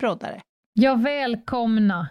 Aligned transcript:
Broddare. 0.00 0.40
Ja, 0.72 0.94
välkomna! 0.94 2.08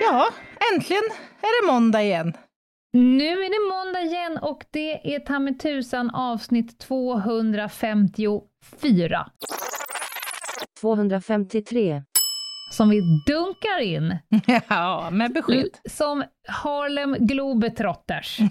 Ja, 0.00 0.28
äntligen 0.74 1.02
är 1.40 1.62
det 1.62 1.72
måndag 1.72 2.02
igen. 2.02 2.34
Nu 2.92 3.24
är 3.28 3.50
det 3.50 3.74
måndag 3.74 4.00
igen 4.02 4.38
och 4.42 4.64
det 4.70 5.14
är 5.14 5.20
ta 5.20 5.38
mig 5.38 5.58
tusan 5.58 6.10
avsnitt 6.10 6.78
254 6.78 9.30
253. 10.80 12.02
som 12.72 12.90
vi 12.90 13.00
dunkar 13.26 13.80
in 13.80 14.18
Ja, 14.68 15.08
med 15.12 15.32
besked. 15.32 15.68
som 15.90 16.24
Harlem 16.48 17.16
Globetrotters. 17.18 18.38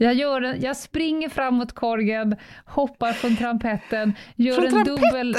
Jag, 0.00 0.14
gör 0.14 0.42
en, 0.42 0.60
jag 0.60 0.76
springer 0.76 1.28
framåt 1.28 1.72
korgen, 1.72 2.36
hoppar 2.66 3.12
från 3.12 3.36
trampetten, 3.36 4.12
gör 4.36 4.54
Från 4.54 4.64
en 4.64 4.70
trampetten? 4.70 4.96
dubbel... 5.12 5.36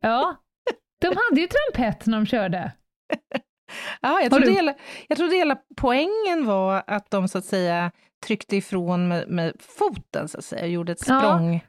Ja, 0.00 0.36
de 1.00 1.06
hade 1.06 1.40
ju 1.40 1.46
trampett 1.46 2.06
när 2.06 2.18
de 2.18 2.26
körde. 2.26 2.72
Ja, 4.00 4.20
jag, 4.22 4.30
trodde 4.32 4.50
hela, 4.50 4.74
jag 5.08 5.18
trodde 5.18 5.36
hela 5.36 5.56
poängen 5.76 6.46
var 6.46 6.82
att 6.86 7.10
de 7.10 7.28
så 7.28 7.38
att 7.38 7.44
säga 7.44 7.90
tryckte 8.26 8.56
ifrån 8.56 9.08
med, 9.08 9.28
med 9.28 9.52
foten, 9.60 10.28
så 10.28 10.38
att 10.38 10.44
säga, 10.44 10.62
och 10.62 10.68
gjorde 10.68 10.92
ett 10.92 11.08
Ja. 11.08 11.20
språng. 11.20 11.64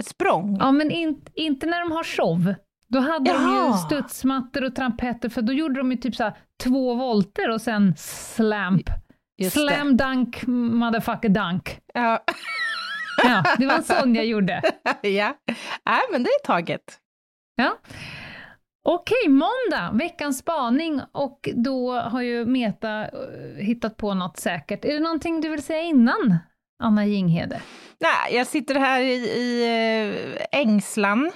Ett 0.00 0.06
språng. 0.06 0.56
Ja, 0.60 0.72
men 0.72 0.90
in, 0.90 1.20
inte 1.34 1.66
när 1.66 1.80
de 1.80 1.92
har 1.92 2.04
show. 2.04 2.54
Då 2.88 3.00
hade 3.00 3.32
de 3.32 3.42
Jaha. 3.42 3.66
ju 3.66 3.72
studsmattor 3.78 4.64
och 4.64 4.74
trampetter, 4.76 5.28
för 5.28 5.42
då 5.42 5.52
gjorde 5.52 5.80
de 5.80 5.90
ju 5.90 5.96
typ 5.96 6.16
så 6.16 6.22
här 6.24 6.32
två 6.62 6.94
volter 6.94 7.50
och 7.50 7.60
sen 7.60 7.94
slamp. 7.96 8.90
Just 9.38 9.52
Slam 9.56 9.96
dunk, 9.96 10.46
motherfucker 10.46 11.28
dunk. 11.28 11.78
Ja. 11.94 12.24
Ja, 13.24 13.44
det 13.58 13.66
var 13.66 13.74
en 13.74 13.82
sån 13.82 14.14
jag 14.14 14.26
gjorde. 14.26 14.62
ja. 15.02 15.34
Nej, 15.86 16.00
men 16.12 16.22
det 16.22 16.30
är 16.30 16.46
taget. 16.46 16.98
Ja. 17.54 17.76
Okej, 18.84 19.28
måndag, 19.28 19.90
veckans 19.94 20.38
spaning 20.38 21.00
och 21.12 21.48
då 21.54 21.94
har 21.94 22.22
ju 22.22 22.44
Meta 22.44 23.02
eh, 23.02 23.56
hittat 23.56 23.96
på 23.96 24.14
något 24.14 24.36
säkert. 24.36 24.84
Är 24.84 24.92
det 24.92 25.00
någonting 25.00 25.40
du 25.40 25.48
vill 25.48 25.62
säga 25.62 25.82
innan, 25.82 26.36
Anna 26.82 27.06
Jinghede? 27.06 27.62
Nej, 28.00 28.36
jag 28.36 28.46
sitter 28.46 28.74
här 28.74 29.00
i, 29.02 29.12
i 29.14 29.62
eh, 30.50 30.60
ängslan. 30.60 31.30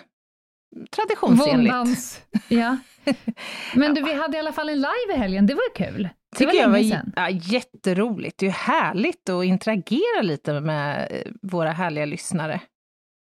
Traditionsenligt. 0.91 1.72
Våndans. 1.75 2.20
Ja. 2.48 2.77
Men 3.75 3.95
du, 3.95 4.03
vi 4.03 4.15
hade 4.15 4.37
i 4.37 4.41
alla 4.41 4.53
fall 4.53 4.69
en 4.69 4.77
live 4.77 5.15
i 5.15 5.17
helgen, 5.17 5.47
det 5.47 5.55
var 5.55 5.62
ju 5.78 5.84
kul. 5.87 6.03
Det 6.33 6.38
tycker 6.38 6.54
jag 6.59 6.69
var 6.69 6.72
länge 6.78 6.84
j- 6.88 6.91
sedan. 6.91 7.12
ja, 7.16 7.31
jätteroligt. 7.31 8.38
Det 8.38 8.47
är 8.47 8.50
ju 8.50 8.54
härligt 8.56 9.28
att 9.28 9.44
interagera 9.44 10.22
lite 10.22 10.60
med 10.60 11.09
våra 11.43 11.71
härliga 11.71 12.04
lyssnare. 12.04 12.60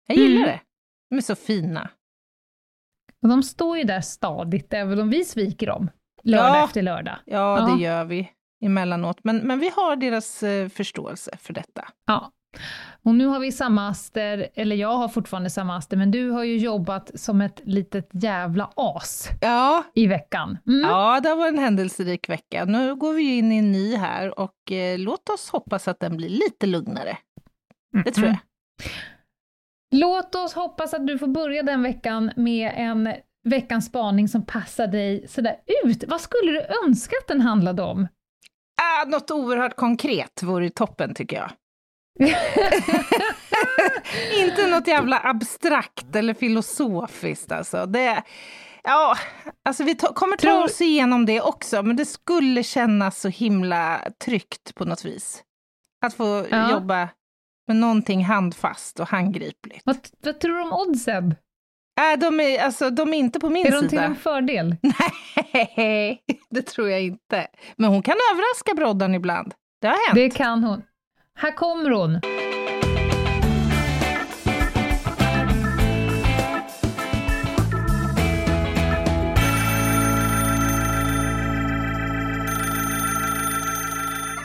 Jag 0.06 0.16
gillar 0.18 0.36
Mm. 0.36 0.48
det. 0.48 0.60
De 1.10 1.16
är 1.16 1.20
så 1.20 1.34
fina. 1.34 1.88
Och 3.26 3.30
de 3.30 3.42
står 3.42 3.78
ju 3.78 3.84
där 3.84 4.00
stadigt, 4.00 4.72
även 4.72 5.00
om 5.00 5.10
vi 5.10 5.24
sviker 5.24 5.66
dem. 5.66 5.90
Lördag 6.22 6.56
Ja. 6.56 6.64
efter 6.64 6.82
lördag. 6.82 7.16
Ja, 7.26 7.58
Ja. 7.60 7.66
det 7.76 7.82
gör 7.82 8.04
vi 8.04 8.30
emellanåt. 8.64 9.18
Men, 9.22 9.36
men 9.38 9.58
vi 9.58 9.70
har 9.76 9.96
deras 9.96 10.42
eh, 10.42 10.68
förståelse 10.68 11.30
för 11.40 11.52
detta. 11.52 11.88
Ja. 12.06 12.32
Och 13.04 13.14
nu 13.14 13.26
har 13.26 13.40
vi 13.40 13.52
samma 13.52 13.88
aster, 13.88 14.48
eller 14.54 14.76
jag 14.76 14.96
har 14.96 15.08
fortfarande 15.08 15.50
samma 15.50 15.76
aster, 15.76 15.96
men 15.96 16.10
du 16.10 16.30
har 16.30 16.44
ju 16.44 16.56
jobbat 16.58 17.10
som 17.20 17.40
ett 17.40 17.60
litet 17.64 18.08
jävla 18.12 18.70
as 18.76 19.28
Ja, 19.40 19.82
i 19.94 20.06
veckan. 20.06 20.58
Mm. 20.66 20.80
ja 20.90 21.20
det 21.20 21.34
var 21.34 21.48
en 21.48 21.58
händelserik 21.58 22.28
vecka. 22.28 22.64
Nu 22.64 22.94
går 22.94 23.12
vi 23.12 23.38
in 23.38 23.52
i 23.52 23.58
en 23.58 23.72
ny 23.72 23.96
här 23.96 24.38
och 24.38 24.72
eh, 24.72 24.98
låt 24.98 25.28
oss 25.28 25.50
hoppas 25.50 25.88
att 25.88 26.00
den 26.00 26.16
blir 26.16 26.28
lite 26.28 26.66
lugnare. 26.66 27.18
Det 28.04 28.10
tror 28.10 28.26
jag. 28.26 28.36
Låt 30.00 30.34
oss 30.34 30.54
hoppas 30.54 30.94
att 30.94 31.06
du 31.06 31.18
får 31.18 31.26
börja 31.26 31.62
den 31.62 31.82
veckan 31.82 32.30
med 32.36 32.72
en 32.76 33.08
veckans 33.44 33.86
spaning 33.86 34.28
som 34.28 34.46
passar 34.46 34.86
dig 34.86 35.28
sådär 35.28 35.56
ut. 35.84 36.04
Vad 36.08 36.20
skulle 36.20 36.52
du 36.52 36.66
önska 36.86 37.16
att 37.22 37.28
den 37.28 37.40
handlade 37.40 37.82
om? 37.82 38.08
Ah, 38.82 39.04
något 39.08 39.30
oerhört 39.30 39.76
konkret 39.76 40.42
vore 40.42 40.70
toppen 40.70 41.14
tycker 41.14 41.36
jag. 41.36 41.50
Inte 44.38 44.66
något 44.66 44.86
jävla 44.86 45.20
abstrakt 45.24 46.16
eller 46.16 46.34
filosofiskt 46.34 47.52
alltså. 47.52 47.86
Det, 47.86 48.22
ja, 48.82 49.16
alltså 49.64 49.84
vi 49.84 49.94
ta, 49.94 50.12
kommer 50.12 50.36
ta 50.36 50.40
Tror- 50.40 50.64
oss 50.64 50.80
igenom 50.80 51.26
det 51.26 51.40
också, 51.40 51.82
men 51.82 51.96
det 51.96 52.04
skulle 52.04 52.62
kännas 52.62 53.20
så 53.20 53.28
himla 53.28 54.00
tryggt 54.24 54.74
på 54.74 54.84
något 54.84 55.04
vis. 55.04 55.42
Att 56.06 56.14
få 56.14 56.46
Ja. 56.50 56.70
jobba 56.70 57.08
med 57.66 57.76
någonting 57.76 58.24
handfast 58.24 59.00
och 59.00 59.08
handgripligt. 59.08 59.82
Vad, 59.84 59.96
vad 60.22 60.40
tror 60.40 60.54
du 60.56 60.62
om 60.62 60.72
oddsen? 60.72 61.34
Äh, 62.00 62.18
de, 62.20 62.40
är, 62.40 62.58
alltså, 62.62 62.90
de 62.90 63.14
är 63.14 63.18
inte 63.18 63.40
på 63.40 63.50
min 63.50 63.66
Är 63.66 63.70
de 63.70 63.80
till 63.80 63.90
sida. 63.90 64.04
en 64.04 64.16
fördel? 64.16 64.76
Nej, 65.52 66.22
det 66.50 66.62
tror 66.62 66.88
jag 66.90 67.02
inte. 67.02 67.46
Men 67.76 67.90
hon 67.90 68.02
kan 68.02 68.14
överraska 68.32 68.74
broddan 68.76 69.14
ibland. 69.14 69.54
Det 69.80 69.86
har 69.86 70.06
hänt. 70.08 70.14
Det 70.14 70.30
kan 70.30 70.64
hon. 70.64 70.82
Här 71.38 71.52
kommer 71.52 71.90
hon. 71.90 72.20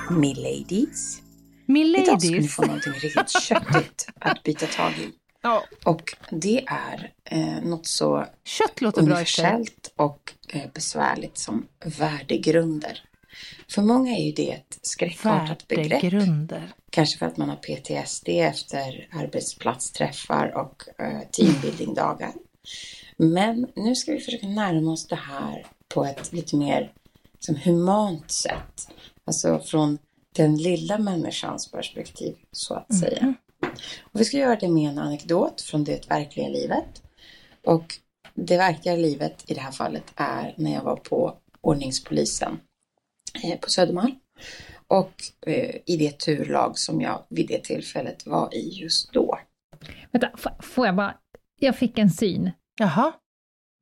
Miladies. 0.09 1.21
Idag 2.03 2.21
ska 2.21 2.31
ni 2.31 2.47
få 2.47 2.65
någonting 2.65 2.93
riktigt 2.93 3.41
köttigt 3.41 4.07
att 4.19 4.43
bita 4.43 4.65
tag 4.65 4.91
i. 4.91 5.09
Ja, 5.41 5.63
Och 5.85 6.15
det 6.29 6.63
är 6.67 7.11
eh, 7.25 7.63
något 7.63 7.87
så 7.87 8.25
kött 8.43 8.81
låter 8.81 9.01
bra 9.01 9.11
i 9.11 9.13
och 9.13 9.17
universellt 9.17 9.93
eh, 10.53 10.71
besvärligt 10.73 11.37
som 11.37 11.67
värdegrunder. 11.85 13.03
För 13.69 13.81
många 13.81 14.11
är 14.17 14.25
ju 14.25 14.31
det 14.31 14.51
ett 14.51 14.79
skräckartat 14.81 15.67
begrepp. 15.67 16.01
Kanske 16.89 17.17
för 17.17 17.25
att 17.25 17.37
man 17.37 17.49
har 17.49 17.55
PTSD 17.55 18.29
efter 18.29 19.07
arbetsplatsträffar 19.11 20.57
och 20.57 21.01
eh, 21.03 21.21
teambuildingdagar. 21.31 22.33
Men 23.17 23.67
nu 23.75 23.95
ska 23.95 24.11
vi 24.11 24.19
försöka 24.19 24.47
närma 24.47 24.91
oss 24.91 25.07
det 25.07 25.15
här 25.15 25.65
på 25.87 26.05
ett 26.05 26.33
lite 26.33 26.55
mer 26.55 26.91
som 27.39 27.55
humant 27.55 28.31
sätt. 28.31 28.91
Alltså 29.25 29.59
från 29.59 29.97
den 30.35 30.57
lilla 30.57 30.97
människans 30.97 31.71
perspektiv, 31.71 32.35
så 32.51 32.73
att 32.73 32.95
säga. 32.95 33.33
Och 34.01 34.19
vi 34.19 34.25
ska 34.25 34.37
göra 34.37 34.55
det 34.55 34.67
med 34.67 34.89
en 34.89 34.99
anekdot 34.99 35.61
från 35.61 35.83
det 35.83 36.09
verkliga 36.09 36.47
livet. 36.47 37.03
Och 37.65 37.85
det 38.33 38.57
verkliga 38.57 38.95
livet 38.95 39.43
i 39.47 39.53
det 39.53 39.61
här 39.61 39.71
fallet 39.71 40.13
är 40.15 40.53
när 40.57 40.73
jag 40.73 40.83
var 40.83 40.95
på 40.95 41.37
ordningspolisen 41.61 42.59
eh, 43.43 43.59
på 43.59 43.69
Södermalm. 43.69 44.15
Och 44.87 45.13
eh, 45.45 45.75
i 45.85 45.97
det 45.97 46.19
turlag 46.19 46.77
som 46.77 47.01
jag 47.01 47.23
vid 47.29 47.47
det 47.47 47.63
tillfället 47.63 48.25
var 48.25 48.53
i 48.53 48.69
just 48.69 49.13
då. 49.13 49.39
Vänta, 50.11 50.31
får 50.59 50.85
jag 50.85 50.95
bara... 50.95 51.15
Jag 51.59 51.75
fick 51.75 51.97
en 51.97 52.09
syn. 52.09 52.51
Jaha. 52.79 53.13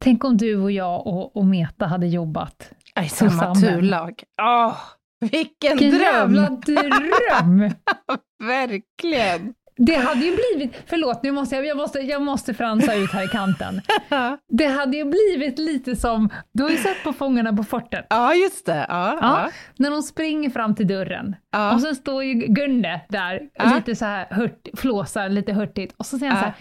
Tänk 0.03 0.23
om 0.23 0.37
du 0.37 0.61
och 0.61 0.71
jag 0.71 1.07
och, 1.07 1.37
och 1.37 1.45
Meta 1.45 1.85
hade 1.85 2.07
jobbat. 2.07 2.71
I 3.05 3.09
samma 3.09 3.55
turlag. 3.55 4.23
Åh, 4.41 4.77
vilken 5.19 5.77
Vilken 5.77 5.89
dröm! 5.99 6.35
jävla 6.35 6.49
dröm! 6.49 7.71
Verkligen! 8.43 9.53
Det 9.81 9.95
hade 9.95 10.25
ju 10.25 10.35
blivit, 10.35 10.83
förlåt 10.87 11.23
nu 11.23 11.31
måste 11.31 11.55
jag, 11.55 11.65
jag 11.65 11.77
måste, 11.77 11.99
jag 11.99 12.21
måste 12.21 12.53
fransa 12.53 12.93
ut 12.95 13.11
här 13.11 13.23
i 13.25 13.27
kanten. 13.27 13.81
Det 14.49 14.65
hade 14.67 14.97
ju 14.97 15.03
blivit 15.05 15.59
lite 15.59 15.95
som, 15.95 16.29
du 16.53 16.63
har 16.63 16.69
ju 16.69 16.77
sett 16.77 17.03
på 17.03 17.13
Fångarna 17.13 17.53
på 17.53 17.63
fortet. 17.63 18.05
Ja, 18.09 18.33
just 18.33 18.65
det. 18.65 18.85
Ja, 18.89 19.17
Ja, 19.21 19.41
ja. 19.45 19.49
när 19.77 19.89
de 19.91 20.01
springer 20.01 20.49
fram 20.49 20.75
till 20.75 20.87
dörren. 20.87 21.35
Ja. 21.51 21.73
Och 21.73 21.81
sen 21.81 21.95
står 21.95 22.23
ju 22.23 22.33
Gunde 22.33 23.01
där, 23.09 23.41
lite 23.75 23.95
så 23.95 24.05
här 24.05 24.27
hurt, 24.29 24.67
flåsar 24.77 25.29
lite 25.29 25.53
hurtigt. 25.53 25.93
Och 25.97 26.05
så 26.05 26.19
säger 26.19 26.31
han 26.31 26.39
så 26.41 26.45
här, 26.45 26.55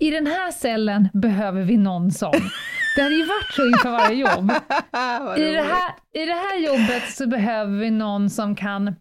i 0.00 0.10
den 0.10 0.26
här 0.26 0.50
cellen 0.50 1.08
behöver 1.12 1.62
vi 1.62 1.76
någon 1.76 2.10
som. 2.10 2.32
Det 2.96 3.02
hade 3.02 3.14
ju 3.14 3.24
varit 3.24 3.52
så 3.52 3.66
inför 3.66 3.90
varje 3.90 4.16
jobb. 4.16 4.50
I 5.38 5.52
det, 5.52 5.62
här, 5.62 5.94
I 6.14 6.26
det 6.26 6.34
här 6.34 6.58
jobbet 6.66 7.02
så 7.10 7.26
behöver 7.28 7.78
vi 7.78 7.90
någon 7.90 8.30
som 8.30 8.54
kan 8.56 8.94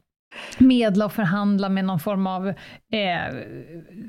medla 0.58 1.06
och 1.06 1.14
förhandla 1.14 1.70
med 1.70 1.86
någon 1.86 2.00
form 2.00 2.28
av 2.28 2.48
eh, 2.48 2.54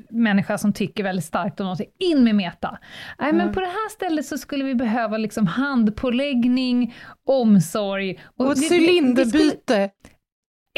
människa 0.09 0.57
som 0.57 0.73
tycker 0.73 1.03
väldigt 1.03 1.25
starkt 1.25 1.59
om 1.59 1.65
något. 1.65 1.81
In 1.99 2.23
med 2.23 2.35
Meta! 2.35 2.77
Nej, 3.19 3.33
men 3.33 3.53
på 3.53 3.59
det 3.59 3.65
här 3.65 3.89
stället 3.89 4.25
så 4.25 4.37
skulle 4.37 4.63
vi 4.63 4.75
behöva 4.75 5.17
liksom 5.17 5.47
handpåläggning, 5.47 6.95
omsorg. 7.27 8.19
Och 8.37 8.51
ett 8.51 8.57
vi 8.57 8.61
skulle- 8.61 8.79
cylinderbyte. 8.79 9.89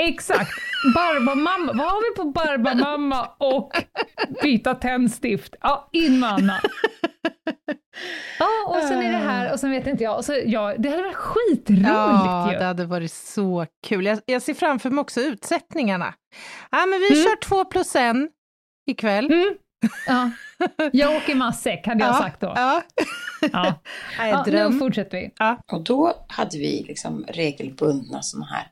Exakt! 0.01 0.51
Barbamamma. 0.95 1.73
Vad 1.73 1.85
har 1.91 2.11
vi 2.11 2.15
på 2.15 2.29
Barbamamma 2.31 3.29
och 3.37 3.71
byta 4.43 4.75
tändstift? 4.75 5.55
Ja, 5.61 5.89
in 5.91 6.19
med 6.19 6.29
Anna. 6.33 6.61
Ja, 8.39 8.47
och 8.67 8.81
sen 8.87 8.97
är 9.01 9.11
det 9.11 9.17
här 9.17 9.53
och 9.53 9.59
sen 9.59 9.71
vet 9.71 9.87
inte 9.87 10.03
jag. 10.03 10.17
Och 10.17 10.25
så, 10.25 10.41
ja, 10.45 10.75
det 10.77 10.89
hade 10.89 11.01
varit 11.03 11.15
skitroligt 11.15 11.87
Ja, 11.87 12.51
ju. 12.53 12.57
det 12.59 12.65
hade 12.65 12.85
varit 12.85 13.11
så 13.11 13.65
kul. 13.87 14.05
Jag, 14.05 14.19
jag 14.25 14.41
ser 14.41 14.53
framför 14.53 14.89
mig 14.89 15.01
också 15.01 15.21
utsättningarna. 15.21 16.13
Ja, 16.71 16.85
men 16.85 16.99
vi 16.99 17.11
Mm. 17.11 17.23
kör 17.23 17.35
två 17.35 17.65
plus 17.65 17.95
en 17.95 18.29
ikväll. 18.91 19.25
Mm. 19.31 19.55
Ja. 20.07 20.29
Jag 20.91 21.15
åker 21.15 21.35
matsäck, 21.35 21.87
hade 21.87 22.03
jag 22.05 22.13
ja, 22.13 22.17
sagt 22.19 22.41
då. 22.41 22.53
Ja. 22.55 22.81
Ja. 23.53 23.73
Ja, 24.19 24.43
nu 24.47 24.71
fortsätter 24.79 25.17
vi. 25.17 25.31
Och 25.71 25.83
då 25.83 26.25
hade 26.27 26.57
vi 26.57 26.85
liksom 26.87 27.25
regelbundna 27.27 28.21
sådana 28.21 28.45
här 28.45 28.67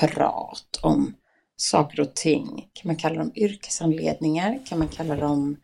prat 0.00 0.78
om 0.82 1.14
saker 1.56 2.00
och 2.00 2.14
ting. 2.14 2.68
Kan 2.72 2.88
man 2.88 2.96
kalla 2.96 3.18
dem 3.18 3.32
yrkesanledningar? 3.34 4.58
Kan 4.66 4.78
man 4.78 4.88
kalla 4.88 5.16
dem 5.16 5.56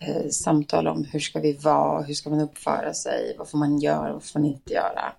eh, 0.00 0.28
samtal 0.30 0.88
om 0.88 1.04
hur 1.04 1.20
ska 1.20 1.40
vi 1.40 1.52
vara? 1.52 2.02
Hur 2.02 2.14
ska 2.14 2.30
man 2.30 2.40
uppföra 2.40 2.94
sig? 2.94 3.34
Vad 3.38 3.48
får 3.48 3.58
man 3.58 3.78
göra? 3.78 4.12
Vad 4.12 4.24
får 4.24 4.40
man 4.40 4.48
inte 4.48 4.72
göra? 4.72 5.12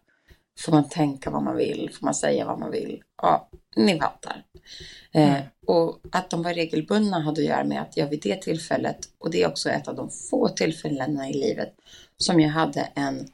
Får 0.60 0.72
man 0.72 0.90
tänka 0.90 1.30
vad 1.30 1.44
man 1.44 1.56
vill? 1.56 1.90
Får 1.94 2.06
man 2.06 2.16
säga 2.16 2.46
vad 2.46 2.60
man 2.60 2.72
vill? 2.72 3.04
Ja, 3.22 3.50
ni 3.76 4.00
fattar. 4.00 4.44
Eh, 5.12 5.40
och 5.68 6.00
att 6.12 6.30
de 6.30 6.44
var 6.44 6.54
regelbundna 6.54 7.20
hade 7.20 7.42
att 7.42 7.48
göra 7.48 7.64
med 7.64 7.82
att 7.82 7.98
jag 7.98 8.08
vid 8.08 8.22
det 8.22 8.42
tillfället, 8.42 8.98
och 9.18 9.32
det 9.32 9.44
är 9.44 9.48
också 9.48 9.70
ett 9.70 9.88
av 9.88 9.96
de 9.96 10.10
få 10.10 10.48
tillfällena 10.48 11.30
i 11.30 11.34
livet, 11.34 11.74
som 12.18 12.40
jag 12.40 12.50
hade 12.50 12.90
en 12.96 13.28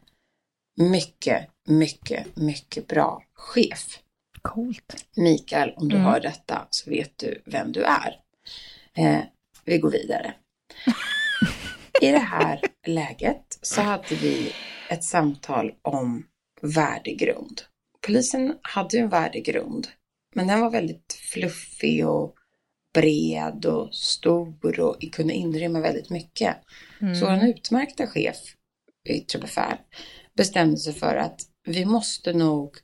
mycket, 0.78 1.48
mycket, 1.68 2.36
mycket 2.36 2.88
bra 2.88 3.24
chef. 3.34 4.00
Coolt. 4.46 5.06
Mikael, 5.16 5.74
om 5.78 5.90
du 5.90 5.98
hör 5.98 6.20
detta 6.20 6.68
så 6.70 6.90
vet 6.90 7.18
du 7.18 7.42
vem 7.46 7.72
du 7.72 7.84
är. 7.84 8.20
Eh, 8.98 9.24
vi 9.66 9.78
går 9.78 9.92
vidare. 9.92 10.34
I 12.02 12.12
det 12.12 12.18
här 12.18 12.62
läget 12.88 13.60
så 13.62 13.82
hade 13.82 14.16
vi 14.16 14.52
ett 14.90 15.04
samtal 15.04 15.74
om 15.82 16.26
värdegrund. 16.62 17.62
Polisen 18.08 18.56
hade 18.62 18.98
ju 18.98 19.04
en 19.04 19.10
värdegrund, 19.10 19.88
men 20.36 20.48
den 20.48 20.62
var 20.62 20.70
väldigt 20.70 21.14
fluffig 21.34 22.08
och 22.08 22.36
bred 22.94 23.66
och 23.66 23.96
stor 23.96 24.80
och 24.80 25.02
kunde 25.12 25.34
inrymma 25.34 25.80
väldigt 25.80 26.10
mycket. 26.10 26.58
Så 27.20 27.28
en 27.28 27.42
utmärkta 27.42 28.08
chef, 28.08 28.38
yttre 29.10 29.40
befäl, 29.40 29.78
bestämde 30.38 30.78
sig 30.78 30.94
för 30.94 31.16
att 31.16 31.42
vi 31.68 31.86
måste 31.86 32.34
nog 32.34 32.78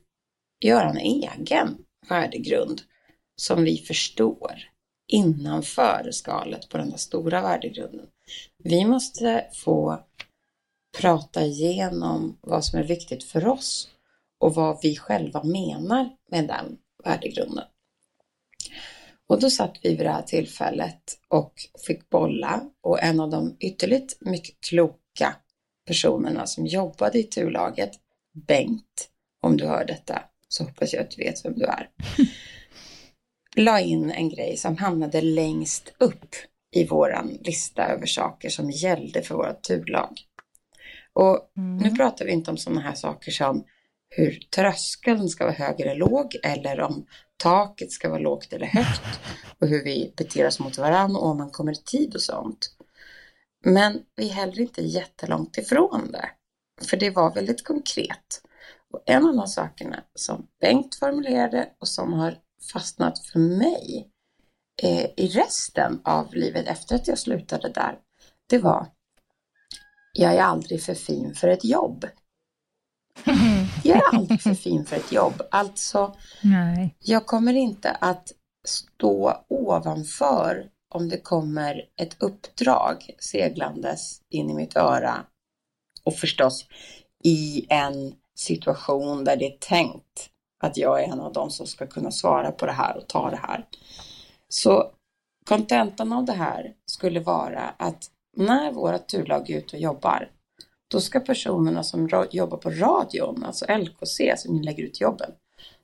göra 0.62 0.90
en 0.90 0.98
egen 0.98 1.78
värdegrund 2.10 2.82
som 3.36 3.64
vi 3.64 3.78
förstår 3.78 4.72
innanför 5.08 6.10
skalet 6.12 6.70
på 6.70 6.78
den 6.78 6.90
där 6.90 6.98
stora 6.98 7.42
värdegrunden. 7.42 8.08
Vi 8.58 8.86
måste 8.86 9.46
få 9.54 10.04
prata 11.00 11.46
igenom 11.46 12.38
vad 12.42 12.66
som 12.66 12.80
är 12.80 12.84
viktigt 12.84 13.24
för 13.24 13.48
oss 13.48 13.90
och 14.40 14.56
vad 14.56 14.80
vi 14.82 14.96
själva 14.96 15.44
menar 15.44 16.10
med 16.32 16.48
den 16.48 16.78
värdegrunden. 17.04 17.66
Och 19.28 19.40
då 19.40 19.50
satt 19.50 19.78
vi 19.82 19.90
vid 19.90 20.06
det 20.06 20.12
här 20.12 20.22
tillfället 20.22 21.20
och 21.28 21.54
fick 21.88 22.10
bolla 22.10 22.62
och 22.82 23.04
en 23.04 23.20
av 23.20 23.30
de 23.30 23.58
ytterligt 23.60 24.18
mycket 24.22 24.62
kloka 24.62 25.36
personerna 25.86 26.48
som 26.48 26.68
jobbade 26.68 27.20
i 27.20 27.24
turlaget, 27.24 27.92
Bengt, 28.34 29.10
om 29.42 29.58
du 29.58 29.66
hör 29.66 29.86
detta 29.86 30.24
så 30.54 30.64
hoppas 30.64 30.94
jag 30.94 31.02
att 31.02 31.12
du 31.12 31.24
vet 31.24 31.46
vem 31.46 31.54
du 31.54 31.66
är, 31.66 31.90
la 33.56 33.80
in 33.80 34.12
en 34.12 34.30
grej 34.30 34.58
som 34.58 34.78
hamnade 34.78 35.22
längst 35.22 35.94
upp 35.98 36.36
i 36.76 36.88
våran 36.88 37.38
lista 37.42 37.88
över 37.88 38.06
saker 38.06 38.50
som 38.50 38.72
gällde 38.72 39.22
för 39.22 39.36
våra 39.36 39.54
turlag. 39.54 40.22
Och 41.14 41.52
nu 41.82 41.96
pratar 41.96 42.26
vi 42.26 42.32
inte 42.32 42.52
om 42.52 42.58
sådana 42.58 42.82
här 42.82 42.96
saker 42.96 43.32
som 43.32 43.64
hur 44.10 44.40
tröskeln 44.56 45.30
ska 45.30 45.44
vara 45.44 45.54
hög 45.54 45.80
eller 45.82 45.96
låg 45.96 46.36
eller 46.44 46.82
om 46.82 47.06
taket 47.38 47.92
ska 47.92 48.10
vara 48.10 48.20
lågt 48.20 48.54
eller 48.54 48.66
högt 48.66 49.20
och 49.60 49.68
hur 49.68 49.84
vi 49.84 50.14
beter 50.18 50.48
oss 50.48 50.60
mot 50.60 50.78
varandra 50.78 51.20
och 51.20 51.28
om 51.28 51.38
man 51.38 51.50
kommer 51.50 51.72
i 51.72 51.76
tid 51.76 52.16
och 52.16 52.22
sånt. 52.22 52.76
Men 53.66 54.00
vi 54.16 54.30
är 54.30 54.34
heller 54.34 54.60
inte 54.60 54.82
jättelångt 54.82 55.58
ifrån 55.58 56.12
det. 56.12 56.30
För 56.86 56.98
det 56.98 57.10
var 57.10 57.34
väldigt 57.34 57.64
konkret. 57.64 58.42
Och 58.94 59.04
en 59.06 59.26
av 59.26 59.36
de 59.36 59.48
sakerna 59.48 60.04
som 60.16 60.48
Bengt 60.62 60.96
formulerade 60.96 61.70
och 61.80 61.88
som 61.88 62.14
har 62.14 62.38
fastnat 62.74 63.20
för 63.20 63.40
mig 63.40 64.10
eh, 64.84 65.06
i 65.18 65.28
resten 65.28 66.02
av 66.04 66.34
livet 66.34 66.68
efter 66.68 66.96
att 66.96 67.08
jag 67.08 67.20
slutade 67.20 67.70
där, 67.70 68.00
det 68.50 68.58
var 68.58 68.88
jag 70.14 70.36
är 70.36 70.42
aldrig 70.42 70.84
för 70.84 70.94
fin 70.94 71.36
för 71.36 71.48
ett 71.48 71.64
jobb. 71.64 72.06
Jag 73.84 73.98
är 73.98 74.16
aldrig 74.16 74.42
för 74.42 74.54
fin 74.54 74.86
för 74.86 74.96
ett 74.96 75.12
jobb. 75.12 75.42
Alltså, 75.52 76.16
Nej. 76.44 76.96
jag 77.00 77.26
kommer 77.26 77.54
inte 77.54 77.92
att 77.92 78.32
stå 78.66 79.46
ovanför 79.48 80.70
om 80.90 81.10
det 81.10 81.18
kommer 81.18 81.82
ett 81.98 82.24
uppdrag 82.24 83.16
seglandes 83.20 84.22
in 84.30 84.50
i 84.50 84.54
mitt 84.54 84.76
öra. 84.76 85.26
Och 86.04 86.16
förstås 86.16 86.66
i 87.24 87.66
en 87.70 88.14
situation 88.42 89.24
där 89.24 89.36
det 89.36 89.46
är 89.46 89.58
tänkt 89.60 90.30
att 90.64 90.78
jag 90.78 91.04
är 91.04 91.08
en 91.08 91.20
av 91.20 91.34
dem 91.34 91.52
som 91.52 91.68
ska 91.68 91.88
kunna 91.88 92.12
svara 92.12 92.52
på 92.52 92.66
det 92.66 92.72
här 92.72 92.98
och 92.98 93.08
ta 93.08 93.30
det 93.30 93.40
här. 93.44 93.66
Så 94.50 94.92
kontentan 95.46 96.14
av 96.14 96.26
det 96.26 96.34
här 96.34 96.74
skulle 96.86 97.20
vara 97.20 97.74
att 97.78 98.04
när 98.38 98.72
våra 98.72 98.98
turlag 99.00 99.50
är 99.50 99.58
ute 99.58 99.76
och 99.76 99.82
jobbar, 99.82 100.30
då 100.92 101.02
ska 101.02 101.20
personerna 101.20 101.84
som 101.84 102.28
jobbar 102.32 102.58
på 102.58 102.70
radion, 102.70 103.44
alltså 103.44 103.66
LKC 103.78 104.34
som 104.38 104.62
lägger 104.62 104.84
ut 104.84 105.02
jobben, 105.02 105.32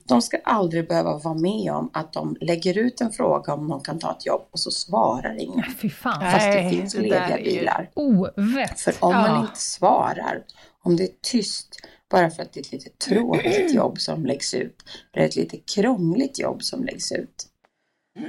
de 0.08 0.22
ska 0.22 0.38
aldrig 0.44 0.88
behöva 0.88 1.18
vara 1.18 1.34
med 1.34 1.72
om 1.72 1.90
att 1.92 2.12
de 2.12 2.36
lägger 2.40 2.78
ut 2.78 3.00
en 3.00 3.10
fråga 3.10 3.54
om 3.54 3.66
någon 3.66 3.80
kan 3.80 3.98
ta 3.98 4.12
ett 4.12 4.26
jobb 4.26 4.42
och 4.50 4.60
så 4.60 4.70
svarar 4.70 5.36
ingen. 5.40 5.64
Fy 5.82 5.90
fan. 5.90 6.20
Fast 6.32 6.46
det 6.46 6.62
Nej, 6.62 6.70
finns 6.70 6.94
lediga 6.94 7.36
bilar. 7.36 7.90
Ovett. 7.94 8.80
För 8.80 8.94
om 9.00 9.12
man 9.12 9.30
Ja. 9.30 9.40
inte 9.40 9.60
svarar, 9.60 10.44
om 10.82 10.96
det 10.96 11.02
är 11.02 11.10
tyst 11.22 11.68
bara 12.10 12.30
för 12.30 12.42
att 12.42 12.52
det 12.52 12.60
är 12.60 12.64
ett 12.64 12.72
lite 12.72 12.90
tråkigt 12.90 13.74
jobb 13.74 14.00
som 14.00 14.26
läggs 14.26 14.54
ut, 14.54 14.82
eller 15.12 15.26
ett 15.26 15.36
lite 15.36 15.56
krångligt 15.56 16.38
jobb 16.38 16.62
som 16.62 16.84
läggs 16.84 17.12
ut, 17.12 17.46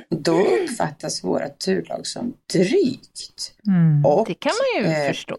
då 0.10 0.42
uppfattas 0.48 1.24
våra 1.24 1.50
turlag 1.50 2.08
som 2.08 2.34
drygt 2.54 3.56
Mm. 3.68 4.06
och 4.06 4.28
Det 4.28 4.34
kan 4.34 4.52
man 4.76 4.84
ju 4.84 4.92
eh, 4.92 5.08
förstå. 5.08 5.38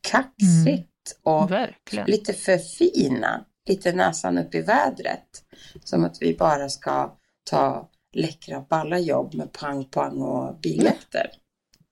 kaxigt 0.00 1.18
och 1.22 1.50
Verkligen. 1.50 2.06
lite 2.06 2.32
för 2.32 2.58
fina, 2.58 3.44
lite 3.68 3.92
näsan 3.92 4.38
upp 4.38 4.54
i 4.54 4.60
vädret. 4.60 5.42
Som 5.84 6.04
att 6.04 6.22
vi 6.22 6.34
bara 6.36 6.68
ska 6.68 7.16
ta 7.50 7.90
läckra 8.12 8.60
balla 8.60 8.98
jobb 8.98 9.34
med 9.34 9.52
pang 9.52 9.84
pang 9.84 10.22
och 10.22 10.58
biljakter. 10.60 11.30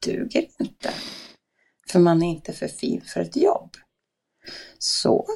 Duger 0.06 0.46
inte. 0.58 0.90
För 1.88 1.98
man 1.98 2.22
är 2.22 2.30
inte 2.30 2.52
för 2.52 2.68
fin 2.68 3.00
för 3.06 3.20
ett 3.20 3.36
jobb. 3.36 3.70
Så 4.78 5.26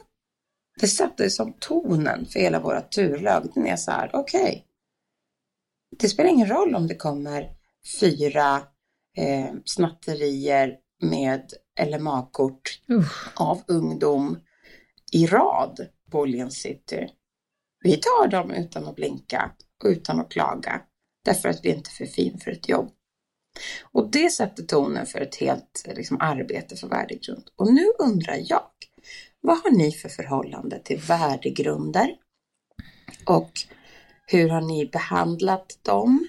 det 0.80 0.88
satte 0.88 1.30
som 1.30 1.52
tonen 1.52 2.26
för 2.26 2.40
hela 2.40 2.60
våra 2.60 2.80
turlag. 2.80 3.50
Den 3.54 3.66
är 3.66 3.76
så 3.76 3.90
här, 3.90 4.10
okej. 4.12 4.64
Det 5.98 6.08
spelar 6.08 6.30
ingen 6.30 6.48
roll 6.48 6.74
om 6.74 6.86
det 6.86 6.94
kommer 6.94 7.50
fyra 8.00 8.62
eh, 9.16 9.54
snatterier 9.64 10.76
med 11.02 11.52
LMA-kort 11.86 12.80
av 13.34 13.62
ungdom 13.68 14.38
i 15.12 15.26
rad 15.26 15.86
på 16.10 16.18
Åhléns 16.18 16.54
City. 16.54 17.08
Vi 17.84 17.96
tar 17.96 18.28
dem 18.28 18.50
utan 18.50 18.86
att 18.86 18.96
blinka 18.96 19.50
och 19.84 19.88
utan 19.88 20.20
att 20.20 20.30
klaga 20.30 20.82
därför 21.24 21.48
att 21.48 21.64
vi 21.64 21.68
inte 21.68 21.90
är 21.90 22.06
för 22.06 22.06
fin 22.06 22.38
för 22.38 22.50
ett 22.50 22.68
jobb. 22.68 22.90
Och 23.92 24.10
det 24.10 24.30
sätter 24.30 24.62
tonen 24.62 25.06
för 25.06 25.20
ett 25.20 25.36
helt 25.36 25.84
liksom, 25.96 26.16
arbete 26.20 26.76
för 26.76 26.88
värdegrund. 26.88 27.50
Och 27.56 27.72
nu 27.72 27.92
undrar 27.98 28.40
jag, 28.44 28.70
vad 29.40 29.58
har 29.58 29.70
ni 29.70 29.92
för 29.92 30.08
förhållande 30.08 30.82
till 30.82 30.98
värdegrunder? 30.98 32.16
Och 33.26 33.50
hur 34.26 34.48
har 34.48 34.60
ni 34.60 34.86
behandlat 34.86 35.78
dem? 35.82 36.28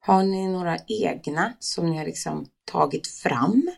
Har 0.00 0.22
ni 0.22 0.48
några 0.48 0.78
egna 0.86 1.56
som 1.58 1.90
ni 1.90 1.98
har 1.98 2.04
liksom 2.04 2.46
tagit 2.64 3.06
fram 3.06 3.70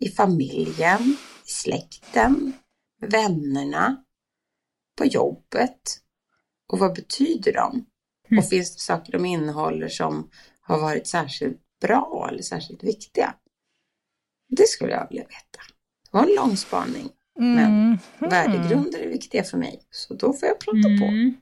i 0.00 0.08
familjen, 0.08 1.16
i 1.46 1.50
släkten, 1.50 2.52
vännerna, 3.00 4.04
på 4.98 5.04
jobbet? 5.04 6.00
Och 6.72 6.78
vad 6.78 6.94
betyder 6.94 7.52
de? 7.52 7.86
Mm. 8.30 8.38
Och 8.38 8.48
finns 8.48 8.74
det 8.74 8.80
saker 8.80 9.12
de 9.12 9.24
innehåller 9.24 9.88
som 9.88 10.30
har 10.60 10.80
varit 10.80 11.06
särskilt 11.06 11.60
bra 11.80 12.28
eller 12.30 12.42
särskilt 12.42 12.84
viktiga? 12.84 13.34
Det 14.48 14.68
skulle 14.68 14.92
jag 14.92 15.08
vilja 15.08 15.24
veta. 15.24 15.60
Det 16.04 16.16
var 16.16 16.22
en 16.22 16.34
lång 16.34 16.56
spaning. 16.56 17.10
Men 17.38 17.58
Mm. 17.58 17.98
värdegrunder 18.18 18.98
är 18.98 19.08
viktiga 19.08 19.44
för 19.44 19.58
mig. 19.58 19.82
Så 19.90 20.14
då 20.14 20.32
får 20.32 20.48
jag 20.48 20.60
prata 20.60 20.88
på. 21.00 21.04
Mm. 21.04 21.36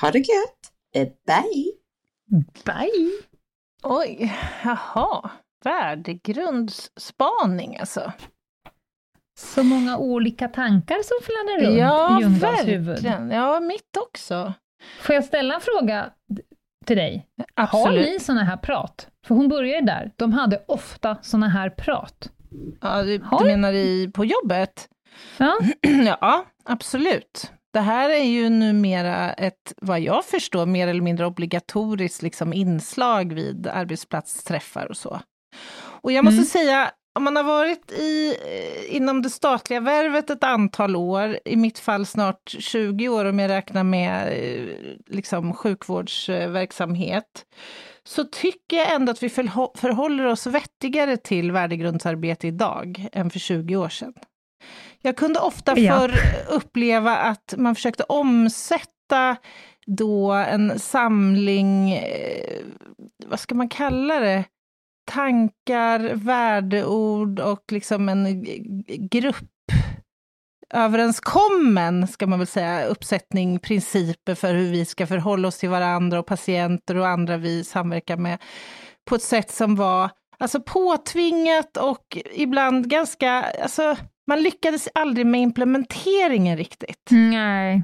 Ha 0.00 0.10
det 0.10 0.18
gött! 0.18 0.72
Eh, 0.94 1.08
Bye! 1.26 1.72
Bye! 2.64 3.10
Oj, 3.82 4.32
jaha. 4.64 5.30
Värdegrundsspaning 5.64 7.76
alltså. 7.76 8.12
Så 9.38 9.62
många 9.62 9.98
olika 9.98 10.48
tankar 10.48 10.96
som 11.02 11.16
fladdrar 11.24 11.60
runt 11.68 11.78
Ja, 11.78 12.18
i 12.18 12.22
Ljungdahls 12.22 12.66
huvud. 12.66 13.04
Ja, 13.32 13.60
mitt 13.60 13.96
också. 13.96 14.54
Får 15.00 15.14
jag 15.14 15.24
ställa 15.24 15.54
en 15.54 15.60
fråga 15.60 16.10
till 16.86 16.96
dig? 16.96 17.26
Har 17.56 17.64
Absolut. 17.64 18.06
ni 18.06 18.20
såna 18.20 18.44
här 18.44 18.56
prat? 18.56 19.08
För 19.26 19.34
hon 19.34 19.48
började 19.48 19.86
där. 19.86 20.12
De 20.16 20.32
hade 20.32 20.64
ofta 20.68 21.16
såna 21.22 21.48
här 21.48 21.70
prat. 21.70 22.30
Ja, 22.80 23.02
du, 23.02 23.20
Har 23.24 23.38
du 23.38 23.44
du? 23.44 23.50
menar 23.50 23.72
i, 23.72 24.10
på 24.14 24.24
jobbet? 24.24 24.88
Ja, 25.38 25.58
Ja, 26.20 26.44
absolut. 26.64 27.50
Det 27.72 27.80
här 27.80 28.10
är 28.10 28.24
ju 28.24 28.48
numera 28.48 29.32
ett, 29.32 29.72
vad 29.76 30.00
jag 30.00 30.24
förstår, 30.24 30.66
mer 30.66 30.88
eller 30.88 31.00
mindre 31.00 31.26
obligatoriskt 31.26 32.22
liksom 32.22 32.52
inslag 32.52 33.32
vid 33.34 33.66
arbetsplatsträffar 33.66 34.86
och 34.86 34.96
så. 34.96 35.20
Och 36.02 36.12
jag 36.12 36.24
måste 36.24 36.36
Mm. 36.36 36.44
säga, 36.46 36.90
om 37.14 37.24
man 37.24 37.36
har 37.36 37.42
varit 37.44 37.92
i, 37.92 38.28
eh, 38.46 38.96
inom 38.96 39.22
det 39.22 39.30
statliga 39.30 39.80
värvet 39.80 40.30
ett 40.30 40.44
antal 40.44 40.96
år, 40.96 41.38
i 41.44 41.56
mitt 41.56 41.78
fall 41.78 42.06
snart 42.06 42.48
20 42.58 43.08
år 43.08 43.24
om 43.24 43.38
jag 43.38 43.48
räknar 43.48 43.84
med 43.84 44.28
eh, 44.28 44.68
liksom 45.06 45.54
sjukvårdsverksamhet, 45.54 47.44
så 48.04 48.24
tycker 48.24 48.76
jag 48.76 48.92
ändå 48.94 49.12
att 49.12 49.22
vi 49.22 49.28
förhå- 49.28 49.78
förhåller 49.78 50.24
oss 50.26 50.46
vettigare 50.46 51.16
till 51.16 51.52
värdegrundsarbete 51.52 52.46
idag 52.48 53.06
än 53.12 53.30
för 53.30 53.38
20 53.38 53.76
år 53.76 53.88
sedan. 53.88 54.12
Jag 55.00 55.16
kunde 55.16 55.40
ofta 55.40 55.78
Ja. 55.78 55.98
förr 55.98 56.14
uppleva 56.48 57.16
att 57.16 57.54
man 57.56 57.74
försökte 57.74 58.02
omsätta 58.02 59.36
då 59.86 60.32
en 60.32 60.78
samling, 60.78 61.92
eh, 61.92 62.60
vad 63.26 63.40
ska 63.40 63.54
man 63.54 63.68
kalla 63.68 64.20
det, 64.20 64.44
tankar, 65.10 66.00
värdeord 66.14 67.40
och 67.40 67.62
liksom 67.72 68.08
en 68.08 68.42
g- 68.42 68.62
grupp 69.10 69.36
överenskommen, 70.74 72.08
ska 72.08 72.26
man 72.26 72.38
väl 72.38 72.46
säga, 72.46 72.84
uppsättning 72.84 73.58
principer 73.58 74.34
för 74.34 74.54
hur 74.54 74.70
vi 74.70 74.84
ska 74.84 75.06
förhålla 75.06 75.48
oss 75.48 75.58
till 75.58 75.68
varandra 75.68 76.18
och 76.18 76.26
patienter 76.26 76.96
och 76.96 77.08
andra 77.08 77.36
vi 77.36 77.64
samverkar 77.64 78.16
med 78.16 78.38
på 79.04 79.14
ett 79.14 79.22
sätt 79.22 79.50
som 79.50 79.76
var 79.76 80.10
alltså 80.38 80.60
påtvingat 80.60 81.76
och 81.76 82.18
ibland 82.34 82.88
ganska, 82.90 83.30
alltså 83.62 83.96
man 84.26 84.42
lyckades 84.42 84.88
aldrig 84.94 85.26
med 85.26 85.40
implementeringen 85.40 86.56
riktigt, 86.56 87.08
nej. 87.10 87.82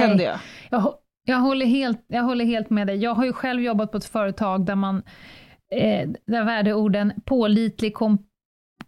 kände 0.00 0.22
jag. 0.22 0.38
Jag, 0.70 0.94
jag, 1.24 1.36
håller 1.36 1.66
helt, 1.66 2.04
jag 2.08 2.22
håller 2.22 2.44
helt 2.44 2.70
med 2.70 2.86
dig. 2.86 2.96
Jag 2.96 3.14
har 3.14 3.24
ju 3.24 3.32
själv 3.32 3.62
jobbat 3.62 3.92
på 3.92 3.98
ett 3.98 4.04
företag 4.04 4.66
där 4.66 4.74
man 4.74 5.02
eh, 5.74 6.08
där 6.26 6.44
värdeorden 6.44 7.12
pålitlig, 7.24 7.94
kom, 7.94 8.18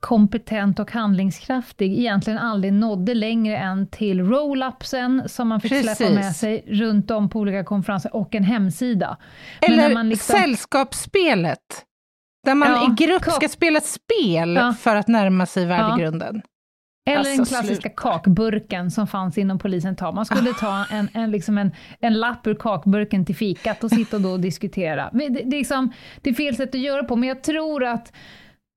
kompetent 0.01 0.79
och 0.79 0.93
handlingskraftig 0.93 1.99
egentligen 1.99 2.39
aldrig 2.39 2.73
nådde 2.73 3.15
längre 3.15 3.57
än 3.57 3.87
till 3.87 4.21
roll-upsen 4.21 5.29
som 5.29 5.49
man 5.49 5.61
fick 5.61 5.73
släppa 5.73 5.87
Precis. 5.87 6.15
med 6.15 6.37
sig 6.37 6.65
runt 6.69 7.11
om 7.11 7.29
på 7.29 7.39
olika 7.39 7.65
konferenser 7.65 8.17
och 8.17 8.35
en 8.35 8.45
hemsida. 8.45 9.17
Eller 9.61 10.05
liksom- 10.05 10.37
sällskapsspelet, 10.37 11.87
där 12.47 12.55
man 12.55 12.69
Ja, 12.71 12.93
i 12.93 13.05
grupp 13.07 13.25
ska 13.25 13.49
spela 13.49 13.81
spel 13.81 14.55
Ja. 14.55 14.75
för 14.79 14.97
att 14.97 15.09
närma 15.09 15.47
sig 15.47 15.67
värdegrunden. 15.67 16.43
Eller 17.09 17.19
Alltså, 17.19 17.37
den 17.37 17.47
klassiska 17.47 17.89
sluta. 17.89 17.89
kakburken 18.03 18.91
som 18.91 19.07
fanns 19.07 19.39
inom 19.39 19.59
polisen 19.59 19.97
ta. 19.97 20.13
Man 20.13 20.27
skulle 20.27 20.53
ta 20.53 20.85
en, 20.91 21.09
en, 21.15 21.31
liksom 21.31 21.59
en, 21.59 21.71
en 22.01 22.15
lapp 22.15 22.47
ur 22.47 22.55
kakburken 22.55 23.25
till 23.25 23.37
fikat 23.37 23.85
och 23.85 23.91
sitta 23.91 24.19
då 24.19 24.31
och 24.31 24.41
diskutera. 24.41 25.11
Men 25.13 25.33
Det, 25.33 25.43
det, 25.43 25.57
är 25.57 25.59
liksom, 25.59 25.93
det 26.21 26.31
är 26.31 26.35
fel 26.35 26.57
sätt 26.57 26.75
att 26.75 26.81
göra 26.81 27.05
på, 27.05 27.17
men 27.17 27.29
jag 27.29 27.43
tror 27.43 27.85
att 27.85 28.13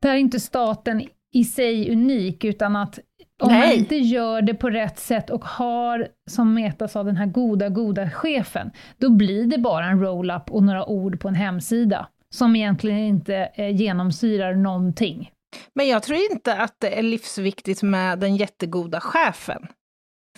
det 0.01 0.07
här 0.07 0.15
är 0.15 0.19
inte 0.19 0.39
staten 0.39 1.01
i 1.35 1.43
sig 1.43 1.91
unik, 1.91 2.43
utan 2.43 2.75
att 2.75 2.99
om 3.43 3.51
man 3.51 3.59
Nej. 3.59 3.77
inte 3.79 3.95
gör 3.95 4.41
det 4.41 4.53
på 4.53 4.69
rätt 4.69 4.99
sätt 4.99 5.29
och 5.29 5.45
har, 5.45 6.07
som 6.31 6.53
Meta 6.53 6.87
sa, 6.87 7.03
den 7.03 7.17
här 7.17 7.25
goda, 7.25 7.69
goda 7.69 8.09
chefen, 8.09 8.71
då 8.97 9.09
blir 9.09 9.45
det 9.47 9.57
bara 9.57 9.85
en 9.85 9.99
roll-up 9.99 10.49
och 10.51 10.63
några 10.63 10.85
ord 10.85 11.19
på 11.19 11.27
en 11.27 11.35
hemsida, 11.35 12.07
som 12.33 12.55
egentligen 12.55 12.99
inte 12.99 13.49
eh, 13.55 13.75
genomsyrar 13.75 14.55
någonting. 14.55 15.29
Men 15.75 15.87
jag 15.87 16.03
tror 16.03 16.19
inte 16.31 16.55
att 16.55 16.75
det 16.79 16.99
är 16.99 17.03
livsviktigt 17.03 17.83
med 17.83 18.19
den 18.19 18.35
jättegoda 18.35 18.99
chefen 18.99 19.67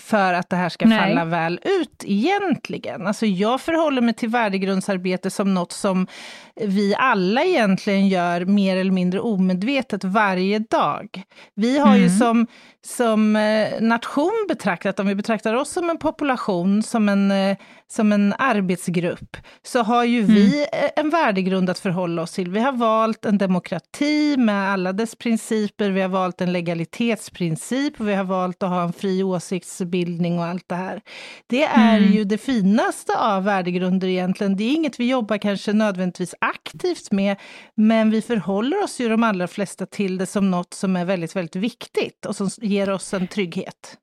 för 0.02 0.34
att 0.34 0.50
det 0.50 0.56
här 0.56 0.70
ska 0.70 0.86
Nej. 0.86 1.00
falla 1.00 1.26
väl 1.26 1.60
ut 1.64 2.04
egentligen. 2.06 3.08
Alltså 3.08 3.26
jag 3.26 3.62
förhåller 3.62 4.02
mig 4.02 4.14
till 4.14 4.30
värdegrundsarbete 4.30 5.30
som 5.30 5.54
något 5.54 5.72
som 5.72 6.08
vi 6.56 6.96
alla 6.96 7.44
egentligen 7.44 8.08
gör 8.08 8.46
mer 8.46 8.78
eller 8.78 8.92
mindre 8.92 9.20
omedvetet 9.20 10.04
varje 10.04 10.60
dag. 10.60 11.24
Vi 11.56 11.78
har 11.80 11.96
ju 11.96 12.06
Mm. 12.06 12.18
som, 12.18 12.48
som 12.86 13.36
eh, 13.36 13.82
nation 13.82 14.46
betraktat, 14.48 15.00
om 15.00 15.08
vi 15.08 15.16
betraktar 15.16 15.54
oss 15.54 15.70
som 15.70 15.90
en 15.90 15.98
population, 15.98 16.84
som 16.84 17.10
en, 17.10 17.32
eh, 17.32 17.58
som 17.88 18.12
en 18.12 18.34
arbetsgrupp, 18.40 19.38
så 19.64 19.84
har 19.84 20.04
ju 20.04 20.22
vi 20.22 20.62
eh, 20.74 20.90
en 20.96 21.10
värdegrund 21.10 21.70
att 21.70 21.80
förhålla 21.80 22.22
oss 22.22 22.32
till. 22.32 22.50
Vi 22.52 22.60
har 22.60 22.72
valt 22.72 23.26
en 23.26 23.38
demokrati 23.38 24.38
med 24.38 24.70
alla 24.72 24.94
dess 24.94 25.16
principer, 25.16 25.90
vi 25.90 26.02
har 26.02 26.10
valt 26.10 26.42
en 26.42 26.52
legalitetsprincip, 26.54 28.00
och 28.00 28.08
vi 28.10 28.14
har 28.14 28.24
valt 28.24 28.64
att 28.64 28.70
ha 28.70 28.84
en 28.84 28.94
fri 28.94 29.24
åsiktsbildning 29.24 30.40
och 30.40 30.46
allt 30.46 30.70
det 30.70 30.76
här. 30.76 31.02
Det 31.48 31.64
är 31.64 31.98
Mm. 31.98 32.14
ju 32.14 32.24
det 32.24 32.38
finaste 32.38 33.18
av 33.20 33.44
värdegrunder 33.44 34.08
egentligen. 34.08 34.56
Det 34.58 34.64
är 34.64 34.74
inget 34.76 35.00
vi 35.00 35.10
jobbar 35.10 35.38
kanske 35.38 35.74
nödvändigtvis 35.74 36.36
aktivt 36.42 37.12
med, 37.12 37.38
men 37.76 38.12
vi 38.12 38.22
förhåller 38.22 38.84
oss 38.84 39.00
ju 39.00 39.10
de 39.10 39.24
allra 39.24 39.48
flesta 39.48 39.86
till 39.86 40.18
det 40.18 40.26
som 40.26 40.52
något 40.52 40.74
som 40.74 40.96
är 40.96 41.06
väldigt, 41.06 41.36
väldigt 41.36 41.56
viktigt 41.56 42.26
och 42.26 42.36
som 42.36 42.50
ger 42.76 42.90
oss 42.90 43.14
en 43.14 43.28
trygghet. 43.28 43.98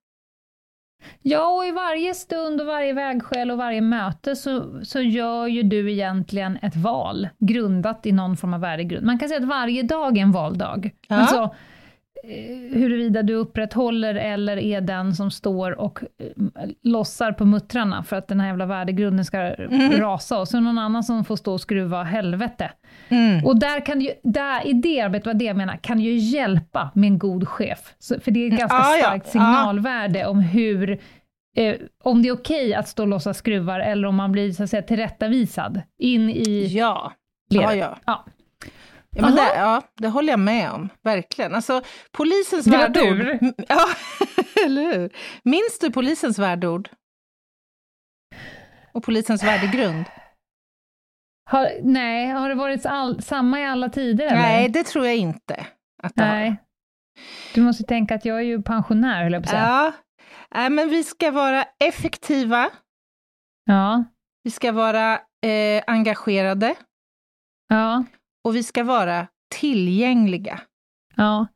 Ja, 1.23 1.49
och 1.49 1.65
i 1.65 1.71
varje 1.71 2.15
stund 2.15 2.61
och 2.61 2.67
varje 2.67 2.93
vägskäl 2.93 3.51
och 3.51 3.59
varje 3.59 3.81
möte 3.81 4.37
så, 4.37 4.81
så 4.85 5.01
gör 5.01 5.47
ju 5.47 5.63
du 5.63 5.93
egentligen 5.93 6.59
ett 6.63 6.77
val 6.77 7.29
grundat 7.39 8.07
i 8.07 8.13
någon 8.13 8.37
form 8.37 8.55
av 8.55 8.61
värdegrund. 8.61 9.07
Man 9.07 9.19
kan 9.19 9.29
säga 9.29 9.41
att 9.41 9.49
varje 9.49 9.83
dag 9.83 10.19
är 10.19 10.23
en 10.23 10.33
valdag. 10.33 10.91
Ja. 11.09 11.17
Alltså, 11.17 11.55
huruvida 12.73 13.23
du 13.23 13.35
upprätthåller 13.35 14.15
eller 14.15 14.57
är 14.57 14.81
den 14.81 15.15
som 15.15 15.31
står 15.31 15.81
och 15.81 16.03
eh, 16.03 16.69
lossar 16.83 17.33
på 17.33 17.45
muttrarna 17.45 18.05
för 18.05 18.17
att 18.17 18.29
den 18.29 18.41
här 18.41 18.47
jävla 18.47 18.67
värdegrunden 18.67 19.25
ska 19.25 19.39
rasa 19.99 20.39
och 20.39 20.49
så 20.49 20.57
är 20.57 20.61
det 20.61 20.65
någon 20.65 20.79
annan 20.79 21.05
som 21.05 21.25
får 21.25 21.37
stå 21.37 21.53
och 21.53 21.61
skruva 21.61 22.03
helvete. 22.03 22.71
Mm. 23.09 23.45
Och 23.45 23.59
där 23.59 23.87
kan 23.87 24.01
ju, 24.01 24.11
där, 24.23 24.67
i 24.67 24.73
det 24.73 25.01
arbetet, 25.01 25.27
vad 25.27 25.39
det 25.39 25.45
jag 25.45 25.57
menar, 25.57 25.77
kan 25.77 26.01
ju 26.01 26.17
hjälpa 26.17 26.91
med 26.95 27.09
en 27.09 27.19
god 27.19 27.49
chef. 27.49 27.95
Så, 27.99 28.21
för 28.21 28.31
det 28.31 28.41
är 28.41 28.53
ett 28.53 28.59
ganska 28.59 28.77
ja, 28.77 28.97
starkt 29.01 29.27
ja. 29.27 29.31
signalvärde 29.33 30.27
om 30.27 30.41
hur, 30.41 30.91
eh, 31.57 31.75
om 32.05 32.23
det 32.23 32.29
är 32.29 32.33
okej 32.33 32.75
att 32.75 32.89
stå 32.89 33.03
och 33.03 33.09
lossa 33.09 33.35
skruvar 33.35 33.81
eller 33.81 34.09
om 34.09 34.15
man 34.15 34.33
blir 34.33 34.53
så 34.53 34.63
att 34.63 34.71
säga 34.71 34.83
tillrättavisad 34.83 35.83
in 35.99 36.31
i 36.31 36.67
Ja. 36.71 37.13
ledet. 37.51 37.77
Ja, 37.77 37.77
ja. 37.77 37.99
Ja. 38.07 38.25
Ja, 39.17 39.23
men 39.23 39.35
det, 39.35 39.55
ja, 39.55 39.83
det 39.97 40.09
håller 40.09 40.33
jag 40.33 40.41
med 40.41 40.71
om, 40.73 40.89
verkligen. 41.03 41.55
Alltså, 41.55 41.83
polisens 42.13 42.65
Det 42.65 42.71
var 42.71 42.79
värdeord... 42.79 43.19
tur. 43.19 43.53
Ja, 43.69 43.87
eller 44.67 44.83
hur? 44.83 45.11
Minns 45.45 45.79
du 45.81 45.91
polisens 45.91 46.39
värdeord? 46.39 46.89
Och 48.93 49.05
polisens 49.05 49.43
värdegrund? 49.45 50.05
Har, 51.51 51.71
nej, 51.83 52.27
har 52.27 52.49
det 52.49 52.55
varit 52.55 52.87
all, 52.87 53.23
samma 53.23 53.61
i 53.61 53.65
alla 53.65 53.89
tider? 53.89 54.25
Eller? 54.27 54.37
Nej, 54.37 54.69
det 54.69 54.85
tror 54.85 55.07
jag 55.07 55.17
inte 55.17 55.67
att 56.03 56.15
det 56.15 56.23
har. 56.25 56.29
Nej. 56.35 56.57
Du 57.55 57.61
måste 57.63 57.85
tänka 57.85 58.15
att 58.15 58.25
jag 58.25 58.37
är 58.39 58.43
ju 58.43 58.63
pensionär, 58.63 59.23
höll 59.23 59.33
jag 59.33 59.43
på 59.43 59.47
att 59.47 59.51
säga. 59.51 59.63
Ja, 59.63 59.93
Nej, 60.55 60.71
men 60.71 60.89
vi 60.89 61.05
ska 61.05 61.31
vara 61.31 61.65
effektiva, 61.85 62.71
Ja. 63.65 64.05
vi 64.43 64.51
ska 64.51 64.73
vara 64.73 65.13
eh, 65.47 65.83
engagerade, 65.87 66.75
ja. 67.69 68.05
Och 68.45 68.57
vi 68.57 68.63
ska 68.63 68.85
vara 68.85 69.27
tillgängliga. 69.61 70.61
Ja, 71.17 71.47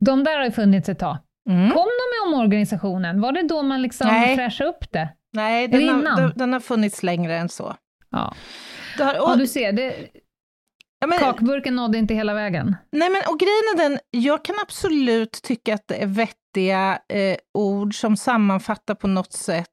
de 0.00 0.24
där 0.24 0.38
har 0.38 0.44
ju 0.44 0.52
funnits 0.52 0.88
ett 0.88 0.98
tag. 0.98 1.18
Mm. 1.50 1.70
Kom 1.70 1.84
de 1.84 2.28
med 2.28 2.34
omorganisationen? 2.34 3.20
Var 3.20 3.32
det 3.32 3.42
då 3.42 3.62
man 3.62 3.82
liksom 3.82 4.06
Nej. 4.06 4.36
fräschade 4.36 4.70
upp 4.70 4.92
det? 4.92 5.08
Nej, 5.32 5.68
den 5.68 5.88
har, 5.88 6.16
den, 6.16 6.32
den 6.36 6.52
har 6.52 6.60
funnits 6.60 7.02
längre 7.02 7.36
än 7.36 7.48
så. 7.48 7.76
Ja, 8.10 8.34
har, 8.98 9.14
ja 9.14 9.32
och, 9.32 9.38
du 9.38 9.46
ser, 9.46 9.72
det, 9.72 10.08
ja, 11.00 11.06
men, 11.06 11.18
kakburken 11.18 11.76
nådde 11.76 11.98
inte 11.98 12.14
hela 12.14 12.34
vägen. 12.34 12.76
nej, 12.92 13.10
men, 13.10 13.22
och 13.28 13.40
grejen 13.40 13.64
är 13.74 13.88
den, 13.88 13.98
jag 14.10 14.44
kan 14.44 14.56
absolut 14.62 15.32
tycka 15.32 15.74
att 15.74 15.88
det 15.88 16.02
är 16.02 16.06
vettiga 16.06 16.98
eh, 17.08 17.36
ord 17.54 17.94
som 18.00 18.16
sammanfattar 18.16 18.94
på 18.94 19.08
något 19.08 19.32
sätt 19.32 19.68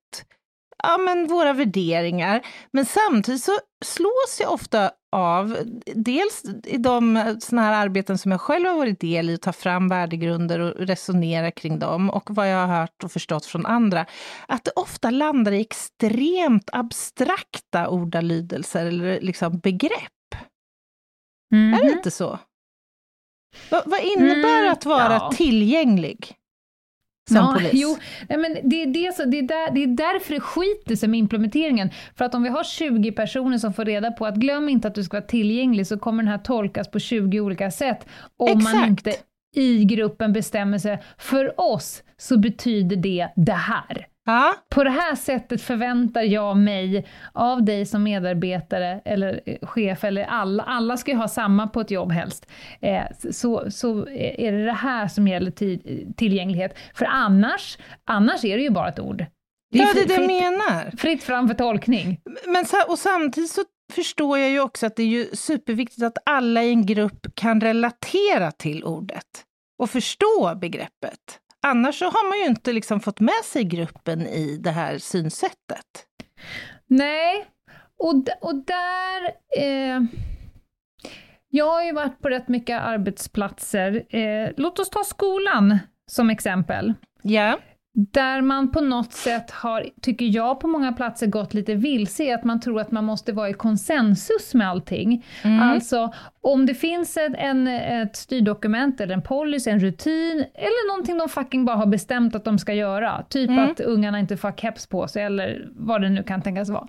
ja, 0.84 0.98
men 0.98 1.28
våra 1.28 1.54
värderingar. 1.54 2.42
Men 2.72 2.86
samtidigt 2.86 3.44
så 3.44 3.52
slås 3.86 4.38
jag 4.40 4.54
ofta 4.54 4.92
av, 5.12 5.58
dels 5.96 6.44
i 6.64 6.78
de 6.78 7.36
såna 7.40 7.62
här 7.62 7.74
arbeten 7.86 8.18
som 8.18 8.32
jag 8.32 8.42
själv 8.42 8.66
har 8.66 8.78
varit 8.78 9.00
del 9.00 9.30
i, 9.30 9.34
att 9.34 9.42
ta 9.42 9.54
fram 9.54 9.90
värdegrunder 9.90 10.60
och 10.60 10.74
resonera 10.76 11.52
kring 11.52 11.80
dem, 11.80 12.10
och 12.10 12.24
vad 12.32 12.52
jag 12.52 12.68
har 12.68 12.80
hört 12.80 13.04
och 13.04 13.12
förstått 13.12 13.46
från 13.46 13.66
andra, 13.66 14.06
att 14.48 14.64
det 14.64 14.72
ofta 14.76 15.10
landar 15.10 15.52
i 15.52 15.62
extremt 15.62 16.70
abstrakta 16.74 17.90
ordalydelser 17.90 18.86
eller 18.86 19.22
liksom 19.22 19.60
begrepp. 19.60 20.36
Mhm. 21.52 21.74
Är 21.74 21.84
det 21.84 21.92
inte 21.92 22.12
så? 22.12 22.40
Va, 23.72 23.84
vad 23.86 24.00
innebär 24.00 24.60
Mm, 24.60 24.72
att 24.72 24.86
vara 24.86 25.14
ja. 25.14 25.32
tillgänglig 25.36 26.36
som 27.30 27.38
ja, 27.38 27.54
polis? 27.54 27.72
Jo, 27.74 27.98
men 28.30 28.58
det, 28.64 28.84
är 28.84 28.88
det, 28.88 29.16
så, 29.16 29.26
det, 29.26 29.40
är 29.40 29.44
där, 29.44 29.72
det 29.72 29.84
är 29.84 29.88
därför 29.88 30.34
det 30.34 30.40
skiter 30.40 30.96
sig 30.96 31.10
med 31.10 31.20
implementeringen. 31.20 31.90
För 32.16 32.26
att 32.26 32.36
om 32.36 32.44
vi 32.44 32.50
har 32.50 32.64
20 32.64 33.12
personer 33.12 33.58
som 33.58 33.74
får 33.74 33.86
reda 33.86 34.12
på 34.12 34.26
att 34.26 34.36
glöm 34.36 34.70
inte 34.70 34.88
att 34.88 34.96
du 34.96 35.04
ska 35.04 35.18
vara 35.18 35.28
tillgänglig, 35.28 35.88
så 35.88 36.00
kommer 36.00 36.24
den 36.24 36.32
här 36.32 36.38
tolkas 36.38 36.92
på 36.92 37.00
20 37.00 37.40
olika 37.40 37.72
sätt. 37.72 38.06
Om 38.38 38.64
man 38.64 38.74
Exakt. 38.74 38.90
inte 38.90 39.14
i 39.56 39.86
gruppen 39.86 40.34
bestämmer 40.34 40.78
sig, 40.78 41.00
för 41.18 41.60
oss 41.60 42.04
så 42.18 42.38
betyder 42.38 42.96
det 42.96 43.30
det 43.36 43.52
här. 43.52 44.08
Ja, 44.26 44.56
På 44.70 44.84
det 44.84 44.90
här 44.90 45.16
sättet 45.16 45.62
förväntar 45.62 46.22
jag 46.22 46.58
mig 46.58 47.08
av 47.34 47.64
dig 47.64 47.86
som 47.86 48.04
medarbetare 48.04 49.02
eller 49.06 49.42
eh, 49.46 49.68
chef, 49.68 50.04
eller 50.04 50.24
alla, 50.24 50.64
alla 50.64 50.98
ska 50.98 51.12
ju 51.12 51.18
ha 51.18 51.28
samma 51.28 51.68
på 51.68 51.82
ett 51.82 51.92
jobb 51.92 52.12
helst, 52.12 52.46
eh, 52.82 53.04
så, 53.32 53.72
så 53.72 54.08
är 54.10 54.52
det 54.52 54.66
det 54.66 54.72
här 54.72 55.08
som 55.08 55.28
gäller 55.28 55.52
ti- 55.52 56.14
tillgänglighet. 56.18 56.78
För 56.94 57.06
annars, 57.06 57.78
annars 58.06 58.44
är 58.46 58.58
det 58.58 58.64
ju 58.64 58.70
bara 58.70 58.90
ett 58.90 59.00
ord. 59.00 59.26
det 59.72 59.80
är 59.80 59.86
fri- 59.86 60.04
det 60.06 60.14
jag 60.14 60.18
fritt, 60.28 60.42
menar. 60.42 60.98
fritt 60.98 61.24
fram 61.24 61.48
för 61.48 61.56
tolkning. 61.56 62.22
Men, 62.48 62.66
och 62.88 63.00
samtidigt 63.00 63.50
så 63.52 63.62
förstår 63.94 64.40
jag 64.40 64.50
ju 64.50 64.60
också 64.60 64.86
att 64.86 64.96
det 64.96 65.04
är 65.04 65.08
ju 65.08 65.26
superviktigt 65.34 66.04
att 66.04 66.18
alla 66.26 66.64
i 66.64 66.70
en 66.70 66.86
grupp 66.86 67.28
kan 67.36 67.62
relatera 67.62 68.52
till 68.52 68.84
ordet 68.84 69.46
och 69.82 69.90
förstå 69.90 70.56
begreppet. 70.62 71.40
Annars 71.62 72.00
så 72.00 72.06
har 72.06 72.30
man 72.30 72.40
ju 72.40 72.46
inte 72.46 72.74
liksom 72.74 73.00
fått 73.00 73.20
med 73.20 73.44
sig 73.44 73.64
gruppen 73.64 74.22
i 74.22 74.58
det 74.58 74.72
här 74.72 74.98
synsättet. 74.98 76.06
Nej, 76.88 77.46
och, 78.00 78.16
och 78.42 78.56
där... 78.56 79.24
Eh, 79.58 80.02
jag 81.52 81.66
har 81.66 81.84
ju 81.84 81.92
varit 81.92 82.22
på 82.22 82.30
rätt 82.30 82.48
mycket 82.48 82.82
arbetsplatser. 82.82 84.16
Eh, 84.16 84.50
låt 84.58 84.80
oss 84.80 84.90
ta 84.90 85.04
skolan 85.04 85.80
som 86.06 86.30
exempel. 86.30 86.94
Ja. 87.22 87.60
Där 88.12 88.42
man 88.42 88.72
på 88.72 88.82
något 88.82 89.14
sätt 89.14 89.52
har, 89.52 89.86
tycker 90.02 90.26
jag, 90.26 90.60
på 90.60 90.68
många 90.68 90.94
platser 90.94 91.28
gått 91.28 91.54
lite 91.54 91.76
vilse 91.76 92.24
i 92.24 92.34
att 92.34 92.44
man 92.44 92.60
tror 92.60 92.82
att 92.82 92.92
man 92.92 93.06
måste 93.06 93.32
vara 93.32 93.50
i 93.50 93.54
konsensus 93.54 94.54
med 94.54 94.70
allting. 94.70 95.26
Alltså, 95.62 96.14
om 96.42 96.66
det 96.66 96.74
finns 96.74 97.18
ett, 97.18 97.34
en, 97.38 97.68
ett 97.68 98.16
styrdokument, 98.16 99.02
eller 99.02 99.14
en 99.14 99.22
policy, 99.22 99.72
en 99.72 99.80
rutin, 99.80 100.46
eller 100.54 100.88
någonting 100.92 101.18
de 101.18 101.30
fucking 101.30 101.66
bara 101.66 101.76
har 101.76 101.86
bestämt 101.86 102.36
att 102.36 102.46
de 102.46 102.60
ska 102.60 102.74
göra, 102.74 103.24
typ 103.30 103.50
att 103.60 103.80
ungarna 103.80 104.20
inte 104.20 104.38
får 104.38 104.52
keps 104.52 104.88
på 104.88 105.08
sig, 105.08 105.24
eller 105.24 105.70
vad 105.76 106.02
det 106.02 106.10
nu 106.10 106.24
kan 106.24 106.42
tänkas 106.42 106.70
vara. 106.70 106.88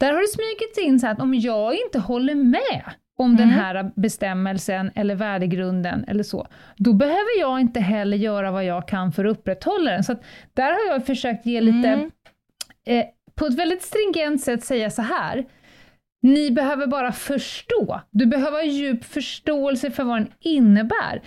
Där 0.00 0.12
har 0.12 0.20
det 0.20 0.28
smugit 0.28 0.88
in 0.88 1.00
så 1.00 1.06
att 1.06 1.20
om 1.20 1.34
jag 1.34 1.74
inte 1.74 1.98
håller 1.98 2.34
med 2.34 2.82
om 3.22 3.36
den 3.36 3.48
här 3.48 3.90
bestämmelsen 3.96 4.90
eller 4.94 5.14
värdegrunden 5.14 6.04
eller 6.08 6.22
så, 6.22 6.46
då 6.76 6.92
behöver 6.92 7.38
jag 7.40 7.60
inte 7.60 7.80
heller 7.80 8.16
göra 8.16 8.50
vad 8.50 8.64
jag 8.64 8.88
kan 8.88 9.12
för 9.12 9.24
att 9.24 9.38
upprätthålla 9.38 9.90
den. 9.90 10.04
Så 10.04 10.16
där 10.54 10.64
har 10.72 10.92
jag 10.94 11.06
försökt 11.06 11.46
ge 11.46 11.60
lite, 11.60 11.88
eh, 12.86 13.04
på 13.34 13.46
ett 13.46 13.58
väldigt 13.58 13.82
stringent 13.82 14.40
sätt 14.40 14.64
säga 14.64 14.90
så 14.90 15.02
här, 15.02 15.44
ni 16.22 16.50
behöver 16.50 16.86
bara 16.86 17.12
förstå. 17.12 18.00
Du 18.10 18.26
behöver 18.26 18.50
ha 18.58 18.62
djup 18.64 19.04
förståelse 19.04 19.90
för 19.90 20.04
vad 20.04 20.16
den 20.16 20.28
innebär. 20.40 21.22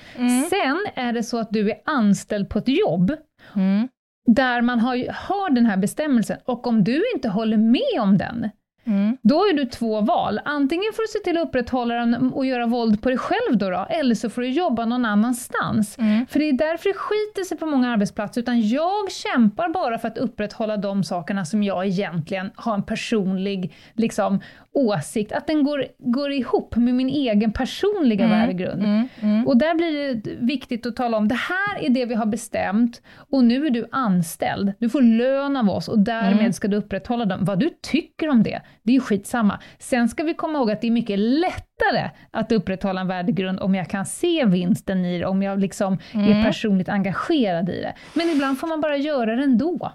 Sen 0.49 0.85
är 0.95 1.13
det 1.13 1.23
så 1.23 1.37
att 1.39 1.49
du 1.51 1.69
är 1.71 1.77
anställd 1.85 2.49
på 2.49 2.59
ett 2.59 2.67
jobb, 2.67 3.11
Mm. 3.55 3.87
där 4.27 4.61
man 4.61 4.79
har, 4.79 5.13
har 5.13 5.49
den 5.49 5.65
här 5.65 5.77
bestämmelsen, 5.77 6.37
och 6.45 6.67
om 6.67 6.83
du 6.83 7.03
inte 7.15 7.29
håller 7.29 7.57
med 7.57 8.01
om 8.01 8.17
den, 8.17 8.49
Mm. 8.87 9.17
då 9.21 9.35
är 9.39 9.53
du 9.53 9.65
två 9.65 10.01
val. 10.01 10.39
Antingen 10.45 10.93
får 10.95 11.01
du 11.03 11.07
se 11.07 11.19
till 11.19 11.37
att 11.41 11.47
upprätthålla 11.47 11.95
den 11.95 12.15
och 12.33 12.45
göra 12.45 12.65
våld 12.65 13.01
på 13.01 13.09
dig 13.09 13.17
själv 13.17 13.57
då, 13.57 13.69
då 13.69 13.85
eller 13.89 14.15
så 14.15 14.29
får 14.29 14.41
du 14.41 14.49
jobba 14.49 14.85
någon 14.85 15.05
annanstans. 15.05 15.97
Mm. 15.97 16.25
För 16.27 16.39
det 16.39 16.49
är 16.49 16.53
därför 16.53 16.89
det 16.89 16.95
skiter 16.95 17.43
sig 17.43 17.57
på 17.57 17.65
många 17.65 17.91
arbetsplatser, 17.93 18.41
utan 18.41 18.67
jag 18.67 19.11
kämpar 19.11 19.69
bara 19.69 19.97
för 19.99 20.07
att 20.07 20.17
upprätthålla 20.17 20.77
de 20.77 21.03
sakerna 21.03 21.45
som 21.45 21.63
jag 21.63 21.85
egentligen 21.87 22.51
har 22.55 22.73
en 22.73 22.83
personlig 22.83 23.73
liksom, 23.93 24.39
åsikt, 24.73 25.31
att 25.31 25.47
den 25.47 25.63
går, 25.63 25.85
går 25.97 26.31
ihop 26.31 26.75
med 26.75 26.93
min 26.95 27.09
egen 27.09 27.53
personliga 27.53 28.27
värdegrund. 28.27 28.83
Mm. 28.83 29.07
Mm. 29.19 29.47
Och 29.47 29.57
där 29.57 29.75
blir 29.75 30.15
det 30.15 30.31
viktigt 30.39 30.85
att 30.85 30.95
tala 30.95 31.17
om, 31.17 31.27
det 31.27 31.35
här 31.35 31.79
är 31.85 31.89
det 31.89 32.05
vi 32.05 32.15
har 32.15 32.25
bestämt 32.25 33.01
och 33.31 33.43
nu 33.43 33.65
är 33.65 33.69
du 33.69 33.87
anställd. 33.91 34.73
Du 34.79 34.89
får 34.89 35.01
lön 35.01 35.57
av 35.57 35.69
oss 35.69 35.87
och 35.87 35.99
därmed 35.99 36.39
Mm. 36.39 36.53
ska 36.53 36.67
du 36.67 36.77
upprätthålla 36.77 37.25
dem. 37.25 37.45
Vad 37.45 37.59
du 37.59 37.69
tycker 37.81 38.29
om 38.29 38.43
det, 38.43 38.61
det 38.85 38.91
är 38.91 38.93
ju 38.93 39.01
skitsamma. 39.01 39.59
Sen 39.79 40.09
ska 40.09 40.23
vi 40.23 40.33
komma 40.33 40.57
ihåg 40.59 40.71
att 40.71 40.81
det 40.81 40.87
är 40.87 40.91
mycket 40.91 41.19
lättare 41.19 42.09
att 42.31 42.51
upprätthålla 42.51 43.01
en 43.01 43.07
värdegrund 43.07 43.59
om 43.59 43.75
jag 43.75 43.89
kan 43.89 44.05
se 44.05 44.45
vinsten 44.45 45.05
i 45.05 45.19
det, 45.19 45.25
om 45.25 45.43
jag 45.43 45.59
liksom 45.59 45.97
Mm. 46.13 46.31
är 46.31 46.43
personligt 46.43 46.89
engagerad 46.89 47.69
i 47.69 47.81
det. 47.81 47.95
Men 48.13 48.29
ibland 48.29 48.59
får 48.59 48.67
man 48.67 48.81
bara 48.81 48.97
göra 48.97 49.35
det 49.35 49.43
ändå. 49.43 49.91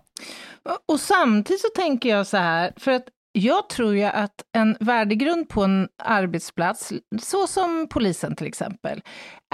Och- 0.88 1.00
samtidigt 1.00 1.60
så 1.60 1.68
tänker 1.76 2.08
jag 2.08 2.26
så 2.26 2.36
här, 2.36 2.72
för 2.76 2.90
att 2.90 3.04
jag 3.32 3.68
tror 3.68 3.94
ju 3.96 4.04
att 4.04 4.34
en 4.56 4.76
värdegrund 4.80 5.48
på 5.48 5.62
en 5.64 5.88
arbetsplats, 6.04 6.92
så 7.22 7.46
som 7.46 7.86
polisen 7.90 8.36
till 8.36 8.46
exempel, 8.46 9.00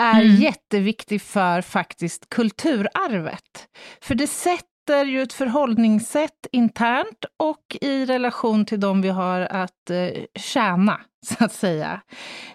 är 0.00 0.20
Mm. 0.22 0.36
jätteviktig 0.36 1.22
för 1.22 1.60
faktiskt 1.62 2.28
kulturarvet. 2.28 3.68
För 4.02 4.14
det 4.14 4.26
sätter 4.26 4.75
ju 4.94 5.22
ett 5.22 5.32
förhållningssätt 5.32 6.46
internt 6.52 7.24
och 7.36 7.76
i 7.80 8.04
relation 8.06 8.64
till 8.64 8.80
de 8.80 9.02
vi 9.02 9.08
har 9.08 9.40
att 9.40 9.90
eh, 9.90 10.08
tjäna, 10.40 11.00
så 11.26 11.44
att 11.44 11.52
säga. 11.52 12.00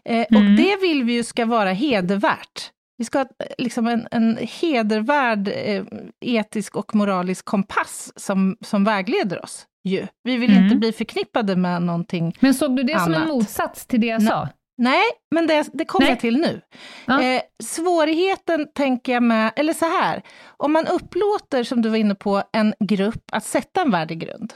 Eh, 0.06 0.22
Och 0.30 0.36
Mm. 0.36 0.56
det 0.56 0.78
vill 0.82 1.04
vi 1.04 1.14
ju 1.14 1.24
ska 1.24 1.46
vara 1.46 1.72
hedervärt. 1.72 2.72
Vi 2.98 3.06
ska 3.06 3.18
ha 3.20 3.26
eh, 3.26 3.46
liksom 3.58 3.88
en, 3.88 4.08
en 4.12 4.38
hedervärd 4.42 5.48
eh, 5.48 5.84
etisk 6.22 6.76
och 6.76 6.96
moralisk 6.96 7.46
kompass 7.46 8.12
som, 8.16 8.58
som 8.62 8.84
vägleder 8.84 9.44
oss. 9.44 9.68
Ju. 9.84 10.08
Vi 10.24 10.38
vill 10.38 10.52
Mm. 10.52 10.64
inte 10.64 10.76
bli 10.76 10.92
förknippade 10.92 11.56
med 11.56 11.82
någonting. 11.82 12.36
Men 12.40 12.54
såg 12.54 12.76
du 12.78 12.84
det 12.84 13.00
som 13.00 13.14
en 13.14 13.16
Annat. 13.16 13.28
motsats 13.28 13.86
till 13.86 14.02
det 14.02 14.08
jag 14.08 14.22
Nej. 14.22 14.30
sa? 14.30 14.50
Nej, 14.78 15.04
men 15.36 15.48
det, 15.48 15.70
det 15.74 15.86
kommer 15.86 16.08
jag 16.08 16.20
till 16.20 16.38
nu. 16.38 16.62
Ja. 17.06 17.24
Eh, 17.24 17.42
svårigheten 17.64 18.68
tänker 18.76 19.14
jag 19.14 19.24
med, 19.24 19.52
eller 19.56 19.74
så 19.74 19.86
här, 19.86 20.22
om 20.58 20.72
man 20.72 20.88
upplåter, 20.88 21.64
som 21.64 21.82
du 21.82 21.90
var 21.90 21.98
inne 21.98 22.16
på, 22.16 22.44
en 22.54 22.74
grupp 22.80 23.24
att 23.32 23.44
sätta 23.44 23.82
en 23.82 23.92
värdegrund, 23.92 24.54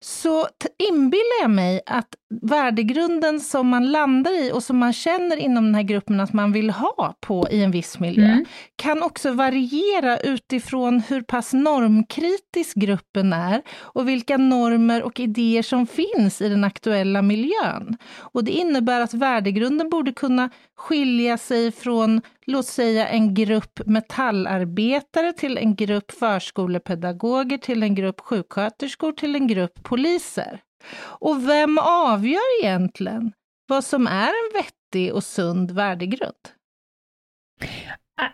så 0.00 0.46
inbillar 0.90 1.42
jag 1.42 1.50
mig 1.50 1.80
att 1.86 2.08
värdegrunden 2.42 3.40
som 3.40 3.68
man 3.68 3.90
landar 3.92 4.32
i 4.46 4.52
och 4.52 4.62
som 4.62 4.78
man 4.78 4.92
känner 4.92 5.36
inom 5.36 5.64
den 5.64 5.74
här 5.74 5.82
gruppen 5.82 6.20
att 6.20 6.32
man 6.32 6.52
vill 6.52 6.70
ha 6.70 7.14
på 7.20 7.48
i 7.50 7.62
en 7.62 7.70
viss 7.70 7.98
miljö, 8.00 8.24
Mm. 8.32 8.44
kan 8.76 9.02
också 9.02 9.32
variera 9.32 10.18
utifrån 10.18 11.00
hur 11.08 11.22
pass 11.22 11.52
normkritisk 11.52 12.74
gruppen 12.76 13.32
är 13.32 13.62
och 13.80 14.08
vilka 14.08 14.36
normer 14.36 15.02
och 15.02 15.20
idéer 15.20 15.62
som 15.62 15.86
finns 15.86 16.42
i 16.42 16.48
den 16.48 16.64
aktuella 16.64 17.22
miljön. 17.22 17.96
Och 18.16 18.44
det 18.44 18.52
innebär 18.52 19.00
att 19.00 19.14
värdegrunden 19.14 19.88
borde 19.88 20.12
kunna 20.12 20.50
skilja 20.78 21.38
sig 21.38 21.72
från, 21.72 22.22
låt 22.46 22.66
säga 22.66 23.08
en 23.08 23.34
grupp 23.34 23.80
metallarbetare 23.86 25.32
till 25.32 25.58
en 25.58 25.76
grupp 25.76 26.10
förskolepedagoger, 26.10 27.58
till 27.58 27.82
en 27.82 27.94
grupp 27.94 28.20
sjuksköterskor, 28.20 29.12
till 29.12 29.34
en 29.34 29.46
grupp 29.46 29.82
poliser. 29.82 30.60
Och 31.00 31.48
vem 31.48 31.78
avgör 31.78 32.62
egentligen 32.62 33.32
vad 33.68 33.84
som 33.84 34.06
är 34.06 34.28
en 34.28 34.62
vettig 34.62 35.14
och 35.14 35.24
sund 35.24 35.70
värdegrund? 35.70 36.48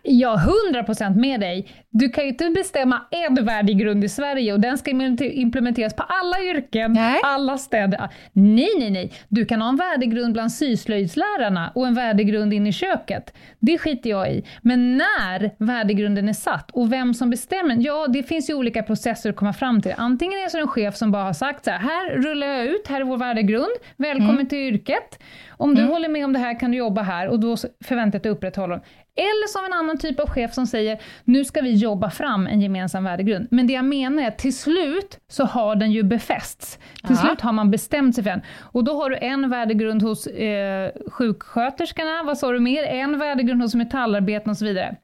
Är 0.03 0.37
100% 0.73 1.17
med 1.17 1.41
dig. 1.41 1.69
Du 1.91 2.09
kan 2.09 2.25
ju 2.25 2.31
inte 2.31 2.51
bestämma 2.51 3.01
en 3.11 3.45
värdegrund 3.45 4.05
i 4.05 4.09
Sverige 4.09 4.53
och 4.53 4.61
den 4.61 4.79
ska 4.79 4.91
implementeras 5.21 5.97
på 5.97 6.03
alla 6.03 6.43
yrken, 6.43 6.93
Nej. 6.93 7.21
alla 7.25 7.59
städer. 7.59 8.09
Nej, 8.33 8.69
nej, 8.79 8.91
nej. 8.91 9.13
Du 9.29 9.45
kan 9.45 9.63
ha 9.63 9.69
en 9.69 9.77
värdegrund 9.77 10.33
bland 10.33 10.53
syslöjdslärarna 10.53 11.73
och 11.75 11.87
en 11.87 11.95
värdegrund 11.95 12.53
in 12.55 12.67
i 12.67 12.73
köket. 12.73 13.35
Det 13.61 13.79
skiter 13.79 14.11
jag 14.11 14.33
i. 14.33 14.45
Men 14.63 14.97
när 14.97 15.65
värdegrunden 15.65 16.29
är 16.29 16.33
satt 16.33 16.71
och 16.71 16.93
vem 16.93 17.15
som 17.15 17.31
bestämmer, 17.31 17.77
ja, 17.81 18.07
det 18.07 18.23
finns 18.23 18.51
ju 18.51 18.55
olika 18.55 18.83
processer 18.83 19.31
att 19.31 19.37
komma 19.37 19.53
fram 19.53 19.83
till. 19.83 19.95
Antingen 19.97 20.39
är 20.39 20.45
det 20.45 20.51
så 20.51 20.59
en 20.59 20.69
chef 20.69 20.97
som 20.97 21.13
bara 21.13 21.25
har 21.25 21.33
sagt 21.33 21.65
så 21.65 21.71
här, 21.71 21.79
här 21.79 22.11
rullar 22.11 22.47
jag 22.47 22.67
ut, 22.67 22.89
här 22.89 23.01
är 23.01 23.05
vår 23.05 23.17
värdegrund, 23.17 23.73
välkommen 23.97 24.47
till 24.49 24.59
yrket. 24.59 25.19
Om 25.57 25.75
du 25.75 25.83
håller 25.83 26.09
med 26.09 26.25
om 26.25 26.33
det 26.33 26.39
här 26.39 26.61
kan 26.61 26.71
du 26.71 26.77
jobba 26.77 27.03
här 27.03 27.29
och 27.29 27.41
då 27.41 27.57
förväntar 27.85 28.19
jag 28.19 28.23
dig 28.23 28.33
upprätthålla 28.33 28.75
dem. 28.75 28.85
Eller 29.17 29.49
som 29.49 29.65
en 29.65 29.73
annan 29.73 29.99
typ 29.99 30.21
av 30.21 30.29
chef 30.29 30.55
som 30.55 30.67
säger, 30.67 31.03
nu 31.25 31.45
ska 31.45 31.61
vi 31.61 31.73
jobba 31.75 32.11
fram 32.11 32.47
en 32.47 32.61
gemensam 32.61 33.05
värdegrund. 33.05 33.49
Men 33.51 33.67
det 33.67 33.73
jag 33.73 33.85
menar 33.85 34.23
är 34.23 34.29
att 34.29 34.39
till 34.39 34.57
slut 34.57 35.19
så 35.29 35.45
har 35.45 35.77
den 35.77 35.93
ju 35.93 36.03
befästs. 36.03 36.77
Till 36.77 36.87
Ja. 37.09 37.17
slut 37.17 37.41
har 37.41 37.53
man 37.53 37.71
bestämt 37.71 38.15
sig 38.15 38.25
för 38.25 38.31
den. 38.31 38.43
Och 38.61 38.85
då 38.85 39.03
har 39.03 39.11
du 39.11 39.17
en 39.17 39.51
värdegrund 39.51 40.03
hos 40.03 40.27
eh, 40.27 40.91
sjuksköterskorna, 41.11 42.23
vad 42.23 42.39
sa 42.39 42.53
du 42.53 42.61
mer? 42.61 42.85
En 42.85 43.19
värdegrund 43.19 43.63
hos 43.63 43.75
metallarbetarna 43.75 44.51
och 44.51 44.57
så 44.59 44.65
vidare. 44.65 44.97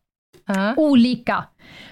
Ja. 0.47 0.75
Olika. 0.77 1.45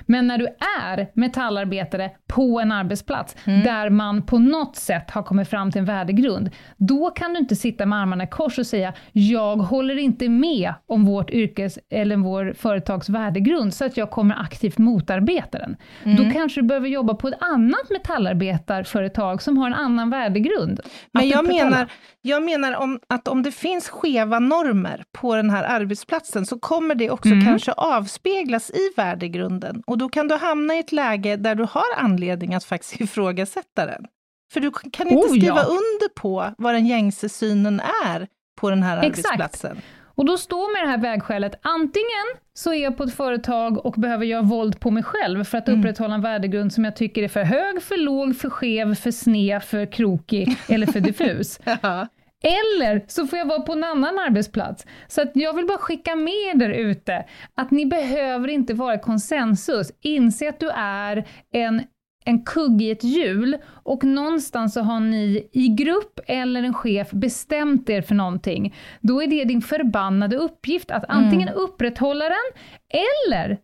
Men 0.07 0.27
när 0.27 0.39
du 0.39 0.47
är 0.87 1.11
metallarbetare 1.15 2.11
på 2.27 2.61
en 2.61 2.73
arbetsplats, 2.73 3.37
där 3.45 3.91
man 3.91 4.23
på 4.23 4.39
något 4.39 4.77
sätt 4.77 5.11
har 5.11 5.23
kommit 5.23 5.49
fram 5.49 5.71
till 5.73 5.79
en 5.79 5.85
värdegrund, 5.85 6.51
då 6.77 7.11
kan 7.11 7.33
du 7.33 7.39
inte 7.39 7.57
sitta 7.57 7.87
med 7.87 7.99
armarna 7.99 8.25
i 8.25 8.27
kors 8.27 8.59
och 8.59 8.67
säga, 8.67 8.93
jag 9.13 9.57
håller 9.57 9.99
inte 9.99 10.29
med 10.29 10.75
om 10.87 11.05
vårt 11.05 11.31
yrkes 11.31 11.79
eller 11.91 12.17
vår 12.17 12.53
företags 12.59 13.09
värdegrund, 13.09 13.75
så 13.75 13.85
att 13.85 13.97
jag 13.97 14.11
kommer 14.11 14.35
aktivt 14.41 14.79
motarbeta 14.79 15.59
den. 15.59 15.77
Då 16.17 16.31
kanske 16.33 16.61
du 16.61 16.67
behöver 16.67 16.89
jobba 16.89 17.15
på 17.15 17.29
ett 17.29 17.39
annat 17.41 17.91
metallarbetarföretag 17.91 19.43
som 19.43 19.59
har 19.59 19.67
en 19.67 19.75
annan 19.75 20.11
värdegrund. 20.11 20.81
Men 21.13 21.29
jag 21.29 21.45
menar, 21.49 21.87
jag 22.23 22.43
menar 22.43 22.77
om, 22.77 23.01
att 23.09 23.29
om 23.29 23.43
det 23.43 23.53
finns 23.53 23.89
skeva 23.89 24.39
normer 24.39 25.05
på 25.13 25.37
den 25.37 25.51
här 25.51 25.65
arbetsplatsen 25.65 26.47
så 26.47 26.59
kommer 26.59 26.95
det 26.95 27.11
också 27.11 27.29
Mm. 27.29 27.45
kanske 27.45 27.73
avspeglas 27.73 28.71
i 28.71 28.81
värdegrunden. 28.97 29.68
Och 29.87 29.99
då 29.99 30.09
kan 30.09 30.29
du 30.29 30.35
hamna 30.35 30.75
i 30.75 30.79
ett 30.79 30.93
läge 30.93 31.37
där 31.37 31.55
du 31.55 31.65
har 31.65 31.85
anledning 31.97 32.55
att 32.55 32.65
faktiskt 32.65 33.01
ifrågasätta 33.01 33.87
den. 33.87 34.07
För 34.53 34.61
du 34.61 34.71
kan 34.71 35.09
inte 35.09 35.27
Oh, 35.27 35.29
skriva 35.29 35.57
ja. 35.57 35.63
under 35.63 36.15
på 36.15 36.55
vad 36.59 36.75
den 36.75 36.87
gängse 36.87 37.29
synen 37.29 37.81
är 38.07 38.29
på 38.61 38.71
den 38.71 38.83
här 38.83 38.97
Exakt. 38.97 39.33
arbetsplatsen. 39.33 39.81
Och 40.19 40.25
då 40.25 40.39
står 40.39 40.73
med 40.73 40.83
det 40.83 40.91
här 40.91 40.99
vägskälet, 40.99 41.55
antingen 41.63 42.27
så 42.55 42.73
är 42.73 42.83
jag 42.83 42.97
på 42.97 43.03
ett 43.03 43.15
företag 43.15 43.87
och 43.87 43.93
behöver 43.93 44.25
göra 44.25 44.43
våld 44.43 44.81
på 44.81 44.91
mig 44.91 45.03
själv 45.03 45.45
för 45.45 45.59
att 45.59 45.69
upprätthålla 45.69 46.15
en 46.15 46.21
värdegrund 46.21 46.73
som 46.73 46.85
jag 46.85 46.97
tycker 46.97 47.23
är 47.23 47.29
för 47.29 47.43
hög, 47.43 47.83
för 47.83 47.97
låg, 47.97 48.37
för 48.37 48.51
skev, 48.51 48.95
för 48.95 49.11
sned, 49.11 49.63
för 49.63 49.93
krokig 49.93 50.57
eller 50.69 50.87
för 50.87 51.01
diffus. 51.11 51.61
Ja. 51.83 52.09
Eller 52.45 53.05
så 53.09 53.27
får 53.27 53.39
jag 53.39 53.47
vara 53.47 53.61
på 53.61 53.73
en 53.73 53.85
annan 53.85 54.19
arbetsplats. 54.19 54.87
Så 55.09 55.23
att 55.23 55.31
jag 55.35 55.53
vill 55.57 55.67
bara 55.67 55.79
skicka 55.79 56.17
med 56.17 56.63
er 56.63 56.71
ute 56.71 57.25
att 57.55 57.71
ni 57.71 57.87
behöver 57.87 58.49
inte 58.49 58.75
vara 58.75 58.99
konsensus. 58.99 59.93
Inse 60.01 60.49
att 60.49 60.61
du 60.61 60.71
är 60.71 61.29
en 61.53 61.83
en 62.29 62.45
kugg 62.45 62.83
i 62.83 62.91
ett 62.91 63.05
hjul 63.05 63.57
och 63.83 64.05
någonstans 64.05 64.75
så 64.75 64.81
har 64.81 65.01
ni 65.01 65.49
i 65.53 65.69
grupp 65.69 66.21
eller 66.27 66.63
en 66.63 66.75
chef 66.75 67.11
bestämt 67.11 67.91
er 67.91 68.03
för 68.03 68.15
någonting. 68.15 68.75
Då 69.01 69.23
är 69.23 69.27
det 69.27 69.45
din 69.45 69.63
förbannade 69.63 70.37
uppgift 70.37 70.91
att 70.91 71.05
antingen 71.09 71.49
upprätthålla 71.49 72.25
den 72.25 72.63
eller 72.91 73.59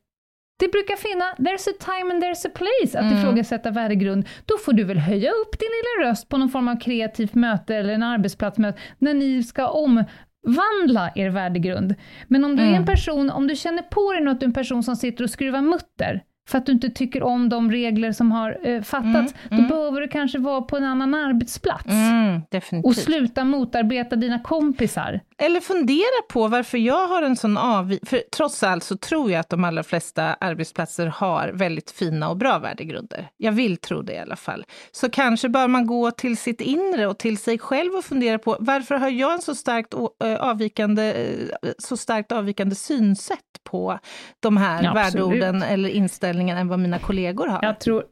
det 0.64 0.70
brukar 0.72 0.96
finna, 0.96 1.24
there's 1.38 1.68
a 1.70 1.76
time 1.78 2.14
and 2.14 2.22
there's 2.22 2.46
a 2.46 2.50
place 2.54 2.98
att 2.98 3.12
ifrågasätta 3.12 3.70
värdegrund. 3.70 4.28
Då 4.46 4.58
får 4.58 4.72
du 4.72 4.84
väl 4.84 4.98
höja 4.98 5.30
upp 5.30 5.58
din 5.58 5.68
lilla 5.76 6.10
röst 6.10 6.28
på 6.28 6.36
någon 6.36 6.48
form 6.48 6.68
av 6.68 6.80
kreativt 6.80 7.34
möte 7.34 7.76
eller 7.76 7.94
en 7.94 8.02
arbetsplatsmöte 8.02 8.78
när 8.98 9.14
ni 9.14 9.42
ska 9.42 9.68
omvandla 9.68 11.12
er 11.14 11.28
värdegrund. 11.28 11.94
Men 12.28 12.44
om 12.44 12.56
du 12.56 12.62
är 12.62 12.72
en 12.72 12.86
person, 12.86 13.30
om 13.30 13.46
du 13.46 13.56
känner 13.56 13.82
på 13.82 14.12
dig 14.12 14.28
att 14.28 14.40
du 14.40 14.44
är 14.44 14.48
en 14.48 14.54
person 14.54 14.82
som 14.82 14.96
sitter 14.96 15.24
och 15.24 15.30
skruvar 15.30 15.62
mutter 15.62 16.22
för 16.48 16.58
att 16.58 16.66
du 16.66 16.72
inte 16.72 16.90
tycker 16.90 17.22
om 17.22 17.48
de 17.48 17.70
regler 17.70 18.12
som 18.12 18.32
har 18.32 18.58
eh, 18.62 18.82
fattats, 18.82 19.34
då 19.50 19.62
behöver 19.62 20.00
du 20.00 20.08
kanske 20.08 20.38
vara 20.38 20.62
på 20.62 20.76
en 20.76 20.84
annan 20.84 21.14
arbetsplats. 21.14 21.84
Mm, 21.86 22.40
Och 22.84 22.96
sluta 22.96 23.44
motarbeta 23.44 24.16
dina 24.16 24.38
kompisar. 24.38 25.20
Eller 25.38 25.60
fundera 25.60 26.22
på 26.28 26.48
varför 26.48 26.78
jag 26.78 27.08
har 27.08 27.22
en 27.22 27.36
sån 27.36 27.56
avvi... 27.56 27.98
För 28.06 28.22
trots 28.36 28.62
allt 28.62 28.84
så 28.84 28.96
tror 28.96 29.30
jag 29.30 29.40
att 29.40 29.48
de 29.48 29.64
allra 29.64 29.82
flesta 29.82 30.34
arbetsplatser 30.34 31.06
har 31.06 31.48
väldigt 31.48 31.90
fina 31.90 32.28
och 32.28 32.36
bra 32.36 32.58
värdegrunder. 32.58 33.28
Jag 33.36 33.52
vill 33.52 33.76
tro 33.76 34.02
det 34.02 34.12
i 34.12 34.18
alla 34.18 34.36
fall. 34.36 34.64
Så 34.92 35.10
kanske 35.10 35.48
bör 35.48 35.68
man 35.68 35.86
gå 35.86 36.10
till 36.10 36.36
sitt 36.36 36.60
inre 36.60 37.06
och 37.06 37.18
till 37.18 37.38
sig 37.38 37.58
själv 37.58 37.92
och 37.94 38.04
fundera 38.04 38.38
på 38.38 38.56
varför 38.60 38.94
har 38.94 39.08
jag 39.08 39.32
en 39.32 39.42
så 39.42 39.54
starkt 39.54 39.94
eh, 40.24 40.34
avvikande, 40.34 41.12
eh, 41.12 41.70
så 41.78 41.96
starkt 41.96 42.32
avvikande 42.32 42.74
synsätt 42.74 43.38
på 43.74 43.98
de 44.40 44.56
här 44.56 44.84
Ja, 44.84 44.94
värdeorden 44.94 45.62
eller 45.62 45.88
inställningen 45.88 46.58
än 46.58 46.68
vad 46.68 46.78
mina 46.78 46.98
kollegor 46.98 47.46
har? 47.46 47.58
Jag 47.62 47.80
tror 47.80 48.04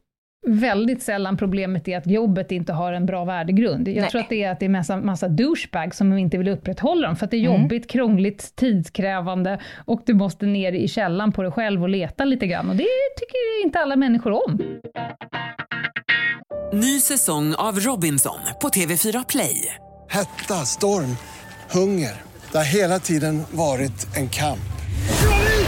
väldigt 0.47 1.03
sällan 1.03 1.37
problemet 1.37 1.89
är 1.89 1.99
att 1.99 2.07
jobbet 2.07 2.53
inte 2.53 2.73
har 2.73 2.93
en 2.93 3.07
bra 3.07 3.25
värdegrund. 3.25 3.89
Jag 3.89 4.01
Nej. 4.01 4.11
tror 4.11 4.21
att 4.21 4.29
det 4.29 4.43
är 4.43 4.51
att 4.51 4.61
det 4.61 4.67
är 4.67 4.71
massa, 4.71 4.97
massa 4.97 5.29
douchebags 5.29 5.97
som 5.97 6.19
inte 6.19 6.39
vill 6.39 6.49
upprätthålla 6.49 7.07
dem, 7.07 7.17
för 7.17 7.25
att 7.25 7.31
det 7.31 7.37
är 7.37 7.41
jobbigt, 7.41 7.91
krångligt, 7.91 8.57
tidskrävande 8.57 9.61
och 9.85 10.03
du 10.07 10.15
måste 10.15 10.47
ner 10.47 10.73
i 10.73 10.89
källan 10.89 11.33
på 11.33 11.43
dig 11.43 11.53
själv 11.53 11.83
och 11.83 11.89
leta 11.89 12.25
lite 12.25 12.47
grann. 12.47 12.71
Och 12.71 12.77
det 12.77 12.87
tycker 13.19 13.65
inte 13.65 13.79
alla 13.79 13.97
människor 13.97 14.33
om. 14.47 14.61
Ny 16.73 17.01
säsong 17.01 17.55
av 17.55 17.81
Robinson 17.81 18.39
på 18.63 18.69
TV4 18.69 19.25
Play. 19.29 19.75
Hetta, 20.11 20.55
storm, 20.55 21.17
hunger. 21.71 22.13
Det 22.53 22.59
har 22.59 22.75
hela 22.75 22.99
tiden 22.99 23.43
varit 23.51 24.17
en 24.17 24.29
kamp. 24.29 24.59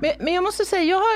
Men, 0.00 0.12
men 0.18 0.34
jag 0.34 0.44
måste 0.44 0.64
säga, 0.64 0.82
jag, 0.82 0.96
har, 0.96 1.06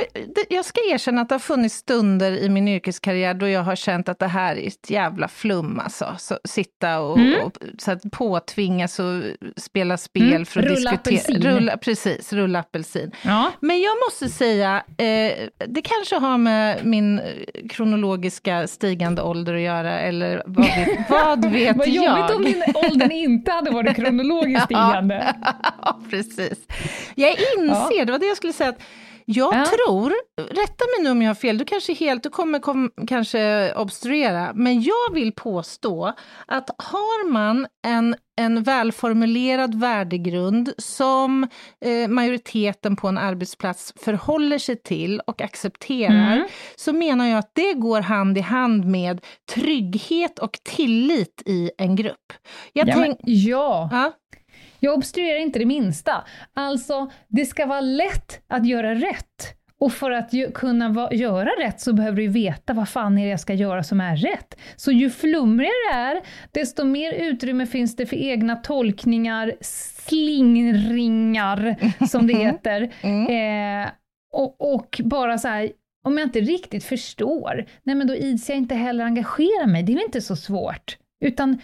jag 0.49 0.64
ska 0.64 0.81
erkänna 0.90 1.21
att 1.21 1.29
det 1.29 1.35
har 1.35 1.40
funnits 1.40 1.75
stunder 1.75 2.33
i 2.33 2.49
min 2.49 2.68
yrkeskarriär 2.68 3.35
då 3.35 3.49
jag 3.49 3.62
har 3.62 3.77
känt 3.77 4.09
att 4.09 4.18
det 4.18 4.27
här 4.27 4.57
är 4.57 4.66
ett 4.66 4.90
jävla 4.90 5.29
flum 5.29 5.81
alltså. 5.85 6.14
Så, 6.18 6.38
sitta 6.45 7.01
och, 7.01 7.18
och 7.45 7.59
så 7.79 7.90
att 7.90 8.03
påtvingas 8.12 8.99
och 8.99 9.23
spela 9.57 9.97
spel 9.97 10.23
Mm. 10.33 10.47
för 10.47 10.61
att 10.61 10.66
Rulla 10.66 10.90
diskutera. 10.90 11.18
apelsin. 11.18 11.42
Rulla, 11.42 11.77
precis, 11.77 12.33
rulla 12.33 12.59
apelsin. 12.59 13.12
Ja. 13.23 13.53
Men 13.61 13.81
jag 13.81 13.97
måste 14.07 14.29
säga, 14.29 14.77
eh, 14.88 15.49
det 15.68 15.83
kanske 15.83 16.16
har 16.16 16.38
med 16.38 16.87
min 16.87 17.21
kronologiska 17.71 18.66
stigande 18.68 19.23
ålder 19.23 19.55
att 19.55 19.61
göra, 19.61 20.01
eller 20.01 20.42
vad 20.47 20.66
vet, 20.66 20.88
vad 21.11 21.53
vet 21.53 21.77
Vad 21.77 21.88
jag? 21.88 22.18
jobbigt 22.18 22.37
om 22.37 22.45
din 22.45 22.62
åldern 22.90 23.11
inte 23.12 23.51
hade 23.53 23.71
varit 23.71 23.97
kronologiskt 23.97 24.64
stigande. 24.64 25.35
Ja, 25.85 26.01
precis. 26.11 26.59
Jag 27.14 27.31
inser, 27.31 28.05
det 28.05 28.12
var 28.12 28.18
det 28.18 28.27
jag 28.27 28.37
skulle 28.37 28.53
säga, 28.53 28.71
att 28.72 28.82
jag 29.24 29.54
Ja. 29.54 29.64
tror, 29.66 30.12
rätta 30.37 30.85
mig 30.96 31.02
nu 31.04 31.11
om 31.11 31.22
jag 31.22 31.30
har 31.30 31.35
fel, 31.35 31.58
du 31.58 31.64
kanske 31.64 31.92
helt, 31.94 32.22
du 32.22 32.30
kommer 32.30 32.58
kom, 32.58 32.90
kanske 33.08 33.72
obstruera, 33.74 34.52
men 34.54 34.82
jag 34.82 35.14
vill 35.14 35.32
påstå 35.32 36.12
att 36.46 36.70
har 36.78 37.30
man 37.30 37.66
en, 37.87 38.14
en 38.40 38.62
välformulerad 38.62 39.74
värdegrund 39.80 40.72
som 40.78 41.48
eh, 41.85 42.08
majoriteten 42.08 42.96
på 42.96 43.08
en 43.08 43.18
arbetsplats 43.18 43.92
förhåller 43.96 44.58
sig 44.58 44.82
till 44.82 45.20
och 45.26 45.40
accepterar, 45.40 46.32
Mm. 46.37 46.48
så 46.76 46.92
menar 46.92 47.26
jag 47.26 47.38
att 47.38 47.50
det 47.54 47.72
går 47.72 48.00
hand 48.00 48.38
i 48.38 48.40
hand 48.40 48.85
med 48.85 49.20
trygghet 49.54 50.38
och 50.38 50.58
tillit 50.62 51.42
i 51.46 51.70
en 51.78 51.96
grupp. 51.96 52.32
Jag 52.72 52.88
Ja, 52.88 52.96
men, 52.96 53.04
tänk, 53.04 53.18
ja. 53.24 53.88
ja, 53.92 54.12
Jag 54.80 54.94
obstruerar 54.94 55.38
inte 55.38 55.58
det 55.58 55.66
minsta. 55.66 56.24
Alltså, 56.54 57.10
det 57.28 57.46
ska 57.46 57.66
vara 57.66 57.80
lätt 57.80 58.40
att 58.48 58.66
göra 58.66 58.94
rätt. 58.94 59.56
Och 59.78 59.92
för 59.92 60.10
att 60.10 60.30
kunna 60.54 61.08
göra 61.12 61.50
rätt 61.60 61.80
så 61.80 61.92
behöver 61.92 62.16
du 62.16 62.22
ju 62.22 62.28
veta 62.28 62.72
vad 62.72 62.88
fan 62.88 63.18
är 63.18 63.24
det 63.24 63.30
jag 63.30 63.40
ska 63.40 63.54
göra 63.54 63.82
som 63.82 64.00
är 64.00 64.16
rätt. 64.16 64.58
Så 64.76 64.92
ju 64.92 65.10
flummigare 65.10 65.72
det 65.92 65.98
är, 65.98 66.20
desto 66.52 66.84
mer 66.84 67.12
utrymme 67.12 67.66
finns 67.66 67.96
det 67.96 68.06
för 68.06 68.16
egna 68.16 68.56
tolkningar, 68.56 69.52
slingringar, 69.60 71.76
som 72.06 72.26
det 72.26 72.34
heter. 72.38 72.82
Eh, 73.30 73.88
och, 74.32 74.74
och 74.74 75.00
bara 75.04 75.38
så 75.38 75.48
här, 75.48 75.70
om 76.04 76.18
jag 76.18 76.26
inte 76.26 76.40
riktigt 76.40 76.84
förstår, 76.84 77.64
nej 77.82 77.94
men 77.94 78.06
då 78.06 78.16
ids 78.16 78.48
jag 78.48 78.58
inte 78.58 78.74
heller 78.74 79.04
engagera 79.04 79.66
mig. 79.66 79.82
Det 79.82 79.92
är 79.92 79.94
väl 79.94 80.04
inte 80.04 80.20
så 80.20 80.36
svårt. 80.36 80.96
Utan 81.22 81.58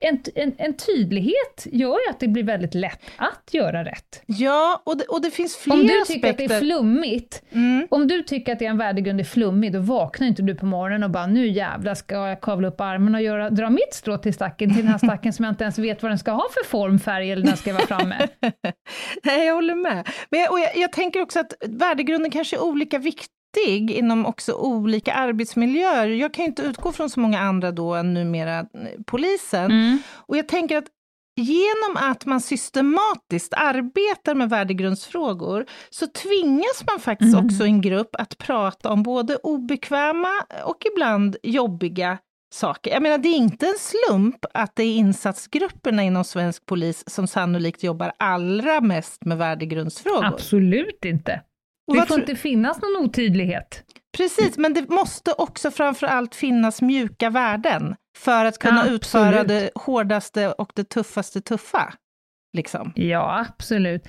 en, 0.00 0.22
en, 0.34 0.54
en, 0.58 0.74
tydlighet 0.76 1.66
gör 1.72 1.98
ju 2.06 2.10
att 2.10 2.20
det 2.20 2.28
blir 2.28 2.42
väldigt 2.42 2.74
lätt 2.74 3.00
att 3.16 3.54
göra 3.54 3.84
rätt. 3.84 4.22
Ja, 4.26 4.82
och 4.84 4.96
det, 4.96 5.04
och 5.04 5.22
det 5.22 5.30
finns 5.30 5.56
fler 5.56 5.74
Om 5.74 5.80
du 5.80 6.02
aspekter. 6.02 6.14
tycker 6.14 6.30
att 6.30 6.38
det 6.50 6.56
är 6.56 6.60
flummigt, 6.60 7.42
mm. 7.50 7.86
om 7.90 8.08
du 8.08 8.22
tycker 8.22 8.52
att 8.52 8.62
en 8.62 8.78
värdegrund 8.78 9.20
är 9.20 9.24
flummig, 9.24 9.72
då 9.72 9.80
vaknar 9.80 10.26
inte 10.26 10.42
du 10.42 10.54
på 10.54 10.66
morgonen 10.66 11.02
och 11.02 11.10
bara 11.10 11.26
nu 11.26 11.48
jävlar 11.48 11.94
ska 11.94 12.28
jag 12.28 12.40
kavla 12.40 12.68
upp 12.68 12.80
armen 12.80 13.14
och 13.14 13.22
göra, 13.22 13.50
dra 13.50 13.70
mitt 13.70 13.94
strå 13.94 14.18
till 14.18 14.34
stacken, 14.34 14.74
till 14.74 14.82
den 14.82 14.92
här 14.92 14.98
stacken 14.98 15.32
som 15.32 15.44
jag 15.44 15.52
inte 15.52 15.64
ens 15.64 15.78
vet 15.78 16.02
vad 16.02 16.10
den 16.10 16.18
ska 16.18 16.30
ha 16.30 16.46
för 16.50 16.68
form, 16.68 16.98
färg 16.98 17.32
eller 17.32 17.42
när 17.42 17.50
den 17.50 17.56
ska 17.56 17.72
vara 17.72 17.86
framme. 17.86 18.28
Nej, 19.22 19.46
jag 19.46 19.54
håller 19.54 19.74
med. 19.74 20.08
Men 20.30 20.40
jag, 20.40 20.52
och 20.52 20.60
jag, 20.60 20.76
jag 20.76 20.92
tänker 20.92 21.22
också 21.22 21.40
att 21.40 21.52
värdegrunden 21.68 22.30
kanske 22.30 22.56
är 22.56 22.62
olika 22.62 22.98
viktig 22.98 23.41
inom 23.60 24.26
också 24.26 24.52
olika 24.52 25.12
arbetsmiljöer. 25.12 26.06
Jag 26.06 26.34
kan 26.34 26.44
ju 26.44 26.48
inte 26.48 26.62
utgå 26.62 26.92
från 26.92 27.10
så 27.10 27.20
många 27.20 27.40
andra 27.40 27.72
då 27.72 27.94
än 27.94 28.14
numera 28.14 28.58
eh, 28.58 28.66
polisen. 29.06 29.70
Mm. 29.70 29.98
Och 30.14 30.36
jag 30.36 30.48
tänker 30.48 30.76
att 30.76 30.86
genom 31.36 32.10
att 32.10 32.26
man 32.26 32.40
systematiskt 32.40 33.54
arbetar 33.54 34.34
med 34.34 34.50
värdegrundsfrågor 34.50 35.66
så 35.90 36.06
tvingas 36.06 36.84
man 36.86 37.00
faktiskt 37.00 37.34
mm. 37.34 37.46
också 37.46 37.64
i 37.64 37.68
en 37.68 37.80
grupp 37.80 38.16
att 38.16 38.38
prata 38.38 38.90
om 38.90 39.02
både 39.02 39.36
obekväma 39.36 40.32
och 40.64 40.86
ibland 40.94 41.36
jobbiga 41.42 42.18
saker. 42.52 42.90
Jag 42.90 43.02
menar, 43.02 43.18
det 43.18 43.28
är 43.28 43.36
inte 43.36 43.66
en 43.66 43.78
slump 43.78 44.44
att 44.54 44.76
det 44.76 44.82
är 44.82 44.96
insatsgrupperna 44.96 46.02
inom 46.02 46.24
svensk 46.24 46.66
polis 46.66 47.04
som 47.06 47.26
sannolikt 47.26 47.82
jobbar 47.82 48.12
allra 48.16 48.80
mest 48.80 49.24
med 49.24 49.38
värdegrundsfrågor. 49.38 50.24
Absolut 50.24 51.04
inte. 51.04 51.40
Det 51.92 52.06
får 52.06 52.20
inte 52.20 52.36
finnas 52.36 52.80
någon 52.82 53.04
otydlighet. 53.04 53.84
Precis, 54.16 54.58
men 54.58 54.74
det 54.74 54.88
måste 54.88 55.32
också 55.32 55.70
framför 55.70 56.06
allt 56.06 56.34
finnas 56.34 56.82
mjuka 56.82 57.30
värden 57.30 57.96
för 58.18 58.44
att 58.44 58.58
kunna 58.58 58.86
ja, 58.86 58.92
utföra 58.92 59.44
det 59.44 59.70
hårdaste 59.74 60.52
och 60.52 60.72
det 60.74 60.84
tuffaste 60.84 61.40
tuffa. 61.40 61.94
Liksom. 62.56 62.92
Ja, 62.94 63.46
absolut. 63.48 64.08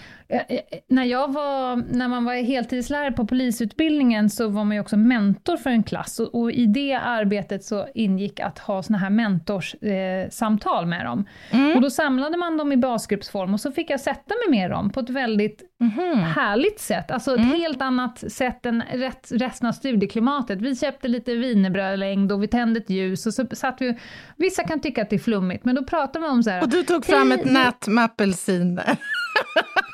När, 0.87 1.03
jag 1.03 1.33
var, 1.33 1.75
när 1.75 2.07
man 2.07 2.25
var 2.25 2.33
heltidslärare 2.33 3.11
på 3.11 3.27
polisutbildningen 3.27 4.29
så 4.29 4.47
var 4.47 4.63
man 4.63 4.75
ju 4.75 4.81
också 4.81 4.97
mentor 4.97 5.57
för 5.57 5.69
en 5.69 5.83
klass 5.83 6.19
och, 6.19 6.35
och 6.35 6.51
i 6.51 6.65
det 6.65 6.93
arbetet 6.93 7.63
så 7.63 7.87
ingick 7.95 8.39
att 8.39 8.59
ha 8.59 8.83
såna 8.83 8.97
här 8.97 9.09
mentorssamtal 9.09 10.83
eh, 10.83 10.89
med 10.89 11.05
dem. 11.05 11.25
Mm. 11.51 11.75
Och 11.75 11.81
då 11.81 11.89
samlade 11.89 12.37
man 12.37 12.57
dem 12.57 12.71
i 12.71 12.77
basgruppsform 12.77 13.53
och 13.53 13.59
så 13.59 13.71
fick 13.71 13.89
jag 13.89 13.99
sätta 13.99 14.35
mig 14.47 14.59
med 14.59 14.71
dem 14.71 14.89
på 14.89 14.99
ett 14.99 15.09
väldigt 15.09 15.72
mm. 15.91 16.19
härligt 16.19 16.79
sätt. 16.79 17.11
Alltså 17.11 17.33
ett 17.33 17.39
mm. 17.39 17.51
helt 17.51 17.81
annat 17.81 18.31
sätt 18.31 18.65
än 18.65 18.83
resten 19.29 19.67
av 19.67 19.71
studieklimatet. 19.71 20.61
Vi 20.61 20.75
köpte 20.75 21.07
lite 21.07 21.35
wienerbrödlängd 21.35 22.31
och 22.31 22.43
vi 22.43 22.47
tände 22.47 22.79
ett 22.79 22.89
ljus 22.89 23.25
och 23.25 23.33
så 23.33 23.45
satt 23.51 23.81
vi... 23.81 23.99
Vissa 24.37 24.63
kan 24.63 24.79
tycka 24.79 25.01
att 25.01 25.09
det 25.09 25.15
är 25.15 25.19
flummigt, 25.19 25.65
men 25.65 25.75
då 25.75 25.83
pratar 25.83 26.19
man 26.19 26.29
om 26.29 26.43
så 26.43 26.49
här... 26.49 26.61
Och 26.61 26.69
du 26.69 26.83
tog 26.83 27.05
fram 27.05 27.31
ett 27.31 27.45
nät 27.45 27.87
med 27.87 28.03
apelsiner. 28.03 28.97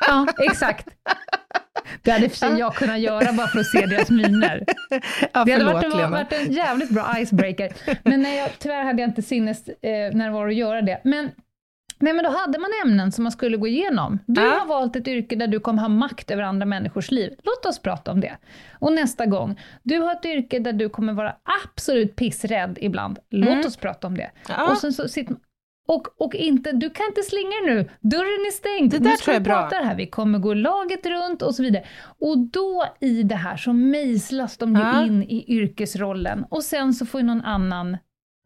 Ja, 0.08 0.28
exakt. 0.40 0.88
Det 2.02 2.12
hade 2.12 2.30
för 2.30 2.38
sig 2.38 2.60
jag 2.60 2.76
kunnat 2.76 3.00
göra 3.00 3.34
bara 3.34 3.48
för 3.48 3.60
att 3.60 3.66
se 3.66 3.86
deras 3.86 4.10
miner. 4.10 4.64
Ja, 5.34 5.44
det 5.46 5.52
hade 5.52 5.66
varit 5.66 5.94
en, 5.94 6.12
varit 6.12 6.34
en 6.34 6.54
jävligt 6.54 6.90
bra 6.90 7.16
icebreaker. 7.18 7.74
Men 8.04 8.22
nej, 8.22 8.38
jag, 8.38 8.50
tyvärr 8.60 8.84
hade 8.84 9.02
jag 9.02 9.10
inte 9.10 9.22
sinnes 9.22 9.68
eh, 9.68 10.14
när 10.14 10.26
det 10.26 10.32
var 10.32 10.48
att 10.48 10.56
göra 10.56 10.82
det. 10.82 11.02
Men, 11.04 11.32
nej, 12.00 12.14
men 12.14 12.24
då 12.24 12.30
hade 12.30 12.60
man 12.60 12.70
ämnen 12.86 13.12
som 13.12 13.24
man 13.24 13.32
skulle 13.32 13.58
gå 13.58 13.68
igenom. 13.68 14.20
Du 14.26 14.42
ja. 14.42 14.60
har 14.60 14.66
valt 14.66 14.96
ett 14.96 15.08
yrke 15.08 15.36
där 15.36 15.48
du 15.48 15.60
kommer 15.60 15.82
ha 15.82 15.90
makt 15.90 16.32
över 16.32 16.44
andra 16.44 16.66
människors 16.66 17.12
liv. 17.12 17.34
Låt 17.44 17.66
oss 17.66 17.80
prata 17.80 18.12
om 18.12 18.22
det. 18.22 18.38
Och 18.80 18.94
nästa 18.94 19.26
gång, 19.26 19.60
du 19.84 20.00
har 20.00 20.12
ett 20.12 20.26
yrke 20.26 20.60
där 20.60 20.74
du 20.74 20.90
kommer 20.90 21.14
vara 21.14 21.36
absolut 21.64 22.16
pissrädd 22.16 22.78
ibland. 22.82 23.20
Låt 23.30 23.50
mm. 23.50 23.66
oss 23.66 23.78
prata 23.78 24.08
om 24.08 24.18
det. 24.18 24.32
Ja. 24.50 24.72
Och 24.72 24.78
sen 24.78 24.94
så 24.94 25.08
sitter 25.08 25.36
och, 25.90 26.22
och 26.22 26.36
inte, 26.36 26.72
du 26.72 26.90
kan 26.90 27.06
inte 27.06 27.22
slinga 27.24 27.56
nu, 27.66 27.90
dörren 28.00 28.46
är 28.48 28.52
stängd, 28.52 28.92
det 28.92 28.98
där 28.98 29.10
nu 29.10 29.18
ska 29.18 29.40
vi 29.40 29.46
prata 29.46 29.76
här, 29.76 29.96
vi 29.96 30.08
kommer 30.08 30.40
gå 30.40 30.54
laget 30.54 31.06
runt 31.06 31.42
och 31.42 31.56
så 31.56 31.64
vidare. 31.64 31.84
Och 32.20 32.38
då 32.38 32.86
i 33.00 33.24
det 33.24 33.36
här 33.36 33.58
så 33.58 33.74
mejslas 33.74 34.58
de 34.58 34.76
ju 34.76 34.82
ja. 34.82 35.06
in 35.06 35.24
i 35.24 35.46
yrkesrollen 35.48 36.46
och 36.50 36.64
sen 36.64 36.94
så 36.94 37.06
får 37.06 37.22
ju 37.22 37.28
någon 37.28 37.42
annan 37.42 37.98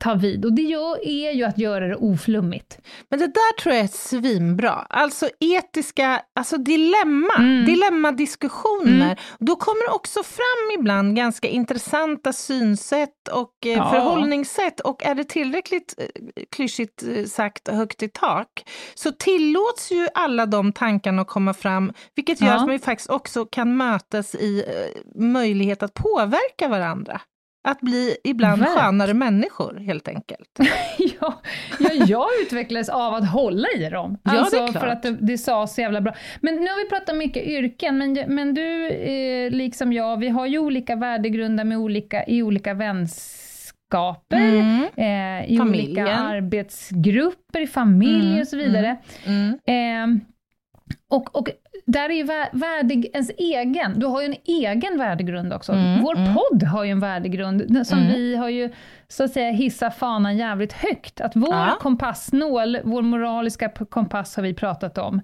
ta 0.03 0.13
vid. 0.13 0.45
Och 0.45 0.53
det 0.53 0.73
är 1.03 1.31
ju 1.31 1.43
att 1.43 1.57
göra 1.57 1.87
det 1.87 1.95
oflummigt. 1.95 2.77
Men 3.09 3.19
det 3.19 3.27
där 3.27 3.61
tror 3.61 3.75
jag 3.75 3.83
är 3.83 3.87
svinbra. 3.87 4.73
Alltså 4.89 5.29
etiska, 5.39 6.21
alltså 6.35 6.57
dilemma, 6.57 7.35
mm. 7.37 7.65
dilemmadiskussioner. 7.65 9.05
Mm. 9.05 9.17
Då 9.39 9.55
kommer 9.55 9.95
också 9.95 10.23
fram 10.23 10.79
ibland 10.79 11.15
ganska 11.15 11.47
intressanta 11.47 12.33
synsätt 12.33 13.27
och 13.31 13.65
eh, 13.65 13.71
ja. 13.71 13.91
förhållningssätt. 13.91 14.79
Och 14.79 15.03
är 15.05 15.15
det 15.15 15.23
tillräckligt 15.23 15.95
eh, 15.97 16.43
klyschigt 16.51 17.03
eh, 17.03 17.25
sagt 17.25 17.67
högt 17.67 18.03
i 18.03 18.09
tak 18.09 18.49
så 18.95 19.11
tillåts 19.11 19.91
ju 19.91 20.07
alla 20.13 20.45
de 20.45 20.73
tankarna 20.73 21.21
att 21.21 21.27
komma 21.27 21.53
fram, 21.53 21.93
vilket 22.15 22.41
gör 22.41 22.47
ja. 22.47 22.55
att 22.55 22.67
man 22.67 22.79
faktiskt 22.79 23.09
också 23.09 23.45
kan 23.45 23.77
mötas 23.77 24.35
i 24.35 24.65
möjlighet 25.15 25.83
att 25.83 25.93
påverka 25.93 26.67
varandra. 26.67 27.21
Att 27.65 27.82
bli 27.82 28.17
ibland 28.23 28.62
Verk. 28.62 28.69
skönare 28.69 29.13
människor, 29.13 29.76
helt 29.76 30.08
enkelt. 30.08 30.60
ja, 30.97 31.41
ja, 31.80 31.89
jag 32.08 32.28
utvecklades 32.41 32.89
av 32.89 33.13
att 33.13 33.30
hålla 33.30 33.67
i 33.78 33.89
dem. 33.89 34.17
Ja, 34.23 34.39
alltså, 34.39 34.56
det 34.56 34.63
är 34.63 34.67
klart. 34.67 34.84
För 34.84 34.88
att 34.88 35.04
det, 35.04 35.12
det 35.12 35.38
sa 35.38 35.67
så 35.67 35.82
jävla 35.82 36.02
bra. 36.02 36.13
Men 36.41 36.56
nu 36.56 36.62
har 36.62 36.84
vi 36.84 36.89
pratat 36.89 37.15
mycket 37.15 37.43
yrken, 37.45 37.97
men, 37.97 38.13
men 38.28 38.54
du, 38.54 38.88
eh, 38.88 39.52
liksom 39.52 39.93
jag, 39.93 40.17
vi 40.17 40.30
har 40.30 40.45
ju 40.45 40.60
olika 40.60 40.95
värdegrunder 40.95 41.63
med 41.63 41.78
olika, 41.78 42.26
i 42.26 42.43
olika 42.43 42.73
vänskaper, 42.73 44.38
mm. 44.38 44.84
eh, 44.95 45.52
i 45.54 45.58
Familjen. 45.58 45.88
olika 45.88 46.15
arbetsgrupper, 46.15 47.62
i 47.62 47.67
familj 47.67 48.28
mm. 48.28 48.41
och 48.41 48.47
så 48.47 48.58
vidare. 48.58 48.97
Mm. 49.26 49.60
mm. 49.65 50.12
Eh, 50.13 50.23
och, 51.10 51.36
och 51.36 51.49
där 51.85 52.09
är 52.09 52.13
ju 52.13 52.23
värdig, 52.59 53.09
ens 53.13 53.31
egen, 53.37 53.99
du 53.99 54.05
har 54.05 54.21
ju 54.21 54.25
en 54.25 54.35
egen 54.45 54.97
värdegrund 54.97 55.53
också. 55.53 55.71
Mm, 55.71 56.01
Vår 56.01 56.17
mm. 56.17 56.33
podd 56.33 56.63
har 56.63 56.83
ju 56.83 56.91
en 56.91 56.99
värdegrund, 56.99 57.87
som 57.87 57.99
mm. 57.99 58.13
vi 58.13 58.35
har 58.35 58.49
ju 58.49 58.69
så 59.07 59.23
att 59.23 59.31
säga 59.31 59.51
hissat 59.51 59.97
fanan 59.97 60.37
jävligt 60.37 60.73
högt. 60.73 61.21
Att 61.21 61.35
vår 61.35 61.53
ja. 61.53 61.77
kompassnål, 61.79 62.77
vår 62.83 63.01
moraliska 63.01 63.69
kompass 63.69 64.35
har 64.35 64.43
vi 64.43 64.53
pratat 64.53 64.97
om, 64.97 65.21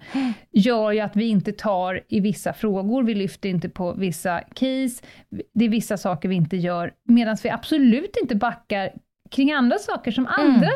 gör 0.51 0.91
ju 0.91 0.99
att 0.99 1.15
vi 1.15 1.27
inte 1.27 1.51
tar 1.51 2.01
i 2.07 2.19
vissa 2.19 2.53
frågor, 2.53 3.03
vi 3.03 3.15
lyfter 3.15 3.49
inte 3.49 3.69
på 3.69 3.93
vissa 3.93 4.39
case, 4.39 5.03
det 5.53 5.65
är 5.65 5.69
vissa 5.69 5.97
saker 5.97 6.29
vi 6.29 6.35
inte 6.35 6.57
gör, 6.57 6.93
medan 7.03 7.37
vi 7.43 7.49
absolut 7.49 8.17
inte 8.21 8.35
backar 8.35 8.89
kring 9.31 9.51
andra 9.51 9.77
saker 9.77 10.11
som 10.11 10.27
mm. 10.27 10.55
andra 10.55 10.69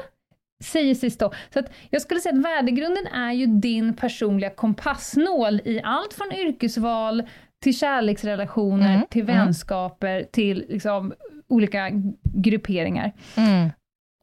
säger 0.64 0.96
sig 0.96 1.10
stå. 1.10 1.34
Så 1.54 1.60
att 1.60 1.72
jag 1.90 2.02
skulle 2.02 2.20
säga 2.20 2.36
att 2.36 2.46
värdegrunden 2.46 3.08
är 3.08 3.32
ju 3.32 3.46
din 3.46 3.94
personliga 3.94 4.50
kompassnål 4.50 5.62
i 5.66 5.82
allt 5.84 6.14
från 6.14 6.32
yrkesval 6.34 7.24
till 7.64 7.78
kärleksrelationer, 7.78 8.96
mm. 8.96 9.08
till 9.10 9.22
mm. 9.22 9.36
vänskaper, 9.36 10.16
mm. 10.16 10.28
till 10.32 10.66
liksom, 10.70 11.14
olika 11.48 11.90
grupperingar. 12.24 13.12
Mm. 13.38 13.70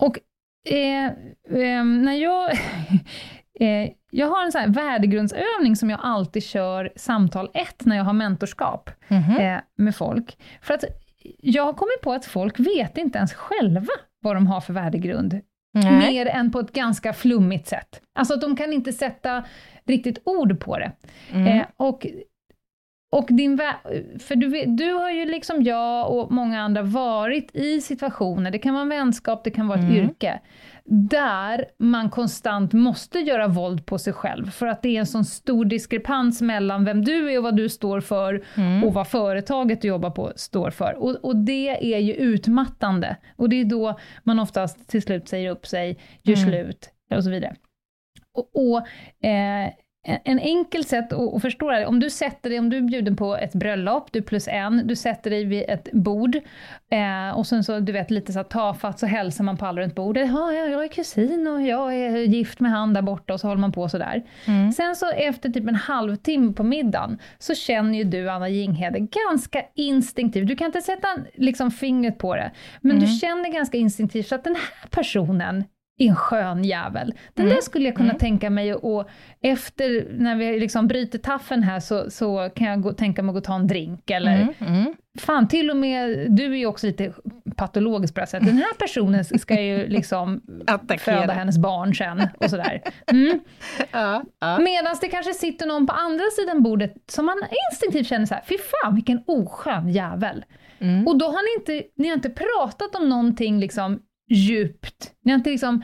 Och 0.03 0.19
eh, 0.69 1.07
eh, 1.61 1.85
när 1.85 2.15
jag... 2.15 2.53
eh, 3.61 3.91
jag 4.13 4.27
har 4.27 4.45
en 4.45 4.53
sån 4.53 4.61
här 4.61 4.69
värdegrundsövning 4.69 5.77
som 5.77 5.91
jag 5.91 6.01
alltid 6.03 6.43
kör 6.43 6.93
samtal 6.97 7.51
ett 7.55 7.85
när 7.85 7.97
jag 7.97 8.05
har 8.05 8.13
mentorskap 8.13 8.91
mm. 9.09 9.61
med 9.77 9.97
folk. 9.97 10.39
För 10.63 10.75
att 10.75 10.85
jag 11.39 11.65
har 11.65 11.73
kommit 11.73 12.01
på 12.03 12.13
att 12.13 12.25
folk 12.25 12.61
vet 12.61 12.99
inte 12.99 13.19
ens 13.19 13.35
själva 13.35 13.93
vad 14.21 14.37
de 14.37 14.47
har 14.47 14.61
för 14.61 14.73
värdegrund. 14.73 15.41
Nej. 15.73 15.93
mer 15.93 16.27
än 16.27 16.53
på 16.53 16.61
ett 16.61 16.73
ganska 16.73 17.13
flummigt 17.13 17.69
sätt. 17.69 18.03
Alltså 18.15 18.37
de 18.37 18.57
kan 18.57 18.73
inte 18.73 18.93
sätta 18.93 19.45
riktigt 19.85 20.19
ord 20.25 20.61
på 20.61 20.79
det. 20.79 20.93
Mm. 21.33 21.47
Eh, 21.47 21.67
och 21.77 22.07
och 23.13 23.27
din 23.31 23.61
för 24.19 24.37
du, 24.37 24.65
du 24.67 24.93
har 24.93 25.11
ju 25.11 25.25
liksom 25.25 25.63
jag 25.63 26.11
och 26.11 26.33
många 26.33 26.61
andra 26.61 26.83
varit 26.83 27.57
i 27.57 27.81
situationer, 27.81 28.51
det 28.51 28.59
kan 28.59 28.75
vara 28.75 28.83
en 28.83 28.89
vänskap, 28.89 29.45
det 29.45 29.51
kan 29.51 29.69
vara 29.69 29.79
ett 29.79 29.85
mm. 29.85 29.97
yrke, 29.97 30.41
där 30.93 31.65
man 31.79 32.11
konstant 32.11 32.73
måste 32.73 33.19
göra 33.19 33.49
våld 33.49 33.87
på 33.87 33.99
sig 33.99 34.13
själv, 34.13 34.51
för 34.51 34.67
att 34.67 34.83
det 34.83 34.97
är 34.97 35.01
en 35.01 35.07
sån 35.07 35.25
stor 35.25 35.65
diskrepans 35.65 36.43
mellan 36.43 36.85
vem 36.85 37.05
du 37.05 37.33
är 37.33 37.39
och 37.39 37.45
vad 37.45 37.57
du 37.57 37.69
står 37.69 38.01
för, 38.01 38.45
mm. 38.57 38.85
och 38.85 38.95
vad 38.95 39.09
företaget 39.09 39.83
du 39.83 39.89
jobbar 39.89 40.11
på 40.11 40.33
står 40.37 40.71
för. 40.71 40.95
Och, 40.95 41.25
och, 41.25 41.37
det 41.37 41.95
är 41.95 41.99
ju 41.99 42.15
utmattande. 42.15 43.17
Och 43.37 43.49
det 43.49 43.61
är 43.61 43.65
då 43.65 43.99
man 44.25 44.39
oftast 44.39 44.89
till 44.89 45.03
slut 45.03 45.29
säger 45.29 45.51
upp 45.51 45.67
sig, 45.67 45.99
gör 46.23 46.37
mm. 46.37 46.51
slut, 46.51 46.91
och 47.15 47.25
så 47.25 47.31
vidare. 47.31 47.57
Och, 48.35 48.51
och 48.55 48.79
eh, 49.29 49.71
en 50.03 50.39
enkel 50.39 50.85
sätt 50.85 51.13
att 51.13 51.43
förstå 51.43 51.71
det, 51.71 51.87
om 51.87 52.01
du 52.01 52.11
sätter 52.11 52.51
dig, 52.51 52.59
om 52.59 52.71
du 52.71 52.77
är 52.77 52.83
bjuden 52.83 53.17
på 53.17 53.37
ett 53.37 53.53
bröllop, 53.53 54.13
du 54.13 54.23
plus 54.23 54.49
en, 54.49 54.87
du 54.87 54.97
sätter 54.97 55.31
dig 55.31 55.45
vid 55.45 55.65
ett 55.69 55.93
bord, 55.93 56.37
eh, 56.91 57.39
och 57.39 57.47
sen 57.47 57.65
så, 57.65 57.81
du 57.81 57.93
vet, 57.93 58.11
lite 58.11 58.33
så 58.33 58.39
här 58.39 58.45
tafatt 58.45 58.99
så 58.99 59.07
hälsar 59.07 59.45
man 59.45 59.57
på 59.57 59.67
alla 59.67 59.81
runt 59.81 59.95
bordet, 59.95 60.29
ja, 60.29 60.53
jag 60.53 60.85
är 60.85 60.89
kusin 60.89 61.47
och 61.47 61.63
jag 61.63 61.95
är 61.95 62.17
gift 62.17 62.61
med 62.61 62.71
han 62.71 62.95
där 62.95 63.03
borta, 63.03 63.35
och 63.35 63.41
så 63.41 63.49
håller 63.49 63.61
man 63.61 63.73
på 63.73 63.89
sådär. 63.89 64.23
Mm. 64.47 64.73
Sen 64.73 64.97
så 64.97 65.11
efter 65.11 65.51
typ 65.51 65.69
en 65.69 65.75
halvtimme 65.75 66.53
på 66.53 66.63
middagen, 66.63 67.19
så 67.39 67.55
känner 67.55 67.99
ju 67.99 68.05
du, 68.05 68.31
Anna 68.31 68.49
Jinghede, 68.49 68.99
ganska 68.99 69.63
instinktivt, 69.75 70.49
du 70.49 70.57
kan 70.57 70.67
inte 70.67 70.83
sätta 70.83 71.09
liksom 71.35 71.71
fingret 71.71 72.19
på 72.19 72.37
det, 72.37 72.51
men 72.81 72.97
mm. 72.97 73.05
du 73.05 73.19
känner 73.19 73.53
ganska 73.53 73.79
instinktivt 73.79 74.33
att 74.33 74.45
den 74.45 74.55
här 74.55 74.89
personen 74.91 75.65
är 76.05 76.09
en 76.09 76.17
skön 76.17 76.65
jävel. 76.65 77.15
Den 77.35 77.47
mm. 77.47 77.55
där 77.55 77.63
skulle 77.63 77.85
jag 77.85 77.97
kunna 77.97 78.11
mm. 78.11 78.19
tänka 78.19 78.51
mig 78.51 78.75
och 78.75 79.09
efter, 79.41 80.09
när 80.19 80.37
vi 80.37 80.61
liksom 80.61 80.87
bryter 80.87 81.19
taffen 81.19 81.63
här, 81.63 81.81
så, 81.81 82.11
så 82.11 82.51
kan 82.55 82.67
jag 82.67 82.83
gå, 82.83 82.93
tänka 82.93 83.23
mig 83.23 83.31
att 83.31 83.35
gå 83.35 83.39
och 83.39 83.45
ta 83.45 83.55
en 83.55 83.67
drink, 83.67 84.11
eller 84.11 84.37
mm. 84.37 84.55
mm. 84.61 84.95
Fan, 85.19 85.49
till 85.49 85.71
och 85.71 85.77
med, 85.77 86.33
du 86.33 86.45
är 86.45 86.57
ju 86.57 86.67
också 86.67 86.87
lite 86.87 87.13
patologisk 87.57 88.15
på 88.15 88.21
det 88.21 88.27
sättet. 88.27 88.49
Den 88.49 88.57
här 88.57 88.75
personen 88.79 89.25
ska 89.25 89.61
ju 89.61 89.89
liksom 89.89 90.41
föda 90.99 91.33
hennes 91.33 91.59
barn 91.59 91.95
sen, 91.95 92.29
och 92.39 92.51
sådär. 92.51 92.83
Mm. 93.07 93.41
Ja, 93.91 94.25
ja. 94.41 94.59
Medan 94.59 94.97
det 95.01 95.09
kanske 95.09 95.35
sitter 95.35 95.67
någon 95.67 95.87
på 95.87 95.93
andra 95.93 96.25
sidan 96.37 96.63
bordet 96.63 96.95
som 97.07 97.27
man 97.27 97.37
instinktivt 97.73 98.07
känner 98.07 98.27
så 98.27 98.35
här, 98.35 98.43
fy 98.49 98.57
fan 98.59 98.95
vilken 98.95 99.23
oskön 99.27 99.89
jävel. 99.89 100.45
Mm. 100.79 101.07
Och 101.07 101.19
då 101.19 101.27
har 101.27 101.43
ni 101.43 101.61
inte, 101.61 101.89
ni 101.97 102.09
har 102.09 102.15
inte 102.15 102.31
pratat 102.31 102.95
om 102.95 103.09
någonting 103.09 103.61
liksom 103.61 104.01
djupt. 104.31 105.13
Ni 105.25 105.33
har 105.33 105.39
inte, 105.39 105.51
liksom, 105.51 105.83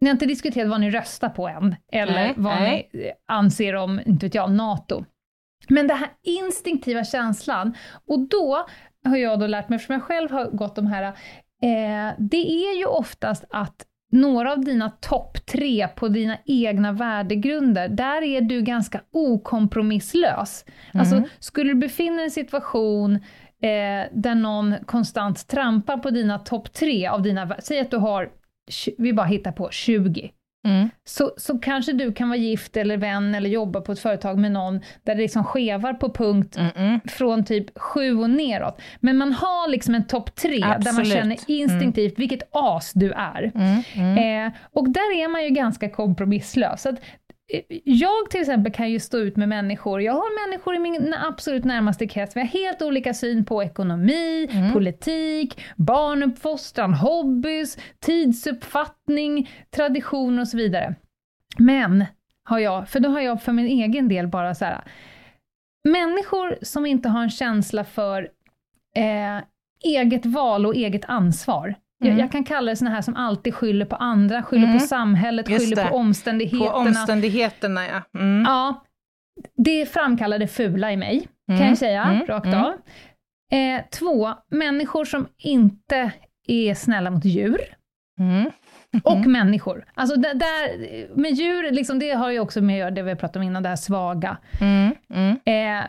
ni 0.00 0.08
har 0.08 0.12
inte 0.12 0.26
diskuterat 0.26 0.70
vad 0.70 0.80
ni 0.80 0.90
röstar 0.90 1.28
på 1.28 1.48
än, 1.48 1.76
eller 1.92 2.12
nej, 2.12 2.34
vad 2.36 2.54
nej. 2.54 2.90
ni 2.92 3.12
anser 3.28 3.74
om, 3.74 4.00
inte 4.06 4.26
vet 4.26 4.34
jag, 4.34 4.50
NATO. 4.50 5.04
Men 5.68 5.86
den 5.86 5.98
här 5.98 6.10
instinktiva 6.22 7.04
känslan, 7.04 7.74
och 8.06 8.28
då 8.28 8.66
har 9.04 9.16
jag 9.16 9.40
då 9.40 9.46
lärt 9.46 9.68
mig, 9.68 9.76
eftersom 9.76 9.92
jag 9.92 10.02
själv 10.02 10.30
har 10.30 10.50
gått 10.50 10.76
de 10.76 10.86
här, 10.86 11.02
eh, 11.02 12.14
det 12.18 12.46
är 12.66 12.78
ju 12.78 12.84
oftast 12.84 13.44
att 13.50 13.86
några 14.12 14.52
av 14.52 14.64
dina 14.64 14.90
topp 14.90 15.46
tre 15.46 15.88
på 15.88 16.08
dina 16.08 16.38
egna 16.44 16.92
värdegrunder, 16.92 17.88
där 17.88 18.22
är 18.22 18.40
du 18.40 18.62
ganska 18.62 19.00
okompromisslös. 19.12 20.64
Mm. 20.66 21.00
Alltså, 21.00 21.22
skulle 21.38 21.70
du 21.70 21.74
befinna 21.74 22.16
dig 22.16 22.22
i 22.22 22.24
en 22.24 22.30
situation 22.30 23.20
eh, 23.64 24.08
där 24.12 24.34
någon 24.34 24.74
konstant 24.86 25.48
trampar 25.48 25.98
på 25.98 26.10
dina 26.10 26.38
topp 26.38 26.72
tre 26.72 27.06
av 27.06 27.22
dina, 27.22 27.56
säg 27.58 27.80
att 27.80 27.90
du 27.90 27.96
har, 27.96 28.30
vi 28.98 29.12
bara 29.12 29.26
hittar 29.26 29.52
på 29.52 29.70
20, 29.70 30.30
Mm. 30.64 30.90
Så, 31.04 31.34
så 31.36 31.58
kanske 31.58 31.92
du 31.92 32.12
kan 32.12 32.28
vara 32.28 32.38
gift 32.38 32.76
eller 32.76 32.96
vän 32.96 33.34
eller 33.34 33.50
jobba 33.50 33.80
på 33.80 33.92
ett 33.92 33.98
företag 33.98 34.38
med 34.38 34.52
någon 34.52 34.80
där 35.02 35.14
det 35.14 35.22
liksom 35.22 35.44
skevar 35.44 35.92
på 35.92 36.12
punkt 36.12 36.56
mm 36.56 36.70
-mm. 36.70 37.08
från 37.08 37.44
typ 37.44 37.78
sju 37.78 38.18
och 38.18 38.30
neråt. 38.30 38.80
Men 39.00 39.16
man 39.16 39.32
har 39.32 39.68
liksom 39.68 39.94
en 39.94 40.06
topp 40.06 40.34
tre 40.34 40.62
Absolut. 40.62 40.84
där 40.84 40.92
man 40.92 41.04
känner 41.04 41.38
instinktivt 41.46 42.18
mm. 42.18 42.28
vilket 42.28 42.48
as 42.50 42.92
du 42.92 43.12
är. 43.12 43.52
Mm, 43.54 43.82
mm. 43.94 44.46
Eh, 44.46 44.52
och 44.72 44.90
där 44.90 45.16
är 45.16 45.28
man 45.28 45.44
ju 45.44 45.50
ganska 45.50 45.90
kompromisslös. 45.90 46.82
Så 46.82 46.96
jag 47.84 48.30
till 48.30 48.40
exempel 48.40 48.72
kan 48.72 48.90
ju 48.90 49.00
stå 49.00 49.18
ut 49.18 49.36
med 49.36 49.48
människor, 49.48 50.02
jag 50.02 50.12
har 50.12 50.48
människor 50.48 50.74
i 50.74 50.78
min 50.78 51.14
absolut 51.14 51.64
närmaste 51.64 52.06
krets, 52.06 52.36
vi 52.36 52.40
har 52.40 52.46
helt 52.46 52.82
olika 52.82 53.14
syn 53.14 53.44
på 53.44 53.62
ekonomi, 53.62 54.48
mm. 54.50 54.72
politik, 54.72 55.64
barnuppfostran, 55.76 56.94
hobbys, 56.94 57.78
tidsuppfattning, 58.00 59.50
tradition 59.70 60.38
och 60.38 60.48
så 60.48 60.56
vidare. 60.56 60.94
Men, 61.58 62.04
har 62.44 62.58
jag, 62.58 62.88
för 62.88 63.00
då 63.00 63.08
har 63.08 63.20
jag 63.20 63.42
för 63.42 63.52
min 63.52 63.66
egen 63.66 64.08
del 64.08 64.28
bara 64.28 64.54
så 64.54 64.64
här, 64.64 64.84
människor 65.88 66.58
som 66.62 66.86
inte 66.86 67.08
har 67.08 67.22
en 67.22 67.30
känsla 67.30 67.84
för 67.84 68.28
eh, 68.96 69.44
eget 69.84 70.26
val 70.26 70.66
och 70.66 70.74
eget 70.74 71.04
ansvar, 71.04 71.74
Mm. 72.04 72.18
Jag, 72.18 72.32
kan 72.32 72.44
kalla 72.44 72.70
det 72.70 72.76
såna 72.76 72.90
här 72.90 73.02
som 73.02 73.16
alltid 73.16 73.54
skyller 73.54 73.86
på 73.86 73.96
andra, 73.96 74.42
skyller 74.42 74.66
mm. 74.66 74.78
på 74.78 74.84
samhället, 74.84 75.48
Just 75.48 75.64
skyller 75.64 75.84
det. 75.84 75.88
på 75.88 75.96
omständigheterna. 75.96 76.70
På 76.70 76.76
omständigheterna, 76.76 77.86
ja. 77.86 78.20
Mm. 78.20 78.42
Ja, 78.42 78.84
det 79.56 79.86
framkallar 79.86 80.38
det 80.38 80.48
fula 80.48 80.92
i 80.92 80.96
mig, 80.96 81.28
kan 81.46 81.56
mm. 81.56 81.68
jag 81.68 81.78
säga, 81.78 82.04
mm. 82.04 82.26
rakt 82.26 82.46
mm. 82.46 82.60
av. 82.64 82.72
Eh, 83.52 83.82
två, 83.98 84.28
människor 84.50 85.04
som 85.04 85.26
inte 85.38 86.12
är 86.46 86.74
snälla 86.74 87.10
mot 87.10 87.24
djur. 87.24 87.60
Och 89.02 89.26
människor. 89.26 89.84
Alltså 89.94 90.16
där, 90.16 90.34
där, 90.34 91.16
med 91.16 91.32
djur, 91.32 91.70
liksom, 91.70 91.98
det 91.98 92.10
har 92.10 92.30
ju 92.30 92.40
också 92.40 92.60
med 92.60 92.74
att 92.74 92.78
göra 92.78 92.90
det 92.90 93.02
vi 93.02 93.16
pratade 93.16 93.38
om 93.38 93.42
innan, 93.42 93.62
det 93.62 93.68
här 93.68 93.76
svaga. 93.76 94.36
Eh, 95.44 95.84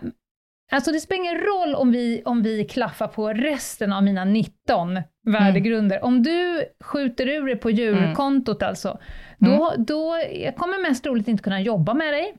Alltså 0.75 0.91
det 0.91 0.99
spelar 0.99 1.21
ingen 1.21 1.37
roll 1.37 1.75
om 1.75 1.91
vi, 1.91 2.21
om 2.25 2.41
vi 2.41 2.65
klaffar 2.65 3.07
på 3.07 3.33
resten 3.33 3.93
av 3.93 4.03
mina 4.03 4.25
19 4.25 4.89
mm. 4.91 5.03
värdegrunder. 5.25 6.03
Om 6.03 6.23
du 6.23 6.63
skjuter 6.83 7.27
ur 7.27 7.47
det 7.47 7.55
på 7.55 7.69
djurkontot 7.69 8.61
mm. 8.61 8.69
alltså, 8.69 8.99
då, 9.37 9.71
mm. 9.71 9.85
då 9.85 10.21
jag 10.33 10.55
kommer 10.55 10.81
mest 10.89 11.03
troligt 11.03 11.27
inte 11.27 11.43
kunna 11.43 11.61
jobba 11.61 11.93
med 11.93 12.13
dig. 12.13 12.33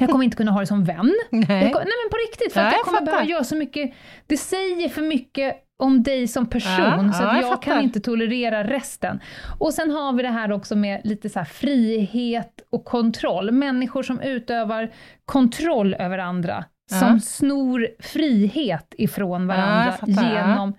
Jag 0.00 0.10
kommer 0.10 0.24
inte 0.24 0.36
kunna 0.36 0.50
ha 0.50 0.58
dig 0.58 0.66
som 0.66 0.84
vän. 0.84 1.14
Nej, 1.30 1.46
jag, 1.48 1.74
nej 1.74 1.94
men 2.02 2.10
på 2.10 2.16
riktigt, 2.28 2.52
för 2.52 2.60
ja, 2.60 2.66
jag, 2.66 2.74
jag 2.74 2.84
kommer 2.84 3.00
behöva 3.00 3.24
göra 3.24 3.44
så 3.44 3.56
mycket, 3.56 3.92
det 4.26 4.36
säger 4.36 4.88
för 4.88 5.02
mycket 5.02 5.56
om 5.82 6.02
dig 6.02 6.28
som 6.28 6.46
person, 6.46 7.06
ja, 7.06 7.12
så 7.12 7.24
att 7.24 7.34
ja, 7.34 7.40
jag, 7.40 7.52
jag 7.52 7.62
kan 7.62 7.82
inte 7.82 8.00
tolerera 8.00 8.64
resten. 8.64 9.20
Och 9.58 9.74
sen 9.74 9.90
har 9.90 10.12
vi 10.12 10.22
det 10.22 10.28
här 10.28 10.52
också 10.52 10.76
med 10.76 11.00
lite 11.04 11.28
så 11.28 11.44
frihet 11.44 12.60
och 12.70 12.84
kontroll. 12.84 13.50
Människor 13.50 14.02
som 14.02 14.20
utövar 14.20 14.90
kontroll 15.24 15.94
över 15.94 16.18
andra 16.18 16.64
som 16.88 17.20
snor 17.20 17.88
frihet 17.98 18.94
ifrån 18.98 19.46
varandra 19.46 19.96
genom... 20.06 20.74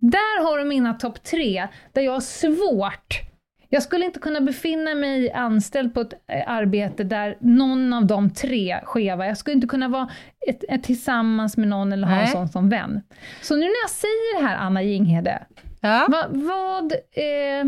Där 0.00 0.44
har 0.44 0.58
du 0.58 0.64
mina 0.64 0.94
topp 0.94 1.22
tre, 1.24 1.68
där 1.92 2.02
jag 2.02 2.12
har 2.12 2.20
svårt. 2.20 3.28
Jag 3.68 3.82
skulle 3.82 4.04
inte 4.04 4.20
kunna 4.20 4.40
befinna 4.40 4.94
mig 4.94 5.32
anställd 5.32 5.94
på 5.94 6.00
ett 6.00 6.12
eh, 6.12 6.50
arbete 6.52 7.04
där 7.04 7.36
någon 7.40 7.92
av 7.92 8.06
de 8.06 8.30
tre 8.30 8.80
skeva, 8.84 9.26
jag 9.26 9.38
skulle 9.38 9.54
inte 9.54 9.66
kunna 9.66 9.88
vara 9.88 10.08
ett, 10.48 10.64
ett 10.68 10.84
tillsammans 10.84 11.56
med 11.56 11.68
någon 11.68 11.92
eller 11.92 12.06
ha 12.06 12.14
en 12.14 12.28
sån 12.28 12.48
som 12.48 12.68
vän. 12.68 13.02
Så 13.42 13.54
nu 13.54 13.60
när 13.60 13.82
jag 13.82 13.90
säger 13.90 14.40
det 14.40 14.46
här, 14.46 14.56
Anna 14.56 14.82
Jinghede, 14.82 15.46
ja. 15.80 16.06
vad, 16.08 16.36
vad, 16.36 16.92
eh, 16.92 17.64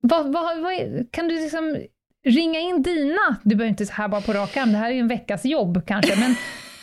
vad, 0.00 0.32
vad, 0.32 0.60
vad, 0.60 0.72
kan 1.10 1.28
du 1.28 1.34
liksom 1.34 1.76
ringa 2.24 2.60
in 2.60 2.82
dina, 2.82 3.36
du 3.42 3.54
behöver 3.54 3.70
inte 3.70 3.86
så 3.86 3.92
här 3.92 4.08
bara 4.08 4.20
på 4.20 4.32
rak 4.32 4.56
arm, 4.56 4.72
det 4.72 4.78
här 4.78 4.90
är 4.90 4.94
ju 4.94 5.00
en 5.00 5.08
veckas 5.08 5.44
jobb 5.44 5.86
kanske, 5.86 6.16
men 6.16 6.36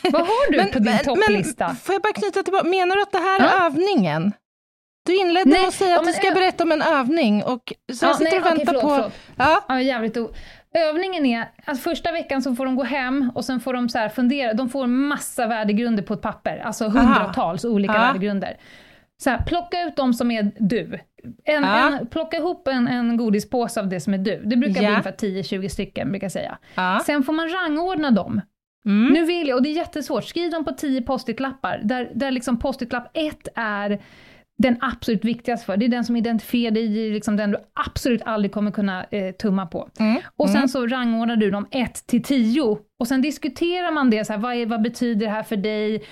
vad 0.03 0.21
har 0.21 0.51
du 0.51 0.57
men, 0.63 0.67
på 0.67 0.79
din 0.79 0.83
men, 0.83 1.05
topplista? 1.05 1.67
Men, 1.67 1.75
får 1.75 1.95
jag 1.95 2.01
bara 2.01 2.13
knyta 2.13 2.43
tillbaka, 2.43 2.67
menar 2.67 2.95
du 2.95 3.01
att 3.01 3.11
det 3.11 3.17
här 3.17 3.39
är 3.39 3.43
ja. 3.43 3.65
övningen? 3.65 4.33
Du 5.05 5.15
inledde 5.15 5.49
nej, 5.49 5.59
med 5.59 5.67
att 5.67 5.73
säga 5.73 5.95
att 5.95 6.05
ja, 6.05 6.11
du 6.11 6.13
ska 6.13 6.31
berätta 6.31 6.63
om 6.63 6.71
en 6.71 6.81
övning, 6.81 7.43
och 7.43 7.73
så 7.93 8.05
ja, 8.05 8.13
sitter 8.13 8.31
nej, 8.31 8.39
och 8.39 8.45
väntar 8.45 8.61
okay, 8.61 8.65
förlåt, 8.65 8.81
på... 8.81 8.89
Förlåt. 8.95 9.13
Ja. 9.35 9.65
ja, 9.67 9.81
jävligt 9.81 10.17
o... 10.17 10.29
Övningen 10.73 11.25
är, 11.25 11.51
alltså 11.65 11.89
första 11.89 12.11
veckan 12.11 12.41
så 12.41 12.55
får 12.55 12.65
de 12.65 12.75
gå 12.75 12.83
hem 12.83 13.31
och 13.35 13.45
sen 13.45 13.59
får 13.59 13.73
de 13.73 13.89
så 13.89 14.09
fundera, 14.15 14.53
de 14.53 14.69
får 14.69 14.87
massa 14.87 15.47
värdegrunder 15.47 16.03
på 16.03 16.13
ett 16.13 16.21
papper, 16.21 16.57
alltså 16.57 16.85
hundratals 16.85 17.65
Aha. 17.65 17.73
olika 17.73 17.93
Aha. 17.93 18.05
värdegrunder. 18.05 18.57
Så 19.23 19.29
här, 19.29 19.43
plocka 19.45 19.81
ut 19.83 19.95
de 19.95 20.13
som 20.13 20.31
är 20.31 20.51
du. 20.59 20.99
En, 21.43 21.63
ja. 21.63 21.97
en, 21.99 22.07
plocka 22.07 22.37
ihop 22.37 22.67
en, 22.67 22.87
en 22.87 23.17
godispåse 23.17 23.79
av 23.79 23.89
det 23.89 23.99
som 23.99 24.13
är 24.13 24.17
du. 24.17 24.41
Det 24.45 24.57
brukar 24.57 24.81
ja. 24.81 24.87
bli 24.87 24.89
ungefär 24.89 25.11
10-20 25.11 25.67
stycken, 25.67 26.11
brukar 26.11 26.25
jag 26.25 26.31
säga. 26.31 26.57
Ja. 26.75 27.01
Sen 27.05 27.23
får 27.23 27.33
man 27.33 27.49
rangordna 27.49 28.11
dem. 28.11 28.41
Mm. 28.85 29.13
Nu 29.13 29.25
vill 29.25 29.47
jag, 29.47 29.55
och 29.55 29.63
det 29.63 29.69
är 29.69 29.73
jättesvårt, 29.73 30.23
skriv 30.23 30.51
dem 30.51 30.65
på 30.65 30.71
10 30.71 31.01
post-it-lappar, 31.01 31.81
där, 31.83 32.11
där 32.15 32.31
liksom 32.31 32.59
post-it-lapp 32.59 33.09
1 33.13 33.47
är 33.55 34.01
den 34.61 34.77
absolut 34.81 35.25
viktigaste 35.25 35.65
för. 35.65 35.77
Det 35.77 35.85
är 35.85 35.89
den 35.89 36.03
som 36.03 36.15
identifierar 36.15 36.71
dig, 36.71 37.09
liksom 37.11 37.37
den 37.37 37.51
du 37.51 37.57
absolut 37.73 38.21
aldrig 38.25 38.51
kommer 38.51 38.71
kunna 38.71 39.03
eh, 39.03 39.35
tumma 39.35 39.65
på. 39.65 39.89
Mm. 39.99 40.21
Och 40.35 40.49
sen 40.49 40.57
mm. 40.57 40.67
så 40.67 40.87
rangordnar 40.87 41.35
du 41.35 41.51
dem 41.51 41.67
1 41.71 42.07
till 42.07 42.23
10 42.23 42.77
och 42.99 43.07
sen 43.07 43.21
diskuterar 43.21 43.91
man 43.91 44.09
det, 44.09 44.25
så 44.25 44.33
här, 44.33 44.39
vad, 44.39 44.53
är, 44.53 44.65
vad 44.65 44.81
betyder 44.81 45.25
det 45.25 45.31
här 45.31 45.43
för 45.43 45.57
dig? 45.57 46.03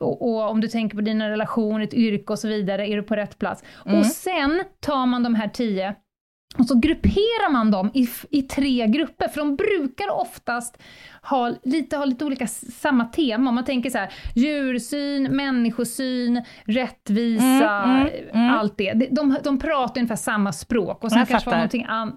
Och, 0.00 0.22
och, 0.22 0.50
om 0.50 0.60
du 0.60 0.68
tänker 0.68 0.96
på 0.96 1.02
dina 1.02 1.30
relationer, 1.30 1.84
ett 1.84 1.94
yrke 1.94 2.32
och 2.32 2.38
så 2.38 2.48
vidare, 2.48 2.88
är 2.88 2.96
du 2.96 3.02
på 3.02 3.16
rätt 3.16 3.38
plats? 3.38 3.64
Mm. 3.86 3.98
Och 3.98 4.06
sen 4.06 4.64
tar 4.80 5.06
man 5.06 5.22
de 5.22 5.34
här 5.34 5.48
10 5.48 5.94
och 6.58 6.66
så 6.66 6.78
grupperar 6.78 7.50
man 7.52 7.70
dem 7.70 7.90
i, 7.94 8.08
i 8.30 8.42
tre 8.42 8.86
grupper, 8.86 9.28
för 9.28 9.40
de 9.40 9.56
brukar 9.56 10.10
oftast 10.10 10.78
ha 11.22 11.54
lite, 11.62 11.96
ha 11.96 12.04
lite 12.04 12.24
olika 12.24 12.46
samma 12.46 13.04
tema. 13.04 13.48
Om 13.48 13.54
man 13.54 13.64
tänker 13.64 13.90
så 13.90 13.98
här, 13.98 14.12
djursyn, 14.34 15.22
människosyn, 15.36 16.42
rättvisa, 16.64 17.82
mm, 17.84 18.00
mm, 18.00 18.10
mm. 18.32 18.54
allt 18.54 18.78
det. 18.78 18.92
De, 18.92 19.36
de 19.44 19.58
pratar 19.58 20.00
ungefär 20.00 20.16
samma 20.16 20.52
språk 20.52 21.04
och 21.04 21.10
sen 21.10 21.18
Jag 21.18 21.28
kanske 21.28 21.44
fattar. 21.44 21.56
någonting 21.56 21.86
an, 21.88 22.16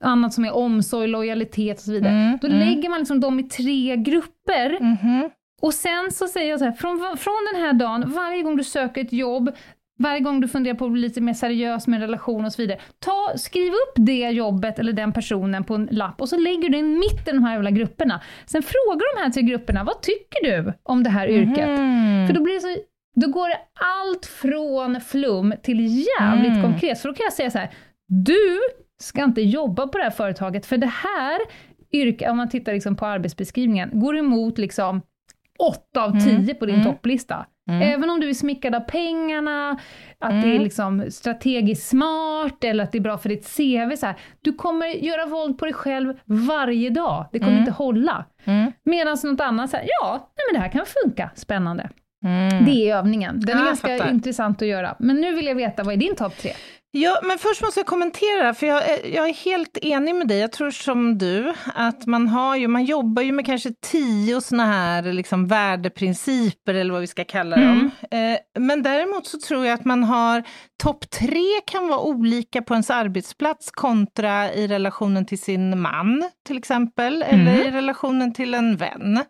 annat 0.00 0.34
som 0.34 0.44
är 0.44 0.54
omsorg, 0.54 1.06
lojalitet 1.06 1.78
och 1.78 1.84
så 1.84 1.92
vidare. 1.92 2.12
Mm, 2.12 2.38
Då 2.42 2.46
mm. 2.46 2.58
lägger 2.58 2.88
man 2.88 2.98
liksom 2.98 3.20
dem 3.20 3.40
i 3.40 3.42
tre 3.42 3.96
grupper. 3.96 4.78
-hmm. 4.80 5.30
Och 5.62 5.74
sen 5.74 6.10
så 6.12 6.28
säger 6.28 6.50
jag 6.50 6.58
så 6.58 6.64
här, 6.64 6.72
från, 6.72 7.16
från 7.18 7.46
den 7.52 7.62
här 7.62 7.72
dagen, 7.72 8.10
varje 8.10 8.42
gång 8.42 8.56
du 8.56 8.64
söker 8.64 9.00
ett 9.00 9.12
jobb, 9.12 9.50
varje 9.98 10.20
gång 10.20 10.40
du 10.40 10.48
funderar 10.48 10.74
på 10.74 10.84
att 10.84 10.92
bli 10.92 11.00
lite 11.00 11.20
mer 11.20 11.34
seriös 11.34 11.86
med 11.86 11.96
en 11.96 12.00
relation 12.00 12.44
och 12.44 12.52
så 12.52 12.62
vidare, 12.62 12.78
ta, 12.98 13.32
skriv 13.36 13.72
upp 13.72 13.92
det 13.96 14.30
jobbet 14.30 14.78
eller 14.78 14.92
den 14.92 15.12
personen 15.12 15.64
på 15.64 15.74
en 15.74 15.88
lapp 15.90 16.20
och 16.20 16.28
så 16.28 16.36
lägger 16.38 16.68
du 16.68 16.78
in 16.78 16.98
mitt 16.98 17.28
i 17.28 17.30
de 17.30 17.44
här 17.44 17.52
jävla 17.52 17.70
grupperna. 17.70 18.20
Sen 18.46 18.62
frågar 18.62 19.16
de 19.16 19.22
här 19.22 19.30
tre 19.30 19.42
grupperna, 19.42 19.84
vad 19.84 20.02
tycker 20.02 20.44
du 20.44 20.72
om 20.82 21.02
det 21.02 21.10
här 21.10 21.28
yrket? 21.28 21.68
Mm. 21.68 22.26
För 22.26 22.34
då 22.34 22.42
blir 22.42 22.54
det 22.54 22.60
så 22.60 22.76
då 23.20 23.28
går 23.28 23.48
det 23.48 23.58
allt 23.80 24.26
från 24.26 25.00
flum 25.00 25.54
till 25.62 25.80
jävligt 26.20 26.50
Mm. 26.52 26.62
konkret. 26.62 26.98
Så 26.98 27.08
då 27.08 27.14
kan 27.14 27.24
jag 27.24 27.32
säga 27.32 27.50
så 27.50 27.58
här, 27.58 27.70
du 28.08 28.58
ska 29.02 29.24
inte 29.24 29.40
jobba 29.40 29.86
på 29.86 29.98
det 29.98 30.04
här 30.04 30.10
företaget, 30.10 30.66
för 30.66 30.76
det 30.76 30.86
här 30.86 31.40
yrket, 31.92 32.30
om 32.30 32.36
man 32.36 32.48
tittar 32.48 32.72
liksom 32.72 32.96
på 32.96 33.06
arbetsbeskrivningen, 33.06 33.90
går 34.00 34.16
emot 34.18 34.58
liksom 34.58 35.02
8 35.58 36.04
av 36.04 36.20
10 36.20 36.54
på 36.54 36.66
din 36.66 36.74
Mm. 36.74 36.86
topplista. 36.86 37.46
Mm. 37.70 37.82
Även 37.82 38.10
om 38.10 38.20
du 38.20 38.28
är 38.28 38.34
smickad 38.34 38.74
av 38.74 38.80
pengarna, 38.80 39.70
att 40.18 40.30
det 40.30 40.36
är 40.48 40.50
Mm. 40.50 40.62
liksom 40.62 41.04
strategiskt 41.10 41.88
smart 41.88 42.64
eller 42.64 42.84
att 42.84 42.92
det 42.92 42.98
är 42.98 43.02
bra 43.02 43.18
för 43.18 43.28
ditt 43.28 43.56
CV. 43.56 43.96
Så 43.96 44.06
här. 44.06 44.14
Du 44.40 44.52
kommer 44.52 44.86
göra 44.86 45.26
våld 45.26 45.58
på 45.58 45.64
dig 45.64 45.74
själv 45.74 46.14
varje 46.24 46.90
dag. 46.90 47.26
Det 47.32 47.38
kommer 47.38 47.50
Mm. 47.50 47.60
inte 47.60 47.72
hålla. 47.72 48.24
Mm. 48.44 48.72
Medan 48.84 49.16
något 49.24 49.40
annat 49.40 49.70
säger 49.70 49.88
ja, 50.00 50.32
nej 50.36 50.44
men 50.52 50.60
det 50.60 50.64
här 50.66 50.72
kan 50.72 50.86
funka, 51.02 51.30
spännande. 51.34 51.90
Mm. 52.24 52.64
Det 52.64 52.90
är 52.90 52.96
övningen. 52.96 53.40
Den 53.40 53.56
Ja, 53.58 53.62
är 53.62 53.66
ganska 53.66 53.98
fattar. 53.98 54.10
intressant 54.10 54.62
att 54.62 54.68
göra. 54.68 54.96
Men 54.98 55.16
nu 55.20 55.32
vill 55.34 55.46
jag 55.46 55.54
veta, 55.54 55.82
vad 55.82 55.92
är 55.94 55.96
din 55.98 56.14
topp 56.16 56.36
tre? 56.38 56.50
Ja, 56.98 57.20
men 57.22 57.38
först 57.38 57.62
måste 57.62 57.80
jag 57.80 57.86
kommentera, 57.86 58.54
för 58.54 58.66
jag 58.66 58.90
är, 58.90 59.14
jag 59.14 59.28
är 59.28 59.34
helt 59.34 59.78
enig 59.82 60.14
med 60.14 60.28
dig. 60.28 60.38
Jag 60.38 60.52
tror 60.52 60.70
som 60.70 61.18
du, 61.18 61.54
att 61.74 62.06
man 62.06 62.28
har 62.28 62.56
ju, 62.56 62.68
man 62.68 62.84
jobbar 62.84 63.22
ju 63.22 63.32
med 63.32 63.46
kanske 63.46 63.70
tio 63.90 64.40
såna 64.40 64.66
här 64.66 65.02
liksom 65.02 65.46
värdeprinciper, 65.46 66.74
eller 66.74 66.92
vad 66.92 67.00
vi 67.00 67.06
ska 67.06 67.24
kalla 67.24 67.56
dem. 67.56 67.90
Eh, 68.10 68.60
men 68.62 68.82
däremot 68.82 69.26
så 69.26 69.38
tror 69.38 69.66
jag 69.66 69.74
att 69.74 69.84
man 69.84 70.04
har, 70.04 70.42
topp 70.82 71.10
tre 71.10 71.60
kan 71.66 71.88
vara 71.88 72.00
olika 72.00 72.62
på 72.62 72.74
ens 72.74 72.90
arbetsplats 72.90 73.70
kontra 73.70 74.52
i 74.52 74.68
relationen 74.68 75.26
till 75.26 75.40
sin 75.40 75.80
man, 75.80 76.30
till 76.46 76.58
exempel, 76.58 77.22
eller 77.22 77.66
i 77.66 77.70
relationen 77.70 78.34
till 78.34 78.54
en 78.54 78.76
vän. 78.76 79.20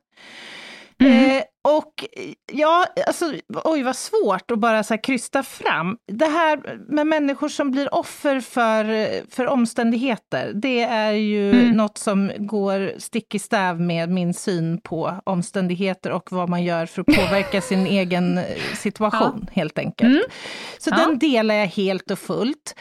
Eh, 1.00 1.42
och 1.66 2.04
ja, 2.52 2.86
alltså, 3.06 3.32
oj 3.64 3.82
vad 3.82 3.96
svårt 3.96 4.50
att 4.50 4.58
bara 4.58 4.82
så 4.82 4.94
här 4.94 5.02
krysta 5.02 5.42
fram. 5.42 5.96
Det 6.12 6.26
här 6.26 6.78
med 6.88 7.06
människor 7.06 7.48
som 7.48 7.70
blir 7.70 7.94
offer 7.94 8.40
för, 8.40 8.84
för 9.30 9.46
omständigheter, 9.46 10.52
det 10.54 10.82
är 10.82 11.12
ju 11.12 11.50
Mm. 11.50 11.70
något 11.76 11.98
som 11.98 12.30
går 12.38 12.92
stick 12.98 13.34
i 13.34 13.38
stäv 13.38 13.80
med 13.80 14.10
min 14.10 14.34
syn 14.34 14.80
på 14.80 15.14
omständigheter 15.24 16.10
och 16.10 16.32
vad 16.32 16.48
man 16.48 16.64
gör 16.64 16.86
för 16.86 17.00
att 17.00 17.06
påverka 17.06 17.60
sin 17.60 17.86
egen 17.86 18.40
situation, 18.74 19.46
helt 19.52 19.78
enkelt. 19.78 20.10
Mm. 20.10 20.22
Så 20.78 20.90
Ja. 20.90 20.96
den 20.96 21.18
delar 21.18 21.54
jag 21.54 21.66
helt 21.66 22.10
och 22.10 22.18
fullt. 22.18 22.74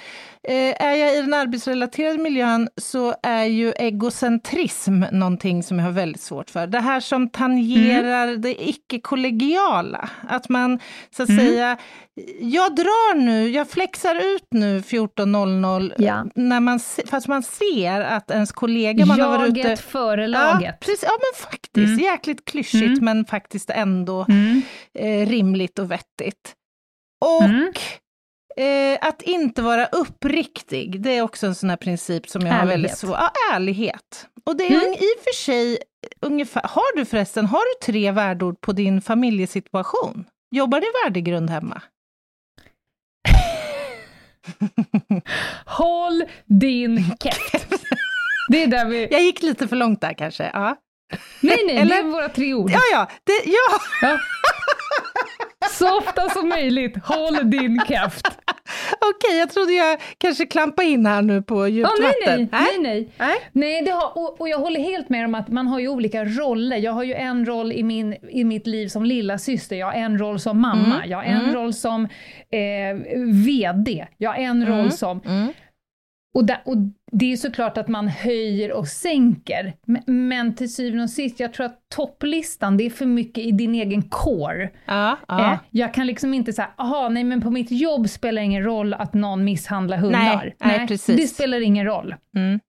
Eh, 0.47 0.85
är 0.85 0.95
jag 0.95 1.17
i 1.17 1.21
den 1.21 1.33
arbetsrelaterade 1.33 2.17
miljön 2.17 2.69
så 2.77 3.15
är 3.23 3.43
ju 3.43 3.73
egocentrism 3.77 4.99
någonting 5.11 5.63
som 5.63 5.79
jag 5.79 5.85
har 5.85 5.91
väldigt 5.91 6.21
svårt 6.21 6.49
för. 6.49 6.67
Det 6.67 6.79
här 6.79 6.99
som 6.99 7.29
tangerar 7.29 8.27
det 8.27 8.63
icke-kollegiala. 8.75 10.09
Att 10.29 10.49
man 10.49 10.79
så 11.15 11.23
att 11.23 11.29
säga, 11.35 11.77
jag 12.39 12.75
drar 12.75 13.15
nu, 13.15 13.49
jag 13.49 13.69
flexar 13.69 14.15
ut 14.35 14.47
nu 14.51 14.79
14.00, 14.81 15.93
Ja. 15.97 16.25
när 16.35 16.59
man, 16.59 16.79
fast 17.09 17.27
man 17.27 17.43
ser 17.43 18.01
att 18.01 18.31
ens 18.31 18.51
kollega 18.51 19.05
man 19.05 19.19
har 19.21 19.37
varit 19.37 19.49
ute... 19.49 19.59
Jaget 19.59 19.79
före 19.79 20.21
Ja, 20.21 20.27
laget. 20.27 20.79
precis, 20.79 21.03
ja 21.03 21.09
men 21.11 21.49
faktiskt, 21.49 22.01
jäkligt 22.01 22.45
klyschigt 22.45 22.83
Mm. 22.83 23.05
men 23.05 23.25
faktiskt 23.25 23.69
ändå 23.69 24.25
Mm. 24.29 24.61
eh, 24.99 25.29
rimligt 25.29 25.79
och 25.79 25.91
vettigt. 25.91 26.53
Och 27.25 27.43
Mm. 27.43 27.73
Eh, 28.57 28.97
att 29.07 29.21
inte 29.21 29.61
vara 29.61 29.85
uppriktig, 29.85 31.01
det 31.01 31.17
är 31.17 31.21
också 31.21 31.47
en 31.47 31.55
sån 31.55 31.69
här 31.69 31.77
princip 31.77 32.29
som 32.29 32.41
jag 32.45 32.53
har 32.53 32.59
väldigt 32.59 32.73
Ärlighet. 32.73 32.97
svårt... 32.97 33.17
Ja, 33.19 33.31
ärlighet. 33.53 34.27
Och 34.45 34.57
det 34.57 34.63
är 34.63 34.71
Mm. 34.71 34.93
i 34.93 34.97
och 35.17 35.23
för 35.23 35.35
sig 35.35 35.77
ungefär... 36.21 36.61
Har 36.63 36.97
du 36.97 37.05
förresten, 37.05 37.45
har 37.45 37.59
du 37.59 37.85
tre 37.85 38.11
värdeord 38.11 38.61
på 38.61 38.71
din 38.71 39.01
familjesituation? 39.01 40.25
Jobbar 40.51 40.79
ni 40.79 40.85
värdegrund 41.03 41.49
hemma? 41.49 41.81
Håll 45.65 46.23
din 46.45 47.03
käft. 47.23 47.69
Det 48.51 48.63
är 48.63 48.67
där 48.67 48.85
vi... 48.85 49.07
Jag 49.11 49.21
gick 49.21 49.41
lite 49.41 49.67
för 49.67 49.75
långt 49.75 50.01
där 50.01 50.13
kanske. 50.13 50.49
Ja, 50.53 50.75
Nej, 51.41 51.57
nej, 51.65 51.75
det 51.75 51.81
Eller- 51.81 51.99
är 51.99 52.03
våra 52.03 52.29
tre 52.29 52.53
ord. 52.53 52.71
ja, 52.71 52.79
ja, 52.91 53.07
det, 53.23 53.51
ja. 53.51 53.79
Ja. 54.01 54.19
Så 55.77 55.97
ofta 55.97 56.29
som 56.29 56.49
möjligt, 56.49 56.97
håll 57.05 57.49
din 57.49 57.81
käft. 57.87 58.27
okej, 59.15 59.39
jag 59.39 59.49
trodde 59.49 59.73
jag 59.73 59.99
kanske 60.17 60.45
klampade 60.45 60.87
in 60.87 61.05
här 61.05 61.21
nu 61.21 61.41
på 61.41 61.67
djupt 61.67 61.89
Ja, 61.99 62.03
nej, 62.05 62.13
vatten. 62.25 62.49
nej, 62.51 62.61
nej, 62.79 62.81
nej. 62.81 63.09
Nej. 63.17 63.35
Nej, 63.51 63.81
det 63.81 63.91
har, 63.91 64.17
och, 64.17 64.41
och 64.41 64.49
jag 64.49 64.57
håller 64.59 64.79
helt 64.79 65.09
med 65.09 65.25
om 65.25 65.35
att 65.35 65.47
man 65.47 65.67
har 65.67 65.79
ju 65.79 65.87
olika 65.87 66.25
roller. 66.25 66.77
Jag 66.77 66.91
har 66.91 67.03
ju 67.03 67.13
en 67.13 67.45
roll 67.45 67.71
i, 67.71 67.83
min, 67.83 68.15
i 68.29 68.43
mitt 68.43 68.67
liv 68.67 68.87
som 68.87 69.05
lilla 69.05 69.37
syster. 69.37 69.75
jag 69.75 69.85
har 69.85 69.93
en 69.93 70.17
roll 70.17 70.39
som 70.39 70.61
mamma, 70.61 70.95
Mm, 70.95 71.09
jag 71.09 71.17
har 71.17 71.23
en 71.23 71.53
roll 71.53 71.73
som 71.73 72.05
eh, 72.51 72.95
VD, 73.45 74.05
jag 74.17 74.29
har 74.29 74.37
en 74.37 74.65
roll 74.65 74.91
som... 74.91 75.21
Mm. 75.25 75.53
Och, 76.35 76.45
där, 76.45 76.61
och 76.65 76.77
det 77.19 77.31
är 77.33 77.37
såklart 77.37 77.77
att 77.77 77.87
man 77.87 78.07
höjer 78.07 78.71
och 78.71 78.87
sänker, 78.87 79.73
men, 80.07 80.55
till 80.55 80.73
syvende 80.73 81.03
och 81.03 81.09
sist, 81.09 81.39
jag 81.39 81.53
tror 81.53 81.65
att 81.65 81.79
topplistan, 81.95 82.77
det 82.77 82.85
är 82.85 82.89
för 82.89 83.05
mycket 83.05 83.43
i 83.43 83.51
din 83.51 83.75
egen 83.75 84.01
core. 84.01 84.69
Ja, 84.85 85.17
ja. 85.27 85.53
Eh, 85.53 85.59
jag 85.71 85.93
kan 85.93 86.07
liksom 86.07 86.33
inte 86.33 86.53
säga, 86.53 86.69
aha, 86.77 87.09
nej 87.09 87.23
men 87.23 87.41
på 87.41 87.49
mitt 87.51 87.71
jobb 87.71 88.09
spelar 88.09 88.41
det 88.41 88.45
ingen 88.45 88.63
roll 88.63 88.93
att 88.93 89.13
någon 89.13 89.43
misshandlar 89.43 89.97
hundar. 89.97 90.43
Nej, 90.43 90.55
nej, 90.77 90.87
precis. 90.87 91.17
Det 91.17 91.27
spelar 91.27 91.61
ingen 91.61 91.85
roll. 91.85 92.15
Mm. 92.37 92.59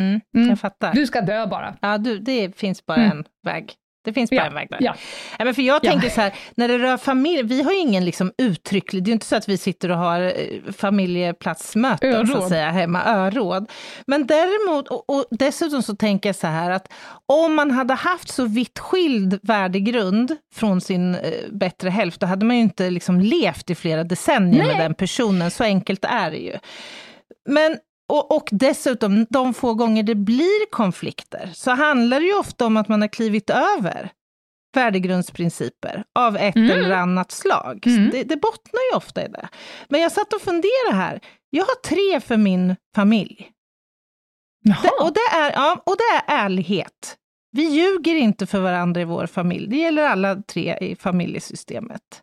Mm. 0.00 0.20
Mm. 0.36 0.48
Jag 0.48 0.60
fattar. 0.60 0.94
Du 0.94 1.06
ska 1.06 1.20
dö 1.20 1.46
bara. 1.46 1.76
Ja, 1.80 1.98
du, 1.98 2.18
det 2.18 2.56
finns 2.58 2.86
bara 2.86 2.96
Mm. 3.04 3.18
en 3.18 3.24
väg. 3.46 3.72
Det 4.04 4.12
finns 4.12 4.30
bara 4.30 4.36
Ja, 4.36 4.46
en 4.46 4.54
väg 4.54 4.66
där. 4.70 4.78
ja. 4.80 4.94
Ja, 5.38 5.44
men 5.44 5.54
för 5.54 5.62
jag 5.62 5.80
Ja. 5.84 5.90
tänker 5.90 6.08
så 6.08 6.20
här, 6.20 6.34
när 6.54 6.68
det 6.68 6.78
rör 6.78 6.96
familj, 6.96 7.42
vi 7.42 7.62
har 7.62 7.72
ju 7.72 7.78
ingen 7.78 8.04
liksom 8.04 8.32
uttrycklig, 8.38 9.02
det 9.04 9.08
är 9.08 9.10
ju 9.10 9.12
inte 9.12 9.26
så 9.26 9.36
att 9.36 9.48
vi 9.48 9.58
sitter 9.58 9.90
och 9.90 9.96
har 9.96 10.20
eh, 10.20 10.72
familjeplatsmöten 10.72 12.26
så 12.26 12.32
att 12.32 12.38
Öråd. 12.38 12.48
säga 12.48 12.70
hemma, 12.70 13.04
öråd. 13.04 13.70
Men 14.06 14.26
däremot, 14.26 14.88
och, 14.88 15.10
och 15.10 15.24
dessutom 15.30 15.82
så 15.82 15.96
tänker 15.96 16.28
jag 16.28 16.36
så 16.36 16.46
här 16.46 16.70
att 16.70 16.92
om 17.26 17.54
man 17.54 17.70
hade 17.70 17.94
haft 17.94 18.28
så 18.28 18.44
vitt 18.44 18.78
skild 18.78 19.38
värdegrund 19.42 20.36
från 20.54 20.80
sin 20.80 21.14
eh, 21.14 21.20
bättre 21.52 21.90
hälft, 21.90 22.20
då 22.20 22.26
hade 22.26 22.44
man 22.46 22.56
ju 22.56 22.62
inte 22.62 22.90
liksom 22.90 23.20
levt 23.20 23.70
i 23.70 23.74
flera 23.74 24.04
decennier 24.04 24.66
med 24.66 24.76
den 24.78 24.94
personen, 24.94 25.50
så 25.50 25.64
enkelt 25.64 26.04
är 26.04 26.30
det 26.30 26.36
ju. 26.38 26.56
Men 27.48 27.76
och, 28.10 28.36
och 28.36 28.48
dessutom, 28.52 29.26
de 29.30 29.54
få 29.54 29.74
gånger 29.74 30.02
det 30.02 30.14
blir 30.14 30.70
konflikter, 30.70 31.50
så 31.54 31.70
handlar 31.70 32.20
det 32.20 32.26
ju 32.26 32.38
ofta 32.38 32.66
om 32.66 32.76
att 32.76 32.88
man 32.88 33.00
har 33.00 33.08
klivit 33.08 33.50
över 33.50 34.12
värdegrundsprinciper 34.74 36.04
av 36.18 36.36
ett 36.36 36.56
Mm. 36.56 36.70
eller 36.70 36.90
annat 36.90 37.30
slag. 37.32 37.86
Mm. 37.86 38.10
Det, 38.10 38.22
det 38.24 38.36
bottnar 38.36 38.80
ju 38.92 38.96
ofta 38.96 39.24
i 39.24 39.28
det. 39.28 39.48
Men 39.88 40.00
jag 40.00 40.12
satt 40.12 40.32
och 40.32 40.40
funderade 40.40 40.92
här. 40.94 41.20
Jag 41.50 41.64
har 41.64 41.74
tre 41.74 42.20
för 42.20 42.36
min 42.36 42.76
familj. 42.94 43.50
Det, 44.64 44.90
och, 45.04 45.12
det 45.12 45.36
är, 45.38 45.52
ja, 45.52 45.82
och 45.86 45.96
det 45.96 46.32
är 46.32 46.44
ärlighet. 46.44 47.16
Vi 47.52 47.62
ljuger 47.62 48.14
inte 48.14 48.46
för 48.46 48.60
varandra 48.60 49.00
i 49.00 49.04
vår 49.04 49.26
familj. 49.26 49.66
Det 49.68 49.76
gäller 49.76 50.02
alla 50.02 50.36
tre 50.42 50.78
i 50.80 50.96
familjesystemet. 50.96 52.22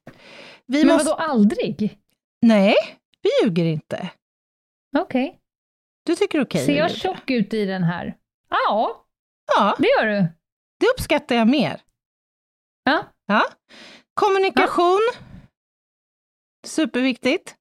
Vi 0.66 0.84
men 0.86 0.94
måste, 0.94 1.10
vadå 1.10 1.22
aldrig? 1.22 1.98
Nej, 2.42 2.76
vi 3.22 3.30
ljuger 3.44 3.66
inte. 3.66 4.10
Okej. 4.98 5.37
Du 6.08 6.16
tycker 6.16 6.42
okej 6.42 6.66
Ser 6.66 6.78
jag 6.78 6.92
tjock 6.92 7.30
ut 7.30 7.54
i 7.54 7.66
den 7.66 7.84
här? 7.84 8.16
Ja, 8.50 9.04
Ja, 9.58 9.76
det 9.80 9.88
gör 9.88 10.06
du. 10.06 10.28
det 10.80 10.88
uppskattar 10.96 11.36
jag 11.36 11.48
mer. 11.48 11.82
Ja. 12.84 13.04
Ja. 13.26 13.44
Kommunikation. 14.14 15.00
Superviktigt. 16.68 17.56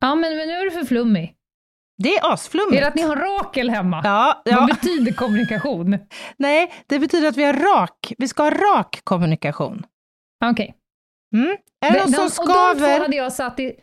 Ja, 0.00 0.14
men, 0.14 0.36
men 0.36 0.48
nu 0.48 0.54
är 0.54 0.64
du 0.64 0.70
för 0.70 0.84
flummig. 0.84 1.36
Det 1.98 2.16
är 2.16 2.32
asflummigt. 2.32 2.76
Är 2.76 2.80
det 2.80 2.86
att 2.88 2.94
ni 2.94 3.02
har 3.02 3.16
Rakel 3.16 3.70
hemma? 3.70 4.00
Ja, 4.04 4.42
Vad 4.44 4.54
ja. 4.54 4.66
betyder 4.66 5.12
kommunikation? 5.12 5.98
Nej, 6.36 6.72
det 6.86 6.98
betyder 6.98 7.28
att 7.28 7.36
vi 7.36 7.44
har 7.44 7.52
rak. 7.52 8.12
Vi 8.18 8.28
ska 8.28 8.42
ha 8.42 8.50
rak 8.50 9.00
kommunikation. 9.04 9.86
Okej. 10.44 10.74
Mm. 11.34 11.56
Är 11.86 11.90
det 11.92 11.98
De- 11.98 12.02
någon 12.02 12.10
de- 12.12 12.30
som 12.30 12.42
och 12.42 12.48
de 12.48 12.54
två 12.54 12.78
skaver? 12.84 13.00
hade 13.00 13.16
jag 13.16 13.32
satt 13.32 13.60
i... 13.60 13.80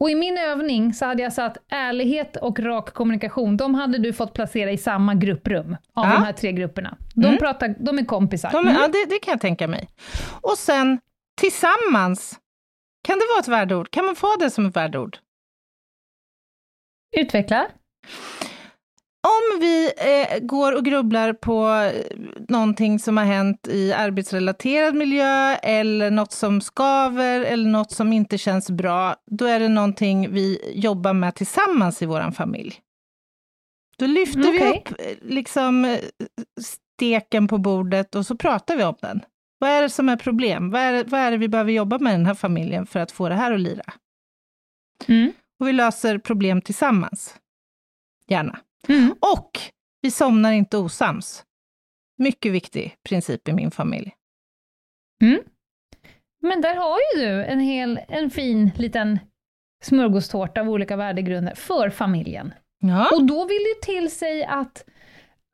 Och 0.00 0.10
i 0.10 0.14
min 0.14 0.38
övning 0.38 0.94
så 0.94 1.04
hade 1.06 1.22
jag 1.22 1.32
satt 1.32 1.56
ärlighet 1.68 2.36
och 2.36 2.58
rak 2.60 2.92
kommunikation, 2.94 3.56
de 3.56 3.74
hade 3.74 3.98
du 3.98 4.12
fått 4.12 4.32
placera 4.34 4.70
i 4.70 4.78
samma 4.78 5.14
grupprum, 5.14 5.76
av 5.94 6.04
Ja. 6.06 6.12
de 6.12 6.22
här 6.22 6.32
tre 6.32 6.52
grupperna. 6.52 6.98
De, 7.14 7.26
Mm. 7.26 7.38
pratar, 7.38 7.74
de 7.78 7.98
är 7.98 8.04
kompisar. 8.04 8.50
De, 8.50 8.58
Mm. 8.68 8.74
ja, 8.74 8.88
det, 8.88 9.04
det 9.10 9.18
kan 9.18 9.32
jag 9.32 9.40
tänka 9.40 9.68
mig. 9.68 9.88
Och 10.40 10.58
sen 10.58 11.00
tillsammans. 11.40 12.40
Kan 13.04 13.18
det 13.18 13.24
vara 13.34 13.40
ett 13.40 13.48
värdeord? 13.48 13.90
Kan 13.90 14.04
man 14.04 14.16
få 14.16 14.36
det 14.38 14.50
som 14.50 14.66
ett 14.66 14.76
värdeord? 14.76 15.18
Utveckla. 17.16 17.66
Om 19.24 19.60
vi 19.60 19.90
eh, 19.96 20.38
går 20.40 20.72
och 20.76 20.84
grubblar 20.84 21.32
på 21.32 21.90
någonting 22.48 22.98
som 22.98 23.16
har 23.16 23.24
hänt 23.24 23.68
i 23.68 23.92
arbetsrelaterad 23.92 24.94
miljö 24.94 25.54
eller 25.54 26.10
något 26.10 26.32
som 26.32 26.60
skaver 26.60 27.40
eller 27.40 27.68
något 27.70 27.92
som 27.92 28.12
inte 28.12 28.38
känns 28.38 28.70
bra, 28.70 29.16
då 29.30 29.44
är 29.44 29.60
det 29.60 29.68
någonting 29.68 30.30
vi 30.30 30.72
jobbar 30.74 31.12
med 31.12 31.34
tillsammans 31.34 32.02
i 32.02 32.06
vår 32.06 32.30
familj. 32.30 32.80
Då 33.96 34.06
lyfter 34.06 34.52
vi 34.52 34.58
Okej. 34.58 34.82
upp 34.86 35.00
eh, 35.00 35.16
liksom 35.34 35.84
eh, 35.84 35.98
steken 36.60 37.48
på 37.48 37.58
bordet 37.58 38.14
och 38.14 38.26
så 38.26 38.36
pratar 38.36 38.76
vi 38.76 38.84
om 38.84 38.94
den. 39.00 39.20
Vad 39.58 39.70
är 39.70 39.82
det 39.82 39.90
som 39.90 40.08
är 40.08 40.16
problem? 40.16 40.70
Vad 40.70 40.80
är, 40.80 40.92
det- 40.92 41.04
vad 41.10 41.20
är 41.20 41.30
det 41.30 41.36
vi 41.36 41.48
behöver 41.48 41.72
jobba 41.72 41.98
med 41.98 42.10
i 42.14 42.16
den 42.16 42.26
här 42.26 42.34
familjen 42.34 42.86
för 42.86 43.00
att 43.00 43.12
få 43.12 43.28
det 43.28 43.34
här 43.34 43.52
att 43.52 43.60
lira? 43.60 43.92
Mm. 45.08 45.32
Och 45.60 45.68
vi 45.68 45.72
löser 45.72 46.18
problem 46.18 46.60
tillsammans. 46.62 47.36
Gärna. 48.28 48.58
Mm. 48.88 49.14
Och 49.34 49.50
vi 50.00 50.10
somnar 50.10 50.52
inte 50.52 50.76
osams. 50.78 51.44
Mycket 52.18 52.52
viktig 52.52 52.94
princip 53.08 53.48
i 53.48 53.52
min 53.52 53.70
familj. 53.70 54.14
Men 56.42 56.60
där 56.60 56.76
har 56.76 56.98
ju 56.98 57.24
du 57.24 57.44
en, 57.44 57.60
hel, 57.60 58.00
en 58.08 58.30
fin 58.30 58.70
liten 58.76 59.18
smörgåstårta 59.82 60.60
av 60.60 60.70
olika 60.70 60.96
värdegrunder 60.96 61.54
för 61.54 61.90
familjen. 61.90 62.52
Ja. 62.80 63.08
Och 63.12 63.24
då 63.24 63.44
vill 63.44 63.62
det 63.74 63.86
till 63.86 64.10
sig 64.10 64.44
att, 64.44 64.84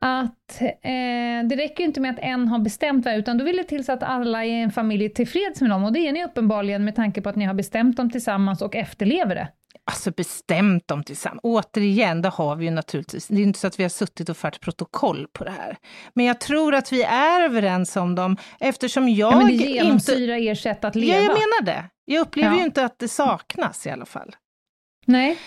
att 0.01 0.61
eh, 0.62 1.49
det 1.49 1.57
räcker 1.57 1.81
ju 1.81 1.85
inte 1.85 2.01
med 2.01 2.11
att 2.11 2.18
en 2.18 2.49
har 2.49 2.59
bestämt 2.59 3.05
här, 3.05 3.18
utan 3.18 3.39
då 3.39 3.45
vill 3.45 3.57
det 3.57 3.64
till 3.64 3.85
sig 3.85 3.93
att 3.93 4.03
alla 4.03 4.45
i 4.45 4.62
en 4.62 4.70
familj 4.70 5.05
är 5.05 5.09
tillfreds 5.09 5.61
med 5.61 5.70
dem. 5.70 5.85
Och 5.85 5.93
det 5.93 6.09
är 6.09 6.12
ni 6.12 6.24
uppenbarligen 6.24 6.85
med 6.85 6.97
tanke 6.97 7.22
på 7.22 7.28
att 7.28 7.37
ni 7.37 7.45
har 7.45 7.55
bestämt 7.55 7.97
dem 7.97 8.11
tillsammans 8.11 8.62
och 8.62 8.76
efterlever 8.76 9.35
det. 9.35 9.49
Alltså 9.85 10.11
bestämt 10.11 10.89
dem 10.89 11.05
tillsammans. 11.05 11.41
Återigen, 11.43 12.22
det 12.22 12.28
har 12.28 12.57
vi 12.57 12.64
ju 12.64 12.70
naturligtvis. 12.70 13.26
Det 13.28 13.35
är 13.41 13.43
inte 13.43 13.59
så 13.59 13.66
att 13.66 13.78
vi 13.78 13.83
har 13.85 13.91
suttit 13.91 14.28
och 14.28 14.37
fört 14.37 14.61
protokoll 14.61 15.26
på 15.33 15.45
det 15.45 15.51
här. 15.51 15.76
Men 16.14 16.24
jag 16.26 16.41
tror 16.41 16.74
att 16.74 16.93
vi 16.93 17.03
är 17.03 17.41
överens 17.45 17.97
om 17.97 18.14
dem 18.14 18.37
eftersom 18.61 19.09
jag 19.09 19.33
Ja, 19.33 19.37
men 19.39 19.47
det 19.47 19.53
inte... 19.53 19.64
genomsyrar 19.66 20.51
ert 20.53 20.59
sätt 20.61 20.85
att 20.85 20.95
leva. 20.95 21.16
Ja, 21.16 21.22
jag 21.22 21.28
menar 21.28 21.62
det. 21.62 21.85
Jag 22.05 22.20
upplever 22.20 22.51
Ja. 22.53 22.59
ju 22.59 22.64
inte 22.64 22.85
att 22.85 22.99
det 22.99 23.09
saknas 23.09 23.87
i 23.87 23.91
alla 23.91 24.07
fall. 24.07 24.37
Nej. 25.07 25.39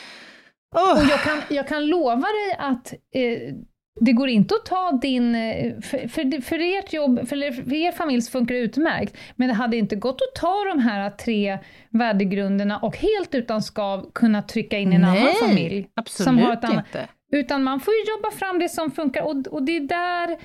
Åh, 0.76 0.92
Och 1.04 1.06
jag 1.10 1.20
kan, 1.20 1.42
jag 1.50 1.68
kan 1.68 1.86
lova 1.88 2.28
dig 2.28 2.56
att 2.60 2.94
eh, 2.94 3.54
det 4.00 4.14
går 4.14 4.30
inte 4.30 4.56
att 4.56 4.66
ta 4.66 4.92
din... 5.02 5.36
eh, 5.36 5.74
För, 5.82 6.08
för, 6.08 6.42
för 6.42 6.60
ert 6.80 6.94
jobb, 6.94 7.28
för, 7.28 7.44
er- 7.44 7.52
för 7.52 7.74
er 7.74 7.92
familj 7.92 8.22
funkar 8.22 8.56
det 8.56 8.62
utmärkt, 8.62 9.18
men 9.36 9.48
det 9.48 9.54
hade 9.54 9.78
inte 9.78 9.96
gått 9.96 10.22
att 10.22 10.42
ta 10.42 10.64
de 10.76 10.80
här 10.80 11.10
tre 11.10 11.58
värdegrunderna 11.90 12.78
och 12.78 12.98
helt 12.98 13.36
utan 13.36 13.62
skav 13.62 14.12
kunna 14.14 14.42
trycka 14.42 14.78
in 14.78 14.94
en 14.94 15.04
annan 15.04 15.34
familj. 15.40 15.88
absolut 15.96 16.26
som 16.26 16.38
har 16.38 16.54
ett 16.54 16.64
annat- 16.64 16.86
inte. 16.88 17.08
Utan 17.32 17.64
man 17.64 17.80
får 17.80 17.94
ju 17.94 18.00
jobba 18.18 18.32
fram 18.32 18.60
det 18.60 18.70
som 18.70 18.92
funkar 18.92 19.22
och, 19.24 19.48
och 19.48 19.64
det 19.64 19.76
är 19.78 19.80
där 19.80 20.38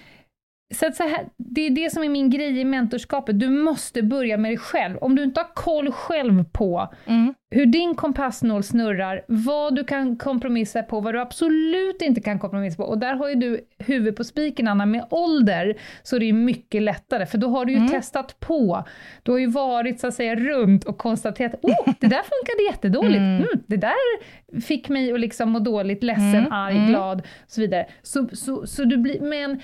så 0.75 0.87
att 0.87 0.97
så 0.97 1.03
här, 1.03 1.29
det 1.37 1.61
är 1.67 1.71
det 1.71 1.93
som 1.93 2.03
är 2.03 2.09
min 2.09 2.31
grej 2.31 2.61
i 2.61 2.65
mentorskapet. 2.65 3.41
Du 3.41 3.49
måste 3.49 4.03
börja 4.03 4.37
med 4.37 4.51
dig 4.51 4.59
själv. 4.59 4.97
Om 4.99 5.15
du 5.17 5.23
inte 5.25 5.41
har 5.41 5.49
koll 5.55 5.93
själv 5.93 6.45
på 6.45 6.95
Mm. 7.07 7.35
hur 7.51 7.67
din 7.67 7.95
kompassnål 7.95 8.63
snurrar, 8.63 9.25
vad 9.29 9.75
du 9.77 9.85
kan 9.85 10.17
kompromissa 10.17 10.83
på, 10.83 11.01
vad 11.01 11.15
du 11.15 11.21
absolut 11.21 12.03
inte 12.03 12.21
kan 12.21 12.39
kompromissa 12.39 12.77
på. 12.77 12.83
Och 12.89 12.99
där 12.99 13.15
har 13.15 13.29
ju 13.29 13.35
du 13.35 13.61
huvudet 13.79 14.17
på 14.17 14.25
spiken, 14.25 14.69
Anna. 14.69 14.87
Med 14.87 15.05
ålder 15.11 15.75
så 16.03 16.17
är 16.17 16.21
det 16.21 16.27
ju 16.27 16.33
mycket 16.33 16.83
lättare, 16.83 17.27
för 17.27 17.39
då 17.39 17.49
har 17.49 17.65
du 17.65 17.73
ju 17.73 17.79
Mm. 17.79 17.91
testat 17.91 18.41
på. 18.41 18.85
Du 19.23 19.31
har 19.33 19.39
ju 19.39 19.47
varit 19.47 20.01
så 20.01 20.07
att 20.07 20.15
säga 20.15 20.35
runt 20.37 20.85
och 20.85 20.99
konstaterat, 20.99 21.55
oh, 21.63 21.93
det 22.01 22.07
där 22.07 22.23
funkade 22.23 22.63
jättedåligt. 22.71 23.17
Mm, 23.19 23.47
det 23.67 23.77
där 23.77 23.95
fick 24.61 24.89
mig 24.89 25.13
att 25.13 25.21
liksom 25.21 25.51
må 25.51 25.59
dåligt, 25.59 26.03
ledsen, 26.03 26.35
Mm, 26.35 26.53
arg, 26.53 26.77
mm. 26.77 26.89
glad 26.89 27.19
och 27.21 27.27
så 27.47 27.61
vidare. 27.61 27.87
Så, 28.03 28.29
så, 28.33 28.67
så 28.67 28.85
du 28.85 28.97
blir, 28.97 29.21
men 29.21 29.61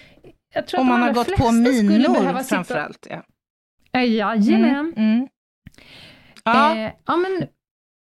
jag 0.54 0.66
tror 0.66 0.80
Om 0.80 0.86
man 0.86 1.02
har 1.02 1.12
gått 1.12 1.36
på 1.36 1.52
minor 1.52 2.12
behöva 2.14 2.42
sitta- 2.42 2.84
allt. 2.84 3.06
Ja. 3.10 3.22
Ja, 3.92 4.02
Jajamän. 4.04 4.92
Mm, 4.96 5.12
mm. 5.14 5.28
Ja, 6.44 6.76
Eh, 6.76 6.92
ja, 7.06 7.16
men 7.16 7.48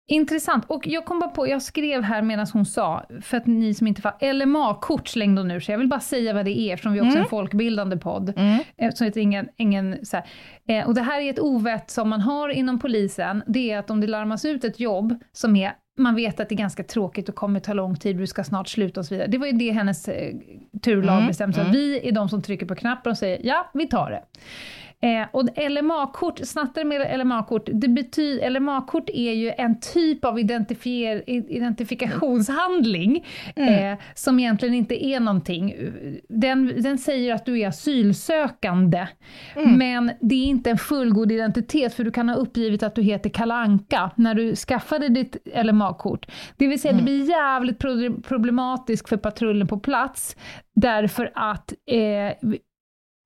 intressant. 0.09 0.65
Och 0.69 0.87
jag 0.87 1.05
kom 1.05 1.21
bara 1.21 1.31
på, 1.31 1.49
jag 1.49 1.63
skrev 1.63 2.03
här 2.03 2.23
medan 2.23 2.47
hon 2.53 2.67
sa, 2.67 3.05
för 3.23 3.37
att 3.37 3.47
ni 3.47 3.75
som 3.75 3.87
inte 3.87 4.03
var 4.03 4.33
LMA-kort 4.33 5.09
slängde 5.09 5.41
hon 5.41 5.51
ur 5.51 5.61
sig. 5.61 5.73
Jag 5.73 5.79
vill 5.79 5.89
bara 5.89 6.01
säga 6.01 6.35
vad 6.35 6.45
det 6.45 6.59
är, 6.59 6.75
eftersom 6.75 6.93
vi 6.93 7.01
också 7.01 7.17
är 7.19 7.23
en 7.23 7.29
folkbildande 7.29 7.97
podd. 7.97 8.33
Mm. 8.37 8.59
Eh, 8.77 8.91
Så 8.95 9.05
det 9.05 9.17
ingen, 9.17 9.49
ingen 9.57 10.07
så 10.07 10.17
här. 10.17 10.27
Eh, 10.69 10.87
och 10.87 10.95
det 10.95 11.03
här 11.03 11.21
är 11.21 11.31
ett 11.31 11.41
ovett 11.41 11.91
som 11.91 12.09
man 12.09 12.21
har 12.21 12.49
inom 12.49 12.79
polisen, 12.79 13.43
det 13.47 13.71
är 13.71 13.79
att 13.79 13.91
om 13.91 14.01
det 14.01 14.07
larmas 14.07 14.45
ut 14.45 14.65
ett 14.65 14.81
jobb 14.81 15.23
som 15.33 15.57
är 15.57 15.73
man 15.99 16.15
vet 16.15 16.41
att 16.41 16.49
det 16.49 16.55
är 16.55 16.57
ganska 16.57 16.83
tråkigt 16.85 17.29
och 17.29 17.35
kommer 17.35 17.61
ta 17.61 17.73
lång 17.73 17.97
tid, 17.97 18.17
du 18.17 18.27
ska 18.27 18.45
snart 18.45 18.69
sluta 18.69 19.01
och 19.01 19.07
så 19.07 19.15
vidare. 19.15 19.29
Det 19.29 19.39
var 19.39 19.47
ju 19.47 19.53
det 19.53 19.71
hennes 19.73 20.09
eh, 20.09 20.35
turlag 20.83 21.15
Mm, 21.17 21.27
bestämde 21.27 21.55
sig. 21.55 21.61
mm. 21.63 21.73
Vi 21.73 22.09
är 22.09 22.13
de 22.13 22.29
som 22.29 22.43
trycker 22.43 22.67
på 22.67 22.75
knappen 22.75 23.11
och 23.11 23.19
säger 23.19 23.41
ja, 23.47 23.71
vi 23.75 23.87
tar 23.89 24.11
det. 24.11 24.23
Eh, 25.05 25.27
och 25.33 25.49
LMA-kort, 25.71 26.39
snattare 26.45 26.85
med 26.85 27.19
LMA-kort, 27.21 27.69
det 27.73 27.89
betyder, 27.89 28.51
LMA-kort 28.51 29.11
är 29.11 29.33
ju 29.33 29.51
en 29.59 29.81
typ 29.81 30.25
av 30.25 30.39
identifier, 30.39 31.23
identifikationshandling 31.31 33.27
Mm. 33.57 33.93
eh, 33.93 33.99
som 34.15 34.39
egentligen 34.41 34.75
inte 34.75 35.05
är 35.07 35.21
någonting. 35.21 35.75
Den, 36.29 36.83
den 36.83 36.99
säger 36.99 37.35
att 37.35 37.47
du 37.47 37.61
är 37.61 37.69
asylsökande, 37.69 39.07
Mm. 39.57 39.79
men 39.79 40.11
det 40.21 40.35
är 40.35 40.45
inte 40.47 40.71
en 40.71 40.79
fullgod 40.79 41.33
identitet 41.33 41.95
för 41.95 42.05
du 42.05 42.11
kan 42.11 42.29
ha 42.29 42.37
uppgivit 42.37 42.83
att 42.83 42.95
du 42.95 43.03
heter 43.03 43.31
Kalanka 43.31 44.11
när 44.17 44.35
du 44.35 44.57
skaffade 44.57 45.09
ditt 45.09 45.37
LMA-kort. 45.65 46.27
Det 46.57 46.67
vill 46.67 46.81
säga 46.81 46.95
det 46.95 47.03
blir 47.03 47.29
jävligt 47.31 47.79
pro- 47.79 48.23
problematiskt 48.23 49.09
för 49.09 49.17
patrullen 49.17 49.67
på 49.67 49.79
plats 49.79 50.37
därför 50.75 51.31
att 51.35 51.73
eh, 51.91 52.51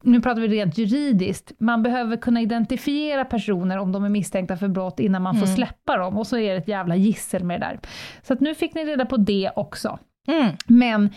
nu 0.04 0.20
pratar 0.20 0.40
vi 0.40 0.48
rent 0.48 0.78
juridiskt, 0.78 1.52
man 1.58 1.82
behöver 1.82 2.16
kunna 2.16 2.40
identifiera 2.40 3.24
personer 3.24 3.78
om 3.78 3.92
de 3.92 4.04
är 4.04 4.08
misstänkta 4.08 4.56
för 4.56 4.68
brott 4.68 5.00
innan 5.00 5.22
man 5.22 5.36
får 5.40 5.46
släppa 5.46 5.96
dem, 5.96 6.18
och 6.18 6.26
så 6.26 6.38
är 6.38 6.52
det 6.52 6.58
ett 6.58 6.68
jävla 6.68 6.96
gissel 6.96 7.44
med 7.44 7.60
det 7.60 7.66
där. 7.66 7.80
Så 8.22 8.32
att 8.32 8.40
nu 8.40 8.54
fick 8.54 8.74
ni 8.74 8.84
reda 8.84 9.06
på 9.06 9.16
det 9.16 9.50
också. 9.56 9.98
Mm. 10.28 10.52
Men 10.66 11.10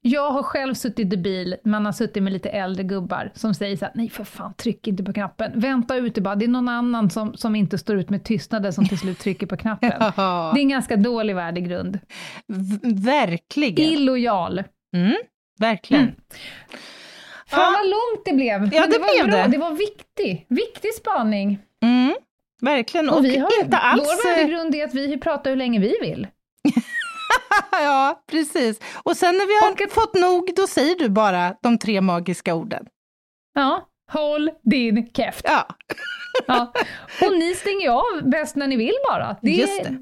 jag 0.00 0.30
har 0.30 0.42
själv 0.42 0.74
suttit 0.74 1.12
i 1.12 1.16
bil, 1.16 1.56
man 1.64 1.84
har 1.84 1.92
suttit 1.92 2.22
med 2.22 2.32
lite 2.32 2.48
äldre 2.50 2.82
gubbar 2.84 3.30
som 3.34 3.54
säger 3.54 3.76
så 3.76 3.84
här, 3.84 3.92
nej 3.96 4.08
för 4.08 4.24
fan, 4.24 4.54
tryck 4.54 4.86
inte 4.88 5.04
på 5.04 5.12
knappen. 5.12 5.52
Vänta 5.54 5.96
ute 5.96 6.20
bara, 6.20 6.34
det 6.34 6.44
är 6.44 6.48
någon 6.48 6.68
annan 6.68 7.10
som, 7.10 7.34
som 7.36 7.54
inte 7.56 7.78
står 7.78 7.96
ut 7.96 8.10
med 8.10 8.24
tystnaden 8.24 8.72
som 8.72 8.88
till 8.88 8.98
slut 8.98 9.18
trycker 9.18 9.46
på 9.46 9.56
knappen. 9.56 9.92
Ja, 10.16 10.50
Det 10.54 10.60
är 10.60 10.62
en 10.62 10.68
ganska 10.68 10.96
dålig 10.96 11.34
värdegrund. 11.34 11.98
v- 12.48 12.78
verkligen. 12.94 13.92
Illojal. 13.92 14.62
Mm, 14.96 15.14
verkligen. 15.58 16.02
Mm. 16.02 16.14
Fan 17.54 17.72
vad 17.72 17.86
långt 17.86 18.24
det 18.24 18.32
blev. 18.32 18.74
Ja, 18.74 18.86
det 18.86 18.98
var 18.98 19.14
blev 19.14 19.26
bra. 19.30 19.42
det. 19.42 19.48
Det 19.48 19.58
var 19.58 19.72
viktig, 19.72 20.46
viktig 20.48 20.94
spaning. 20.94 21.58
Mm, 21.82 22.14
verkligen. 22.60 23.10
Och, 23.10 23.16
Och 23.18 23.24
vi 23.24 23.36
har, 23.38 23.50
inte 23.62 23.76
alls... 23.76 24.02
Vår 24.02 24.30
eh, 24.30 24.36
värdegrund 24.36 24.74
är 24.74 24.84
att 24.84 24.94
vi 24.94 25.18
pratar 25.20 25.50
hur 25.50 25.56
länge 25.56 25.78
vi 25.80 25.96
vill. 26.00 26.26
ja, 27.72 28.24
precis. 28.30 28.80
Och 29.02 29.16
sen 29.16 29.34
när 29.34 29.46
vi 29.46 29.84
har 29.84 29.90
fått 29.90 30.14
nog, 30.14 30.50
då 30.56 30.66
säger 30.66 30.98
du 30.98 31.08
bara 31.08 31.54
de 31.62 31.78
tre 31.78 32.00
magiska 32.00 32.54
orden. 32.54 32.86
Ja, 33.54 33.88
håll 34.12 34.50
din 34.62 35.10
käft. 35.16 35.44
Ja, 35.48 35.66
Ja. 36.46 36.72
Och 37.26 37.32
ni 37.38 37.54
stänger 37.54 37.90
av 37.90 38.30
bäst 38.30 38.56
när 38.56 38.66
ni 38.66 38.76
vill 38.76 38.94
bara. 39.10 39.36
Det, 39.42 39.50
Just 39.50 39.84
det. 39.84 39.96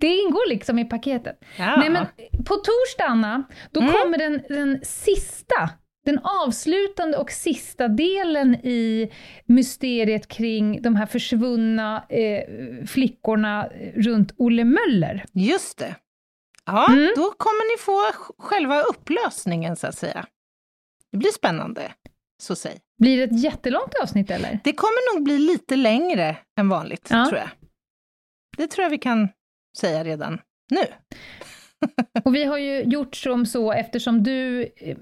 det 0.00 0.06
ingår 0.16 0.48
liksom 0.48 0.78
i 0.78 0.84
paketet. 0.84 1.38
ja. 1.56 1.76
Nej, 1.76 1.90
men 1.90 2.06
på 2.46 2.54
torsdag, 2.54 3.04
Anna, 3.04 3.42
då 3.70 3.80
Mm. 3.80 3.92
kommer 3.92 4.18
den, 4.18 4.42
den 4.48 4.80
sista, 4.84 5.70
den 6.08 6.18
avslutande 6.46 7.18
och 7.18 7.30
sista 7.30 7.88
delen 7.88 8.54
i 8.54 9.10
mysteriet 9.46 10.28
kring 10.28 10.82
de 10.82 10.96
här 10.96 11.06
försvunna 11.06 12.04
eh, 12.08 12.42
flickorna 12.86 13.68
runt 13.94 14.32
Olle 14.36 14.64
Möller. 14.64 15.24
Just 15.32 15.78
det. 15.78 15.94
Ja, 16.66 16.86
Mm. 16.92 17.12
då 17.16 17.30
kommer 17.30 17.72
ni 17.76 17.78
få 17.82 17.92
sj- 18.22 18.34
själva 18.38 18.82
upplösningen 18.82 19.76
så 19.76 19.86
att 19.86 19.98
säga. 19.98 20.26
Det 21.12 21.18
blir 21.18 21.30
spännande, 21.30 21.92
så 22.42 22.54
säg. 22.56 22.78
Blir 22.98 23.16
det 23.16 23.22
ett 23.22 23.42
jättelångt 23.42 23.94
avsnitt 24.02 24.30
eller? 24.30 24.58
Det 24.64 24.72
kommer 24.72 25.14
nog 25.14 25.24
bli 25.24 25.38
lite 25.38 25.76
längre 25.76 26.36
än 26.60 26.68
vanligt, 26.68 27.08
Ja. 27.10 27.26
tror 27.28 27.38
jag. 27.38 27.48
Det 28.56 28.66
tror 28.66 28.82
jag 28.82 28.90
vi 28.90 28.98
kan 28.98 29.28
säga 29.78 30.04
redan 30.04 30.40
nu. 30.70 30.80
Och 32.24 32.34
vi 32.34 32.44
har 32.44 32.58
ju 32.58 32.82
gjort 32.82 33.16
som 33.16 33.46
så 33.46 33.72
eftersom 33.72 34.22
du 34.22 34.62
eh, 34.76 34.96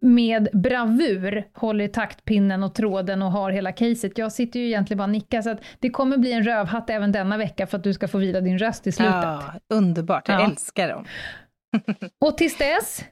med 0.00 0.48
bravur 0.52 1.44
håller 1.54 1.84
i 1.84 1.88
taktpinnen 1.88 2.62
och 2.62 2.74
tråden 2.74 3.22
och 3.22 3.32
har 3.32 3.50
hela 3.50 3.72
caset. 3.72 4.18
Jag 4.18 4.32
sitter 4.32 4.60
ju 4.60 4.66
egentligen 4.66 4.98
bara 4.98 5.04
och 5.04 5.10
nickar, 5.10 5.42
så 5.42 5.50
att 5.50 5.60
det 5.78 5.90
kommer 5.90 6.16
bli 6.18 6.32
en 6.32 6.44
rövhatt 6.44 6.90
även 6.90 7.12
denna 7.12 7.36
vecka 7.36 7.66
för 7.66 7.78
att 7.78 7.84
du 7.84 7.94
ska 7.94 8.08
få 8.08 8.18
vila 8.18 8.40
din 8.40 8.58
röst 8.58 8.86
i 8.86 8.92
slutet. 8.92 9.14
Ja, 9.14 9.52
underbart, 9.68 10.28
jag 10.28 10.40
Ja. 10.40 10.46
älskar 10.50 10.88
dem. 10.88 11.04
Och 12.20 12.38
tills 12.38 12.58
dess, 12.58 13.04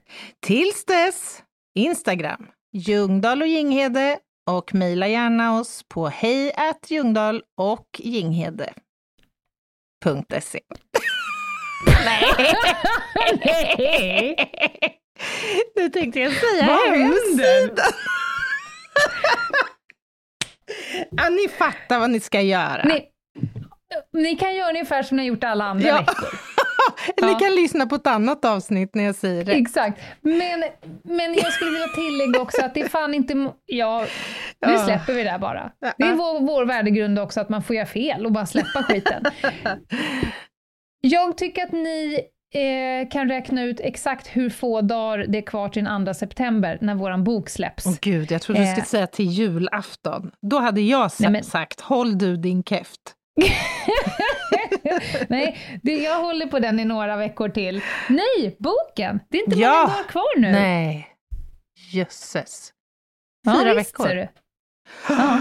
Tills 0.46 0.84
dess, 0.84 1.42
Instagram, 1.74 2.46
Ljungdahl 2.72 3.42
och 3.42 3.48
Ginghede 3.48 4.18
och 4.50 4.74
mejla 4.74 5.08
gärna 5.08 5.58
oss 5.58 5.84
på 5.88 6.08
hej 6.08 6.52
Ljungdahl 6.88 7.42
och 7.56 7.86
Ginghede.se. 7.98 8.70
Nej! 12.04 12.24
Nu 15.76 15.88
tänkte 15.88 16.20
jag 16.20 16.32
säga 16.32 16.66
Vad 16.66 16.88
händer? 16.88 17.04
hemsidan. 17.04 17.86
ja, 21.10 21.28
ni 21.28 21.48
fattar 21.48 21.98
vad 22.00 22.10
ni 22.10 22.20
ska 22.20 22.40
göra. 22.40 22.82
Ni, 22.84 23.04
ni 24.12 24.36
kan 24.36 24.54
göra 24.54 24.68
ungefär 24.70 25.02
som 25.02 25.16
ni 25.16 25.22
har 25.22 25.28
gjort 25.28 25.44
alla 25.44 25.64
andra 25.64 25.88
Ja. 25.88 25.98
veckor. 25.98 26.28
Ni 27.22 27.32
Ja. 27.32 27.38
kan 27.38 27.54
lyssna 27.54 27.86
på 27.86 27.94
ett 27.94 28.06
annat 28.06 28.44
avsnitt 28.44 28.94
när 28.94 29.04
jag 29.04 29.14
säger 29.14 29.44
det. 29.44 29.52
Exakt. 29.52 30.00
Men, 30.20 30.64
men 31.04 31.34
jag 31.34 31.52
skulle 31.52 31.70
vilja 31.70 31.88
tillägga 31.88 32.40
också 32.40 32.64
att 32.64 32.74
det 32.74 32.80
är 32.80 32.88
fan 32.88 33.14
inte... 33.14 33.50
Ja, 33.66 34.06
nu 34.66 34.72
Ja. 34.72 34.78
släpper 34.84 35.12
vi 35.12 35.22
det 35.22 35.30
här 35.30 35.38
bara. 35.38 35.70
Det 35.98 36.04
är 36.04 36.12
vår, 36.14 36.40
vår 36.46 36.64
värdegrund 36.64 37.18
också, 37.18 37.40
att 37.40 37.48
man 37.48 37.62
får 37.62 37.76
göra 37.76 37.86
fel 37.86 38.26
och 38.26 38.32
bara 38.32 38.46
släppa 38.46 38.82
skiten. 38.82 39.24
Jag 41.00 41.36
tycker 41.38 41.62
att 41.64 41.72
ni 41.72 42.20
eh, 42.56 43.08
kan 43.08 43.28
räkna 43.28 43.62
ut 43.64 43.80
exakt 43.80 44.26
hur 44.26 44.50
få 44.50 44.80
dagar 44.80 45.18
det 45.28 45.38
är 45.38 45.42
kvar 45.42 45.68
till 45.68 45.84
den 45.84 46.06
2 46.06 46.14
september, 46.14 46.78
när 46.80 46.94
vår 46.94 47.16
bok 47.22 47.48
släpps. 47.48 47.86
Åh 47.86 47.94
gud, 48.00 48.30
jag 48.32 48.42
trodde 48.42 48.60
du 48.60 48.66
skulle 48.66 48.80
Eh. 48.82 48.84
säga 48.86 49.06
till 49.06 49.26
julafton. 49.26 50.30
Då 50.42 50.58
hade 50.58 50.80
jag 50.80 51.10
Nej, 51.20 51.30
men- 51.30 51.44
sagt, 51.44 51.80
håll 51.80 52.18
du 52.18 52.36
din 52.36 52.62
käft. 52.62 53.00
Nej, 55.28 55.58
det, 55.82 55.92
jag 55.92 56.22
håller 56.22 56.46
på 56.46 56.58
den 56.58 56.80
i 56.80 56.84
några 56.84 57.16
veckor 57.16 57.48
till. 57.48 57.82
Nej, 58.08 58.56
boken! 58.58 59.20
Det 59.28 59.38
är 59.38 59.44
inte 59.44 59.58
Ja. 59.58 59.70
många 59.70 59.86
dagar 59.96 60.08
kvar 60.08 60.38
nu. 60.40 60.52
Nej, 60.52 61.08
jösses. 61.92 62.72
Ja, 63.42 63.58
Fyra 63.62 63.74
visst, 63.74 64.00
veckor. 64.00 64.28
Ja. 65.08 65.38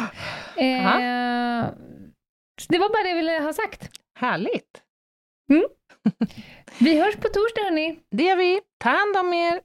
Eh, 0.64 1.66
det 2.70 2.78
var 2.78 2.90
bara 2.90 3.04
det 3.04 3.10
jag 3.10 3.16
ville 3.16 3.32
ha 3.40 3.54
sagt. 3.54 3.90
Härligt. 4.20 4.82
Vi 6.80 7.00
hörs 7.00 7.16
på 7.16 7.28
torsdag 7.28 7.62
hörni. 7.62 8.00
Det 8.12 8.24
gör 8.24 8.36
vi. 8.36 8.62
Ta 8.80 8.90
hand 8.90 9.18
om 9.18 9.34
er. 9.34 9.62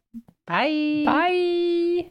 Bye. 0.46 1.06
Bye! 1.06 2.10